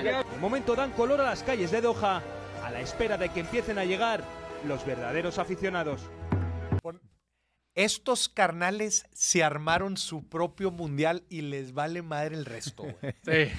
[0.06, 2.22] De momento dan color a las calles de Doha,
[2.64, 4.24] a la espera de que empiecen a llegar
[4.66, 6.02] los verdaderos aficionados.
[7.76, 12.84] Estos carnales se armaron su propio mundial y les vale madre el resto.
[12.84, 13.14] güey.
[13.24, 13.54] Sí.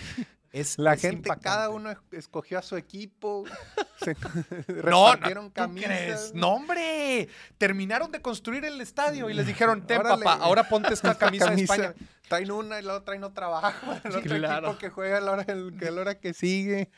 [0.50, 1.44] Es, La es gente, impactante.
[1.44, 3.44] cada uno es- escogió a su equipo.
[4.02, 4.14] Se
[4.84, 5.88] No, repartieron no, ¿tú camisas.
[5.90, 6.34] crees?
[6.34, 7.28] No, hombre.
[7.58, 10.24] Terminaron de construir el estadio y les dijeron, ten, Órale.
[10.24, 11.94] papá, ahora ponte esta Esta camisa, de España.
[12.28, 13.92] Traen una y luego traen otra abajo.
[14.04, 14.66] El otro Claro.
[14.68, 16.90] equipo que juega a la hora, el- que a la hora que sigue.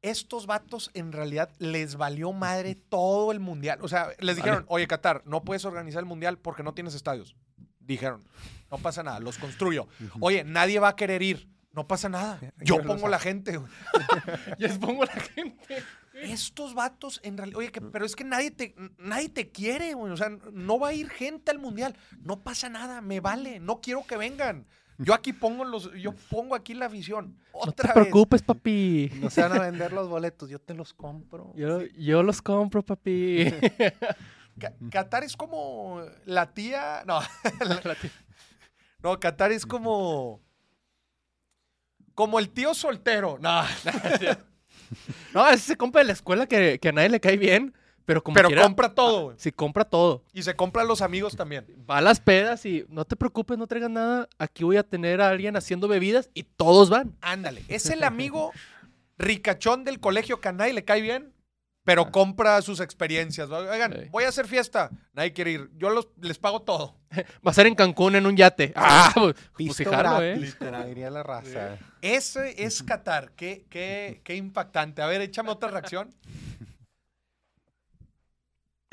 [0.00, 3.78] Estos vatos en realidad les valió madre todo el mundial.
[3.82, 7.36] O sea, les dijeron, oye, Qatar, no puedes organizar el mundial porque no tienes estadios.
[7.78, 8.24] Dijeron,
[8.70, 9.86] no pasa nada, los construyo.
[10.20, 11.48] Oye, nadie va a querer ir.
[11.72, 12.38] No pasa nada.
[12.58, 13.58] Yo Yo pongo la gente.
[14.58, 15.82] expongo a la gente.
[16.14, 20.12] Estos vatos, en realidad, oye, que- pero es que nadie te, nadie te quiere, güey.
[20.12, 21.96] O sea, no va a ir gente al mundial.
[22.20, 23.58] No pasa nada, me vale.
[23.60, 24.66] No quiero que vengan.
[24.98, 27.38] Yo aquí pongo los, yo pongo aquí la afición.
[27.54, 28.02] No te Otra vez.
[28.04, 29.10] preocupes, papi.
[29.20, 31.52] No se van a vender los boletos, yo te los compro.
[31.56, 33.46] Yo, yo los compro, papi.
[34.60, 37.02] Ca- Qatar es como la tía.
[37.06, 37.20] No,
[39.02, 40.40] no, Qatar es como.
[42.14, 43.38] Como el tío soltero.
[43.40, 43.62] No,
[45.32, 47.74] No, ese se compra de la escuela que, que a nadie le cae bien,
[48.04, 49.24] pero como pero quiera, compra todo.
[49.24, 49.36] güey.
[49.38, 50.22] sí compra todo.
[50.32, 51.66] Y se compra a los amigos también.
[51.88, 54.28] Va a las pedas y no te preocupes, no traigas nada.
[54.38, 57.16] Aquí voy a tener a alguien haciendo bebidas y todos van.
[57.20, 57.62] Ándale.
[57.68, 58.52] Es el amigo
[59.18, 61.31] ricachón del colegio que a nadie le cae bien,
[61.84, 63.50] pero compra sus experiencias.
[63.50, 64.08] Oigan, Sí.
[64.10, 64.90] voy a hacer fiesta.
[65.12, 65.70] Nadie quiere ir.
[65.76, 66.96] Yo los, les pago todo.
[67.46, 68.72] Va a ser en Cancún en un yate.
[68.76, 70.54] Ah, pues, pues Pisto jalo, ¿eh?
[71.10, 71.78] la raza.
[72.00, 73.32] Ese es Qatar.
[73.32, 75.02] Qué, qué, qué impactante.
[75.02, 76.14] A ver, échame otra reacción.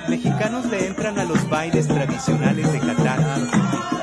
[0.08, 3.99] Mexicanos le entran a los bailes tradicionales de Qatar.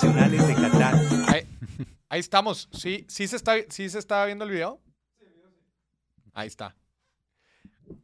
[0.00, 0.94] De Qatar.
[1.28, 1.46] Ahí,
[2.08, 2.68] ahí estamos.
[2.72, 4.80] ¿Sí, sí, se está, ¿Sí se está viendo el video?
[6.32, 6.74] Ahí está.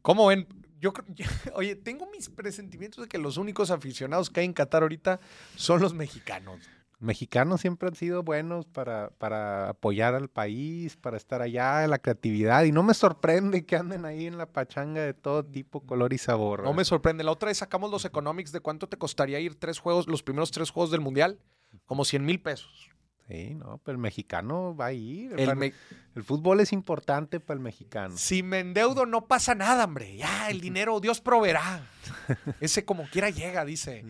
[0.03, 0.47] ¿Cómo ven?
[0.79, 1.07] Yo creo,
[1.55, 5.19] oye, tengo mis presentimientos de que los únicos aficionados que hay en Qatar ahorita
[5.55, 6.59] son los mexicanos.
[6.99, 12.63] Mexicanos siempre han sido buenos para, para apoyar al país, para estar allá, la creatividad.
[12.63, 16.19] Y no me sorprende que anden ahí en la pachanga de todo tipo, color y
[16.19, 16.59] sabor.
[16.59, 16.77] No ¿verdad?
[16.77, 17.23] me sorprende.
[17.23, 20.51] La otra vez sacamos los economics de cuánto te costaría ir tres juegos, los primeros
[20.51, 21.39] tres juegos del Mundial.
[21.87, 22.91] Como 100 mil pesos.
[23.27, 25.31] Sí, no, pero el mexicano va a ir.
[25.33, 25.73] El para- me-
[26.15, 28.15] el fútbol es importante para el mexicano.
[28.17, 30.15] Si me endeudo no pasa nada, hombre.
[30.15, 31.81] Ya, el dinero Dios proveerá.
[32.61, 34.05] Ese como quiera llega, dice.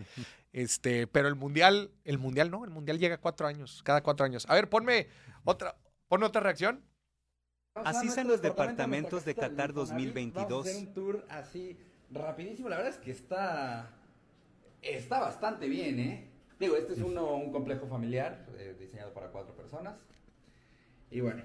[0.52, 4.46] Este, pero el mundial, el mundial no, el mundial llega cuatro años, cada cuatro años.
[4.48, 5.08] A ver, ponme
[5.44, 5.76] otra,
[6.06, 6.84] ponme otra reacción.
[7.74, 10.66] Así son los departamentos de Qatar Vamos a 2022.
[10.66, 11.76] hacer un tour así
[12.10, 12.68] rapidísimo.
[12.68, 13.90] La verdad es que está
[14.80, 16.27] está bastante bien, ¿eh?
[16.58, 19.96] Digo, este es uno, un complejo familiar eh, diseñado para cuatro personas.
[21.10, 21.42] Y bueno,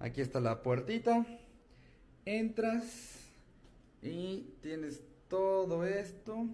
[0.00, 1.24] aquí está la puertita.
[2.24, 3.20] Entras
[4.02, 6.46] y tienes todo esto.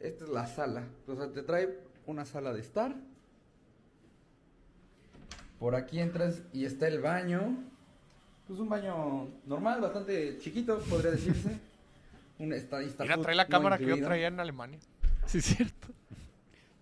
[0.00, 0.84] Esta es la sala.
[1.08, 2.94] O sea, te trae una sala de estar.
[5.58, 7.56] Por aquí entras y está el baño.
[8.46, 11.58] Pues un baño normal, bastante chiquito, podría decirse.
[12.38, 13.02] Un estadista.
[13.02, 14.78] Mira, trae la no cámara que yo traía en Alemania.
[15.26, 15.88] Sí, es cierto.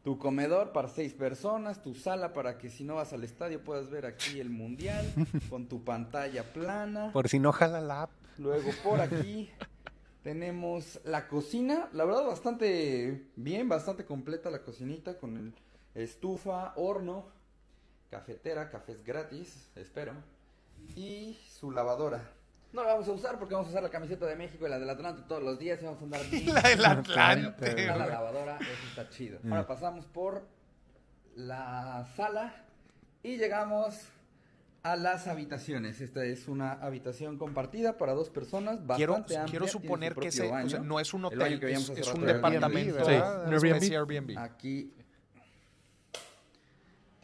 [0.07, 3.91] Tu comedor para seis personas, tu sala para que si no vas al estadio puedas
[3.91, 5.05] ver aquí el mundial
[5.51, 7.11] con tu pantalla plana.
[7.13, 8.13] Por si no jala la app.
[8.39, 9.51] Luego por aquí
[10.23, 15.55] tenemos la cocina, la verdad bastante bien, bastante completa la cocinita con el
[16.01, 17.27] estufa, horno,
[18.09, 20.13] cafetera, cafés gratis, espero,
[20.95, 22.36] y su lavadora.
[22.77, 24.79] No la vamos a usar porque vamos a usar la camiseta de México y la
[24.79, 26.55] del Atlante todos los días y vamos a andar bien.
[26.55, 27.87] La del Atlante.
[27.87, 29.39] La lavadora, eso está chido.
[29.49, 30.47] Ahora pasamos por
[31.35, 32.55] la sala
[33.23, 34.09] y llegamos
[34.83, 36.03] a las habitaciones.
[36.03, 38.79] Esta es una habitación compartida para dos personas.
[38.95, 40.69] Quiero, Bastante amplia, quiero tiene su suponer que ese, o baño.
[40.69, 43.09] sea, no es un hotel, que es, un departamento.
[43.09, 44.39] Airbnb, Sí, Airbnb.
[44.39, 44.93] Aquí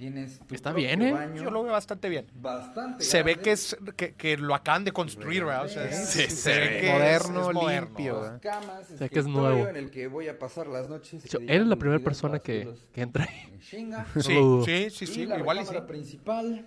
[0.02, 1.12] tienes tu Está bien, ¿eh?
[1.12, 1.40] baño.
[1.44, 2.26] Yo lo veo bastante bien.
[2.34, 3.42] Bastante Se ve grande.
[3.44, 5.66] que es que, que lo acaban de construir, ¿verdad?
[5.66, 6.80] O sea, Sí, se, se se ve ve.
[6.80, 7.86] que es- Moderno, es moderno.
[7.86, 8.38] limpio.
[8.42, 9.68] Camas, sea, que es nuevo.
[9.68, 11.22] en el que voy a pasar las noches.
[11.24, 13.52] Editando eres la primera persona que, que entra ahí.
[13.52, 14.06] en chinga.
[14.20, 14.64] Sí, Uh.
[14.64, 15.74] sí, sí, sí, y la igual y sí.
[15.86, 16.66] principal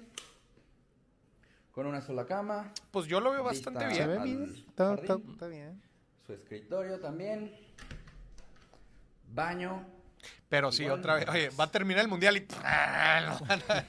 [1.73, 4.23] con una sola cama, Pues yo lo veo bastante Vista Se bien.
[4.23, 4.65] ve bien.
[4.69, 5.81] Está, está- está bien.
[6.25, 7.51] su escritorio también,
[9.33, 9.85] baño.
[10.47, 10.99] Pero sí, Igual.
[10.99, 11.27] otra vez.
[11.27, 12.41] Oye, va a terminar el mundial y
[13.35, 13.79] lo van a,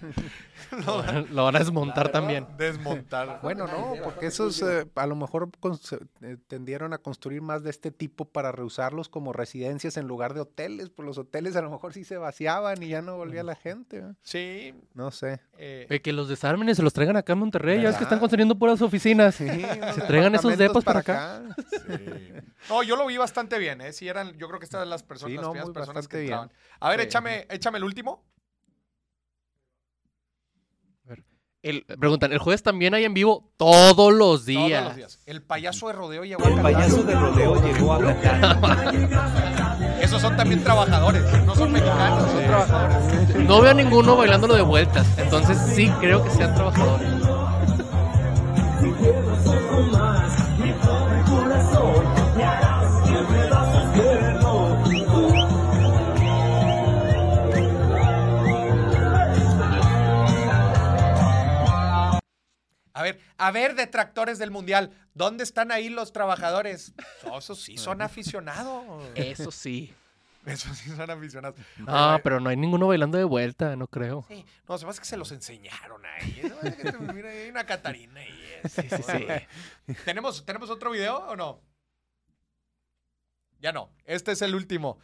[0.84, 2.46] lo van a Lo van a desmontar verdad, también.
[2.56, 3.40] desmontar.
[3.42, 7.70] Bueno, no, porque esos eh, a lo mejor cons- eh, tendieron a construir más de
[7.70, 10.88] este tipo para reusarlos como residencias en lugar de hoteles.
[10.88, 13.98] Pues los hoteles a lo mejor sí se vaciaban y ya no volvía la gente.
[13.98, 14.12] ¿eh?
[14.22, 14.74] Sí.
[14.94, 15.40] No sé.
[15.58, 17.82] eh, que los desarmen y se los traigan acá a Monterrey.
[17.82, 19.34] Ya ves que están construyendo puras oficinas.
[19.34, 19.46] Sí,
[19.94, 21.42] Se traigan esos depas para acá.
[22.68, 23.92] No, yo lo vi bastante bien, ¿eh?
[23.92, 26.20] Sí, eran, yo creo que estas eran las personas, Sí, las no, muy personas que
[26.20, 26.45] bien.
[26.80, 27.06] A ver, Sí.
[27.06, 28.24] échame, échame el último.
[31.62, 33.50] El- preguntan, ¿el jueves también hay en vivo?
[33.56, 34.82] Todos los días.
[34.82, 35.18] Todos los días.
[35.26, 37.06] El payaso de rodeo llegó El a payaso Qatar.
[37.06, 38.94] de rodeo llegó a Qatar.
[40.00, 43.36] Esos son también trabajadores, no son mexicanos, son trabajadores.
[43.48, 45.06] No veo a ninguno bailándolo de vueltas.
[45.18, 47.08] Entonces sí creo que sean trabajadores.
[63.12, 66.92] Ver, a ver, detractores del mundial, ¿dónde están ahí los trabajadores?
[67.36, 68.84] Esos sí son aficionados.
[69.14, 69.94] Eso sí.
[70.44, 71.58] Esos sí son aficionados.
[71.76, 74.24] No, pero no hay ninguno bailando de vuelta, no creo.
[74.28, 76.42] Sí, no, se hace que se los enseñaron ahí.
[77.14, 78.60] Mira, hay una Catarina ahí.
[78.68, 79.94] Sí, sí, sí.
[80.04, 81.60] ¿Tenemos, ¿Tenemos otro video o no?
[83.58, 83.90] Ya no.
[84.04, 84.98] Este es el último.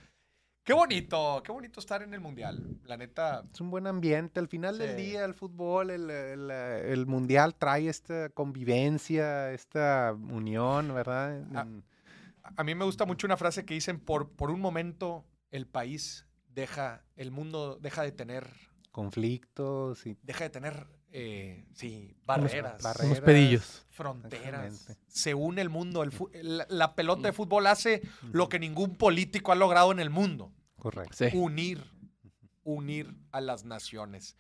[0.65, 2.79] Qué bonito, qué bonito estar en el mundial.
[2.85, 3.43] La neta.
[3.53, 4.39] Es un buen ambiente.
[4.39, 10.95] Al final del día, el fútbol, el, el, el mundial trae esta convivencia, esta unión,
[10.95, 11.37] ¿verdad?
[11.39, 11.85] En-
[12.57, 16.27] A mí me gusta mucho una frase que dicen: por, por un momento el país
[16.49, 18.47] deja, el mundo deja de tener,
[18.93, 23.07] conflictos y deja de tener, eh, sí, barreras, barreras.
[23.07, 23.87] Unos pedillos.
[23.91, 24.97] fronteras.
[25.07, 26.03] Se une el mundo.
[26.03, 26.13] El
[26.43, 28.03] la, la pelota de fútbol hace
[28.33, 30.53] lo que ningún político ha logrado en el mundo.
[30.77, 31.17] Correcto.
[31.17, 31.37] Sí.
[31.37, 31.85] unir,
[32.65, 34.37] unir a las naciones.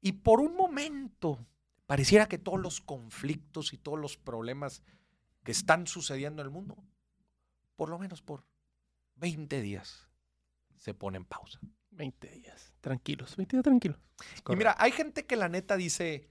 [0.00, 1.46] Y por un momento,
[1.86, 4.82] pareciera que todos los conflictos y todos los problemas
[5.44, 6.76] que están sucediendo en el mundo,
[7.76, 8.44] por lo menos por
[9.16, 10.08] 20 días,
[10.78, 11.60] se ponen pausa.
[11.96, 12.72] 20 días.
[12.80, 13.98] Tranquilos, 20 días tranquilos.
[14.48, 16.28] Y mira, hay gente que la neta dice,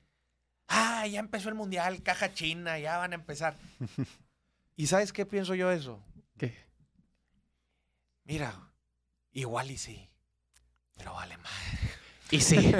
[0.68, 3.56] ah, ya empezó el mundial, caja china, ya van a empezar.
[4.76, 6.04] ¿Y sabes qué pienso yo eso?
[6.38, 6.54] ¿Qué?
[8.24, 8.72] Mira,
[9.32, 10.10] igual y sí,
[10.96, 11.52] pero vale más.
[12.32, 12.58] Y sí.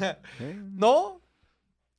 [0.00, 0.62] ¿eh?
[0.72, 1.20] No,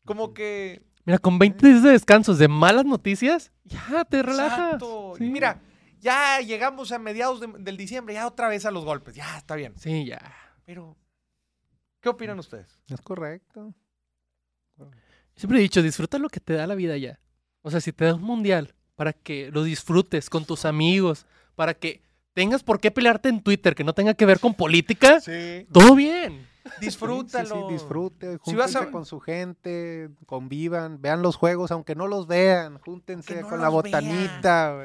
[0.05, 0.83] como que...
[1.05, 4.73] Mira, con 20 días de descansos de malas noticias, ya te relajas.
[4.73, 5.15] Exacto.
[5.17, 5.25] Sí.
[5.25, 5.61] Mira,
[6.03, 9.55] ya llegamos a mediados de- del diciembre, ya otra vez a los golpes, ya está
[9.55, 9.73] bien.
[9.79, 10.19] Sí, ya.
[10.65, 10.95] Pero,
[12.01, 12.79] ¿qué opinan ustedes?
[12.89, 13.73] Es correcto.
[15.35, 17.19] Siempre he dicho, disfruta lo que te da la vida ya.
[17.61, 21.25] O sea, si te da un mundial, para que lo disfrutes con tus amigos,
[21.55, 22.01] para que
[22.33, 25.65] tengas por qué pelearte en Twitter, que no tenga que ver con política, Sí.
[25.71, 26.47] todo bien.
[26.79, 27.47] Disfrútalo.
[27.47, 31.71] Sí, sí, sí, disfrute, Si vas júntense a- con su gente, convivan, vean los juegos,
[31.71, 34.77] aunque no los vean, júntense no con la botanita.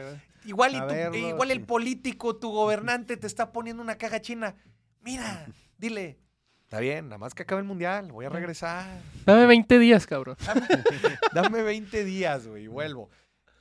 [0.44, 4.54] Igual, y tu- verlo, igual el político, tu gobernante te está poniendo una caja china.
[5.02, 5.46] Mira,
[5.78, 6.18] dile.
[6.64, 9.00] Está bien, nada más que acabe el mundial, voy a regresar.
[9.24, 10.36] Dame 20 días, cabrón.
[11.34, 13.08] Dame 20 días, güey, y vuelvo.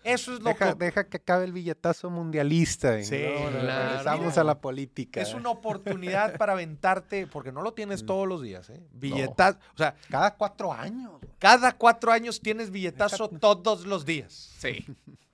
[0.07, 0.85] Eso es lo Deja, que...
[0.85, 3.03] deja que acabe el billetazo mundialista.
[3.03, 3.89] Sí, luego claro.
[3.89, 5.21] regresamos Mira, a la política.
[5.21, 8.05] Es una oportunidad para aventarte, porque no lo tienes Mm.
[8.05, 8.87] todos los días, ¿eh?
[8.91, 11.11] Billetazo, o sea, Cada cuatro años.
[11.39, 14.53] cada cuatro años tienes billetazo todos los días.
[14.59, 14.85] Sí.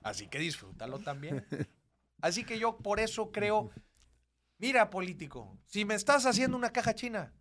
[0.02, 1.46] Así que disfrútalo también.
[2.20, 3.70] Así que yo por eso creo,
[4.58, 7.32] mira político, si me estás haciendo una caja china,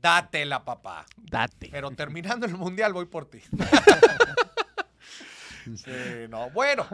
[0.00, 1.06] dátela papá.
[1.16, 1.68] Date.
[1.70, 3.40] Pero terminando el mundial voy por ti.
[5.76, 5.90] Sí,
[6.30, 6.50] no.
[6.50, 6.86] Bueno,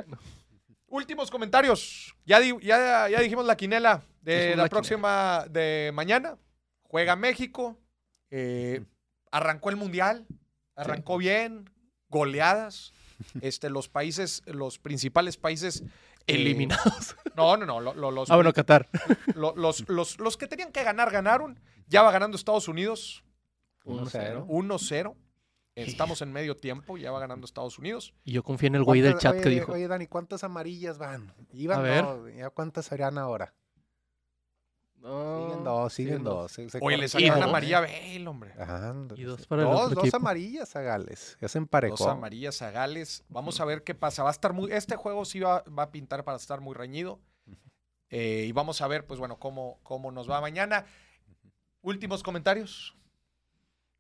[0.86, 2.14] últimos comentarios.
[2.24, 6.36] Ya, di- ya, ya dijimos la quinela de la la próxima de mañana.
[6.82, 7.78] Juega México.
[8.30, 8.84] eh,
[9.30, 10.26] arrancó el mundial.
[10.76, 11.70] Arrancó bien.
[12.09, 12.92] Goleadas.
[13.40, 15.82] Este, los países, los principales países.
[16.26, 17.16] eh, Eliminados.
[17.36, 17.80] No, no, no.
[17.80, 18.88] lo- lo- los, Ah, bueno, Qatar.
[19.34, 21.59] lo- los, los- los que tenían que ganar, ganaron.
[21.88, 23.24] Ya va ganando Estados Unidos
[23.84, 24.46] 1-0.
[24.46, 25.16] 1-0.
[25.76, 28.14] Estamos en medio tiempo, ya va ganando Estados Unidos.
[28.24, 29.72] Y yo confié en el güey del ¿Cuántas- chat que dijo.
[29.72, 31.34] Oye, Dani, ¿cuántas amarillas van?
[31.52, 32.05] Iban A ver.
[32.05, 33.52] dos, ¿ya cuántas serían ahora?
[34.96, 36.52] No, Siguen dos, siguen siguen dos.
[36.52, 37.20] se- se Oye, le corrigen.
[37.28, 37.48] sacaron dos.
[37.48, 38.52] a María Bale, hombre.
[38.59, 40.16] Ajá, Y dos para el dos, otro dos equipo.
[40.16, 41.36] amarillas a Gales.
[41.42, 41.96] Ya se emparejó.
[41.96, 43.22] Dos amarillas a Gales.
[43.28, 44.22] Vamos a ver qué pasa.
[44.22, 44.72] Va a estar muy.
[44.72, 47.20] Este juego sí va, va a pintar para estar muy reñido.
[48.09, 50.86] Eh, y vamos a ver, pues bueno, cómo, cómo nos va mañana.
[51.82, 52.96] Últimos comentarios.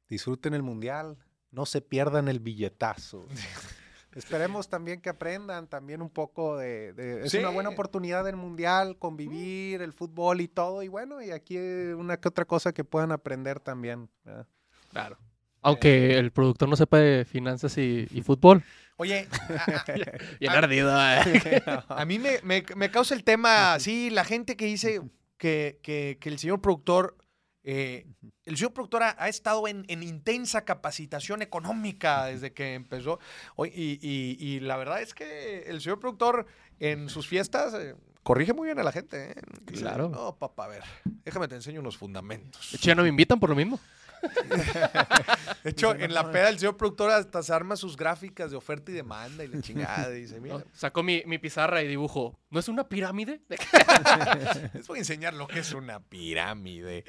[0.08, 1.18] Disfruten el mundial.
[1.54, 3.26] No se pierdan el billetazo.
[4.14, 6.92] Esperemos también que aprendan también un poco de...
[6.92, 7.38] de- es Sí.
[7.38, 10.82] una buena oportunidad el mundial, convivir, el fútbol y todo.
[10.84, 14.08] Y bueno, y aquí una que otra cosa que puedan aprender también.
[14.24, 14.46] ¿verdad?
[14.90, 15.18] Claro.
[15.62, 18.62] Aunque el productor no sepa de finanzas y, y fútbol.
[18.96, 19.26] Oye,
[20.40, 21.62] Bien ardido, eh.
[21.88, 25.00] a mí me, me- me causa el tema, sí, la gente que dice
[25.38, 27.16] que, que- que el señor productor,
[27.64, 28.06] eh,
[28.44, 33.18] el señor productor ha, ha estado en, en intensa capacitación económica desde que empezó.
[33.56, 36.46] Oye, y, y- y la verdad es que el señor productor
[36.78, 39.32] en sus fiestas eh, corrige muy bien a la gente.
[39.32, 39.34] ¿eh?
[39.66, 40.08] Claro.
[40.08, 40.82] No, papá, a ver,
[41.24, 42.70] déjame te enseño unos fundamentos.
[42.72, 43.80] De hecho, ya no me invitan por lo mismo.
[45.64, 48.90] De hecho, en la peda el señor productor hasta se arma sus gráficas de oferta
[48.90, 50.14] y demanda y la chingada.
[50.14, 50.64] y dice, mira, ¿no?
[50.72, 52.38] Sacó mi, mi pizarra y dibujo.
[52.50, 53.40] ¿No es una pirámide?
[54.74, 57.04] Les voy a enseñar lo que es una pirámide.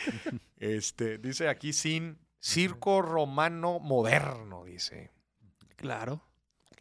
[0.57, 5.11] Este, dice aquí sin circo romano moderno, dice.
[5.75, 6.23] Claro.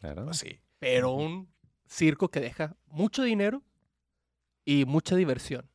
[0.00, 0.28] Claro.
[0.30, 0.60] Así.
[0.78, 1.52] Pero un
[1.86, 3.62] circo que deja mucho dinero
[4.64, 5.68] y mucha diversión.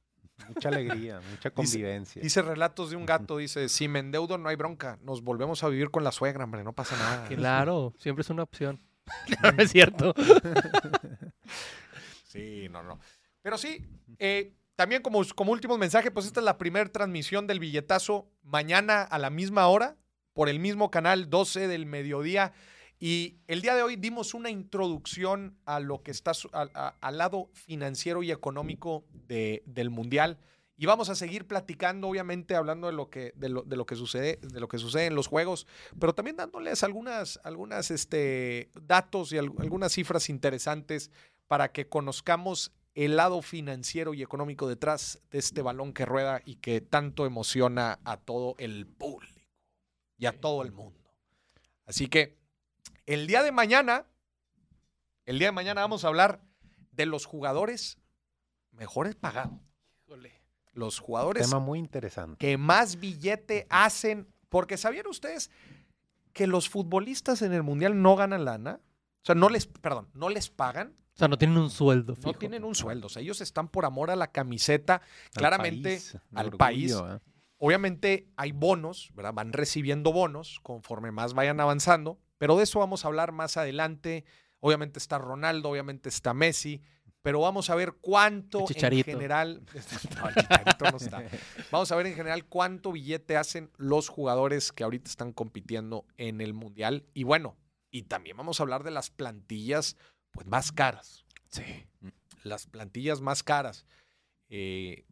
[0.48, 2.22] Mucha alegría, mucha convivencia.
[2.22, 5.70] Dice relatos de un gato, dice, si me endeudo no hay bronca, nos volvemos a
[5.70, 7.28] vivir con la suegra, hombre, no pasa nada.
[7.28, 8.82] Claro, siempre es una opción.
[9.42, 10.14] No, no es cierto.
[12.26, 13.00] Sí, no, no.
[13.42, 13.86] Pero sí,
[14.18, 19.02] eh, también como, como último mensaje, pues esta es la primera transmisión del billetazo mañana
[19.02, 19.98] a la misma hora,
[20.34, 22.54] por el mismo canal, 12 del mediodía.
[23.00, 28.24] Y el día de hoy dimos una introducción a lo que está al- lado financiero
[28.24, 30.38] y económico de- del Mundial.
[30.76, 33.96] Y vamos a seguir platicando, obviamente, hablando de lo que, de lo, de lo que
[33.96, 35.66] sucede, de lo que sucede en los juegos,
[36.00, 41.12] pero también dándoles algunas, algunas este, datos y al- algunas cifras interesantes
[41.48, 46.56] para que conozcamos el lado financiero y económico detrás de este balón que rueda y
[46.56, 49.40] que tanto emociona a todo el público
[50.18, 51.00] y a todo el mundo.
[51.86, 52.38] Así que
[53.14, 54.06] el día de mañana,
[55.26, 56.44] el día de mañana vamos a hablar
[56.92, 57.98] de los jugadores
[58.72, 59.60] mejores pagados.
[60.74, 62.38] Los jugadores Tema muy interesante.
[62.38, 64.32] que más billete hacen.
[64.48, 65.50] Porque ¿sabían ustedes
[66.34, 68.80] que los futbolistas en el Mundial no ganan lana?
[69.22, 72.14] O sea, no les, perdón, no les pagan, O sea, no tienen un sueldo.
[72.14, 72.40] no fijo.
[72.40, 73.08] tienen un sueldo.
[73.08, 75.02] O sea, ellos están por amor a la camiseta,
[75.34, 76.92] claramente país, al orgullo, país.
[76.94, 77.20] ¿eh?
[77.58, 79.34] Obviamente hay bonos, ¿verdad?
[79.34, 84.26] Van recibiendo bonos conforme más vayan avanzando, pero de eso vamos a hablar más adelante.
[84.60, 86.82] Obviamente está Ronaldo, obviamente está Messi,
[87.22, 89.62] pero vamos a ver cuánto en general.
[90.20, 91.24] No, el no está.
[91.72, 96.42] Vamos a ver en general cuánto billete hacen los jugadores que ahorita están compitiendo en
[96.42, 97.06] el Mundial.
[97.14, 97.58] Y bueno,
[97.92, 99.96] y también vamos a hablar de las plantillas
[100.32, 101.26] pues, más caras.
[101.50, 101.64] Sí.
[102.44, 103.86] Las plantillas más caras.
[104.50, 105.06] Eh,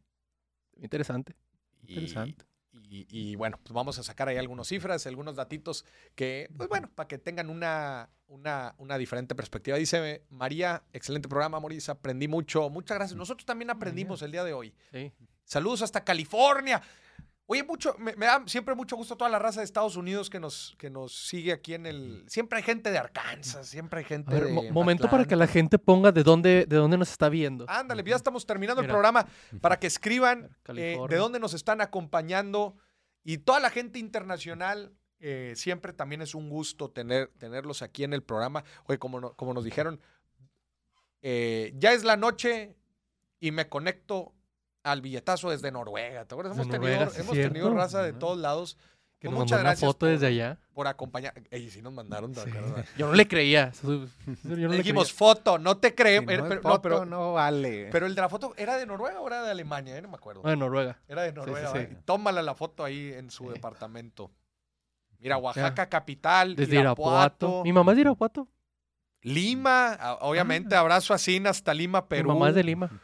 [0.78, 1.36] Interesante.
[1.84, 2.46] y- Interesante.
[2.90, 5.86] Y, y bueno, pues vamos a sacar ahí algunas cifras, algunos datitos
[6.16, 9.78] que, pues bueno, para que tengan una, una, una diferente perspectiva.
[9.78, 12.70] Dice María, excelente programa, Maurice, aprendí mucho.
[12.70, 13.18] Muchas gracias.
[13.18, 14.74] Nosotros también aprendimos el día de hoy.
[14.92, 15.12] Sí.
[15.44, 16.82] Saludos hasta California.
[17.50, 20.38] Oye, mucho, me, me da siempre mucho gusto toda la raza de Estados Unidos que
[20.38, 22.26] nos, que nos sigue aquí en el.
[22.28, 24.52] Siempre hay gente de Arkansas, siempre hay gente ver, de.
[24.52, 27.66] mo- momento para que la gente ponga de dónde, de dónde nos está viendo.
[27.70, 29.26] Ándale, ya estamos terminando el programa
[29.62, 30.50] para que escriban
[30.82, 32.76] eh, de dónde nos están acompañando
[33.24, 34.94] y toda la gente internacional.
[35.20, 38.64] eh, siempre también es un gusto tener, tenerlos aquí en el programa.
[38.88, 40.00] Oye, como, no- como nos dijeron,
[41.22, 42.76] eh, ya es la noche
[43.40, 44.34] y me conecto
[44.92, 46.26] al billetazo desde Noruega.
[46.26, 46.56] ¿Te acuerdas?
[46.58, 47.74] Hemos, tenido, Noruega, sí, hemos tenido cierto.
[47.76, 48.78] raza de todos lados
[49.20, 50.58] que pues nos muchas mandó una gracias foto por- desde allá.
[50.74, 51.34] por acompañar.
[51.50, 52.52] Ey, sí nos mandaron, ¿te Sí.
[52.98, 53.72] Yo no le creía.
[53.84, 53.90] Yo
[54.44, 55.18] no Le dijimos creía.
[55.18, 56.22] foto, no te creo.
[56.22, 57.90] Si no pero, foto, no, no vale.
[57.92, 60.16] pero el de la foto era de Noruega o era de Alemania, Eh, no me
[60.16, 60.42] acuerdo.
[60.46, 61.00] Ah, de Noruega.
[61.08, 61.72] Era de Noruega.
[61.74, 61.88] sí.
[62.06, 63.54] Tómala la foto ahí en su Sí.
[63.54, 64.30] departamento.
[65.20, 67.64] Mira, Oaxaca capital, Desde Irapuato, Irapuato.
[67.64, 68.48] Mi mamá es de Irapuato.
[69.24, 71.18] Lima, a- obviamente, abrazo a
[71.50, 72.30] hasta Lima, Perú.
[72.30, 73.02] Mi mamá es de Lima.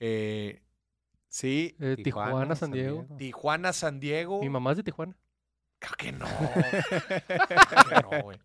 [0.00, 0.60] Eh,
[1.28, 3.06] sí, De Tijuana, San Diego.
[3.18, 4.40] Tijuana, San Diego.
[4.40, 5.16] Mi mamá es de Tijuana.
[5.80, 6.26] Creo que no.
[7.28, 8.38] Creo que no, güey.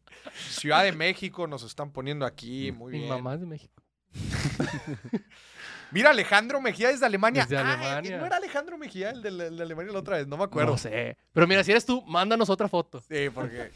[0.49, 3.10] Ciudad de México nos están poniendo aquí, muy Mi bien.
[3.10, 3.81] mamá es de México.
[5.91, 7.43] Mira, Alejandro Mejía desde Alemania.
[7.43, 8.18] Desde Ah, Alemania.
[8.18, 10.27] ¿No era Alejandro Mejía el de, el de Alemania la otra vez?
[10.27, 10.72] No me acuerdo.
[10.72, 11.18] No sé.
[11.34, 12.99] Pero mira, si eres tú, mándanos otra foto.
[13.01, 13.72] Sí, porque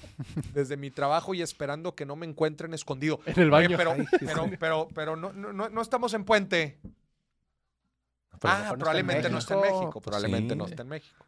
[0.53, 3.19] desde mi trabajo y esperando que no me encuentren escondido.
[3.27, 3.77] En el Oye, baño.
[3.77, 6.79] pero, Ay, pero, pero, pero no, no, no- no estamos en puente.
[8.43, 9.91] Ah, mejor no está en probablemente no esté en México.
[9.91, 11.25] Pues Probablemente no esté en México.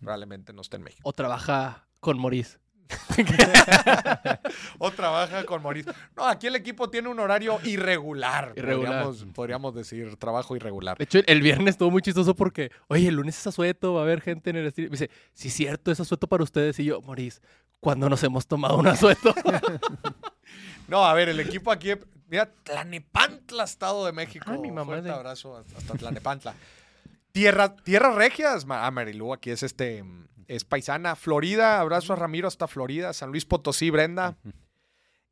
[0.00, 1.08] Probablemente no esté en México.
[1.08, 2.58] O trabaja con Maurice.
[4.78, 5.92] O trabaja con Mauricio.
[6.16, 8.52] No, aquí el equipo tiene un horario irregular.
[8.56, 9.04] Irregular.
[9.04, 10.98] Podríamos, podríamos decir trabajo irregular.
[10.98, 14.02] De hecho, el viernes estuvo muy chistoso porque, oye, el lunes es asueto, va a
[14.04, 14.88] haber gente en el stream.
[14.88, 16.78] Me dice, sí, es cierto, es asueto para ustedes.
[16.80, 17.40] Y yo, Maurice,
[17.80, 19.34] ¿cuándo nos hemos tomado un asueto?
[20.90, 21.92] No, a ver, el equipo aquí.
[22.28, 24.44] Mira, Tlanepantla, Estado de México.
[24.48, 26.54] Ah, mi mamá de- abrazo hasta Tlanepantla.
[27.32, 28.66] Tierra, tierras regias.
[28.68, 30.04] Ah, Marilú, aquí es este.
[30.48, 31.14] Es paisana.
[31.16, 33.12] Florida, abrazo a Ramiro hasta Florida.
[33.12, 34.36] San Luis Potosí, Brenda.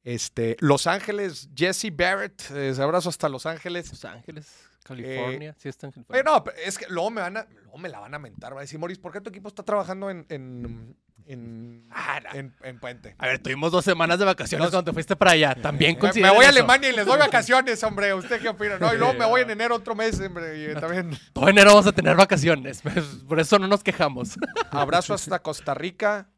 [0.04, 2.42] Este, Los Ángeles, Jesse Barrett.
[2.52, 3.90] eh, abrazo hasta Los Ángeles.
[3.90, 4.54] Los Ángeles,
[4.84, 5.54] California.
[5.58, 6.22] sí, está en California.
[6.22, 8.54] no, pero es que luego me van a, luego me la van a mentar.
[8.54, 10.96] Va a decir, Moris, ¿por qué tu equipo está trabajando en, en,
[11.26, 13.14] en, Ah, en, en Puente?
[13.18, 15.54] A ver, tuvimos dos semanas de vacaciones cuando te fuiste para allá.
[15.54, 16.58] También Me, me voy a eso.
[16.58, 18.14] Alemania y les doy vacaciones, hombre.
[18.14, 18.78] ¿Usted qué opina?
[18.78, 20.58] No, y luego me voy en enero otro mes, hombre.
[20.58, 22.82] Y eh, también Todo enero vamos a tener vacaciones.
[23.28, 24.36] Por eso no nos quejamos.
[24.70, 26.28] abrazo hasta Costa Rica.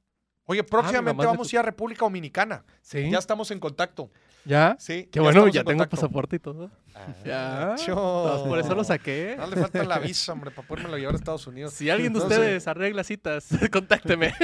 [0.45, 2.65] Oye, próximamente de vamos a ir a República Dominicana.
[2.83, 3.09] Sí.
[3.11, 4.11] Ya estamos en contacto.
[4.45, 4.77] ¿Ya?
[4.79, 5.09] Sí.
[5.13, 6.71] Qué bueno, ya en tengo pasaporte y todo.
[7.25, 7.77] Ya.
[7.85, 8.27] Cho.
[8.37, 9.35] Pues por eso lo saqué.
[9.39, 11.73] No le falta la visa, hombre, para podérmelo llevar a Estados Unidos.
[11.73, 14.35] Si alguien de ustedes arregla citas, contácteme.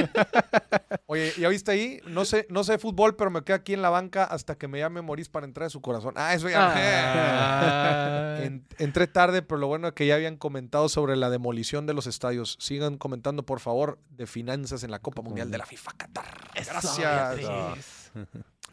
[1.05, 1.99] Oye, ¿ya viste ahí?
[2.07, 4.79] No sé, no sé fútbol, pero me quedo aquí en la banca hasta que me
[4.79, 6.13] llame Morís para entrar a su corazón.
[6.17, 6.73] Ah, eso ya.
[6.75, 8.39] Ah.
[8.43, 11.93] En- entré tarde, pero lo bueno es que ya habían comentado sobre la demolición de
[11.93, 12.57] los estadios.
[12.59, 16.25] Sigan comentando, por favor, de finanzas en la Copa Mundial de la FIFA Qatar.
[16.55, 16.97] Eso, Gracias.
[17.39, 18.03] Beatriz.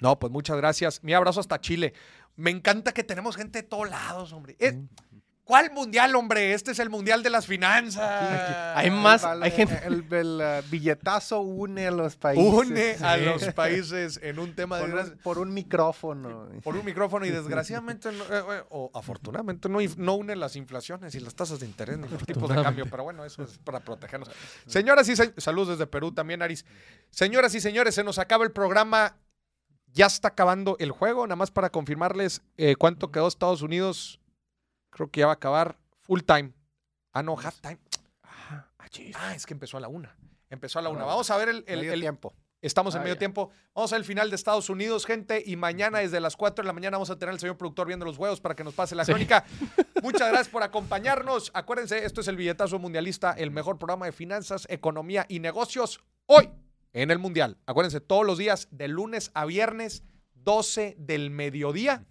[0.00, 1.02] No, pues muchas gracias.
[1.02, 1.94] Mi abrazo hasta Chile.
[2.36, 4.56] Me encanta que tenemos gente de todos lados, hombre.
[4.58, 4.82] Eh,
[5.44, 6.54] ¿Cuál mundial, hombre?
[6.54, 8.74] Este es el mundial de las finanzas.
[8.74, 9.78] Hay más, Vale, hay gente.
[9.84, 12.50] El, el, uh, billetazo une a los países.
[12.54, 14.86] Une a los países en un tema de...
[14.86, 16.48] por un, por un micrófono.
[16.62, 21.14] por un micrófono y desgraciadamente no- eh, eh, o afortunadamente no, no une las inflaciones
[21.14, 23.80] y las tasas de interés ni los tipos de cambio, pero bueno, eso es para
[23.80, 24.30] protegernos.
[24.66, 26.64] Señoras y señores, saludos desde Perú también, Aris.
[27.10, 29.18] Señoras y señores, se nos acaba el programa.
[29.94, 34.20] Ya está acabando el juego, nada más para confirmarles eh, cuánto quedó Estados Unidos.
[34.90, 36.52] Creo que ya va a acabar full time.
[37.12, 37.78] Ah, no, half time.
[38.24, 38.66] Ah,
[39.14, 40.16] ah, es que empezó a la una.
[40.50, 41.04] Empezó a la una.
[41.04, 42.34] Vamos a ver el, el- Medio el- tiempo.
[42.60, 43.18] Estamos en Ah, medio ya.
[43.18, 43.50] tiempo.
[43.74, 45.42] Vamos al final de Estados Unidos, gente.
[45.44, 48.06] Y mañana desde las 4 de la mañana vamos a tener al señor productor viendo
[48.06, 49.12] los huevos para que nos pase la Sí.
[49.12, 49.44] crónica.
[50.02, 51.50] Muchas gracias por acompañarnos.
[51.54, 56.50] Acuérdense, esto es el Billetazo Mundialista, el mejor programa de finanzas, economía y negocios hoy
[56.94, 57.58] en el Mundial.
[57.66, 60.02] Acuérdense, todos los días, de lunes a viernes,
[60.34, 62.06] 12 del mediodía.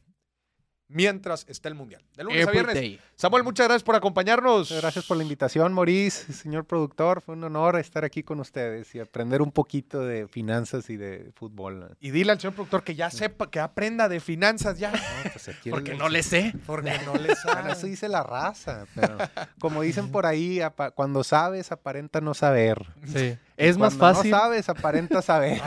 [0.94, 2.02] Mientras está el Mundial.
[2.16, 2.76] De lunes a viernes.
[2.76, 3.00] day.
[3.16, 4.72] Samuel, muchas gracias por acompañarnos.
[4.72, 7.22] Gracias por la invitación, Maurice, señor productor.
[7.22, 11.32] Fue un honor estar aquí con ustedes y aprender un poquito de finanzas y de
[11.36, 11.96] fútbol.
[12.00, 14.92] Y dile al señor productor que ya sepa, que aprenda de finanzas ya.
[14.92, 16.54] No, pues aquí Porque el- no le sé.
[16.66, 17.72] Porque no le Bueno, sabe.
[17.74, 19.18] eso dice la raza, pero
[19.60, 22.86] como dicen por ahí, apa- cuando sabes, aparenta no saber.
[23.06, 23.38] Sí.
[23.58, 24.32] Es más Cuando fácil.
[24.32, 25.62] No sabes, aparenta saber.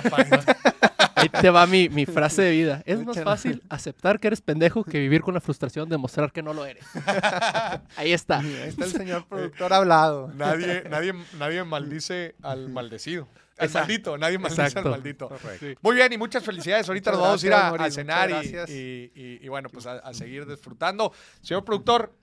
[1.16, 2.82] Ahí te va mi, mi frase de vida.
[2.86, 6.42] Es más fácil aceptar que eres pendejo que vivir con la frustración de mostrar que
[6.42, 6.84] no lo eres.
[7.96, 8.38] Ahí está.
[8.40, 10.30] Ahí está el señor productor hablado.
[10.34, 13.26] Nadie, nadie, nadie maldice al maldecido.
[13.58, 13.78] Al Exacto.
[13.88, 14.88] maldito, nadie maldice Exacto.
[14.90, 15.28] al maldito.
[15.28, 15.80] Correcto.
[15.80, 16.86] Muy bien, y muchas felicidades.
[16.88, 19.86] Ahorita Muchas nos vamos a ir a, a cenar y, y- y- y bueno, pues
[19.86, 21.12] a, a seguir disfrutando.
[21.40, 22.14] Señor productor,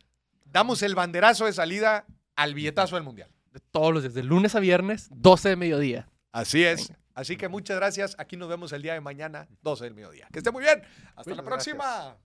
[0.45, 2.05] damos el banderazo de salida
[2.35, 3.29] al billetazo del Mundial.
[3.51, 6.07] De todos los días, de lunes a viernes, 12 de mediodía.
[6.31, 6.91] Así es.
[7.13, 8.15] Así que muchas gracias.
[8.17, 10.27] Aquí nos vemos el día de mañana, 12 del mediodía.
[10.31, 10.83] Que esté muy bien.
[11.15, 12.17] Hasta la próxima.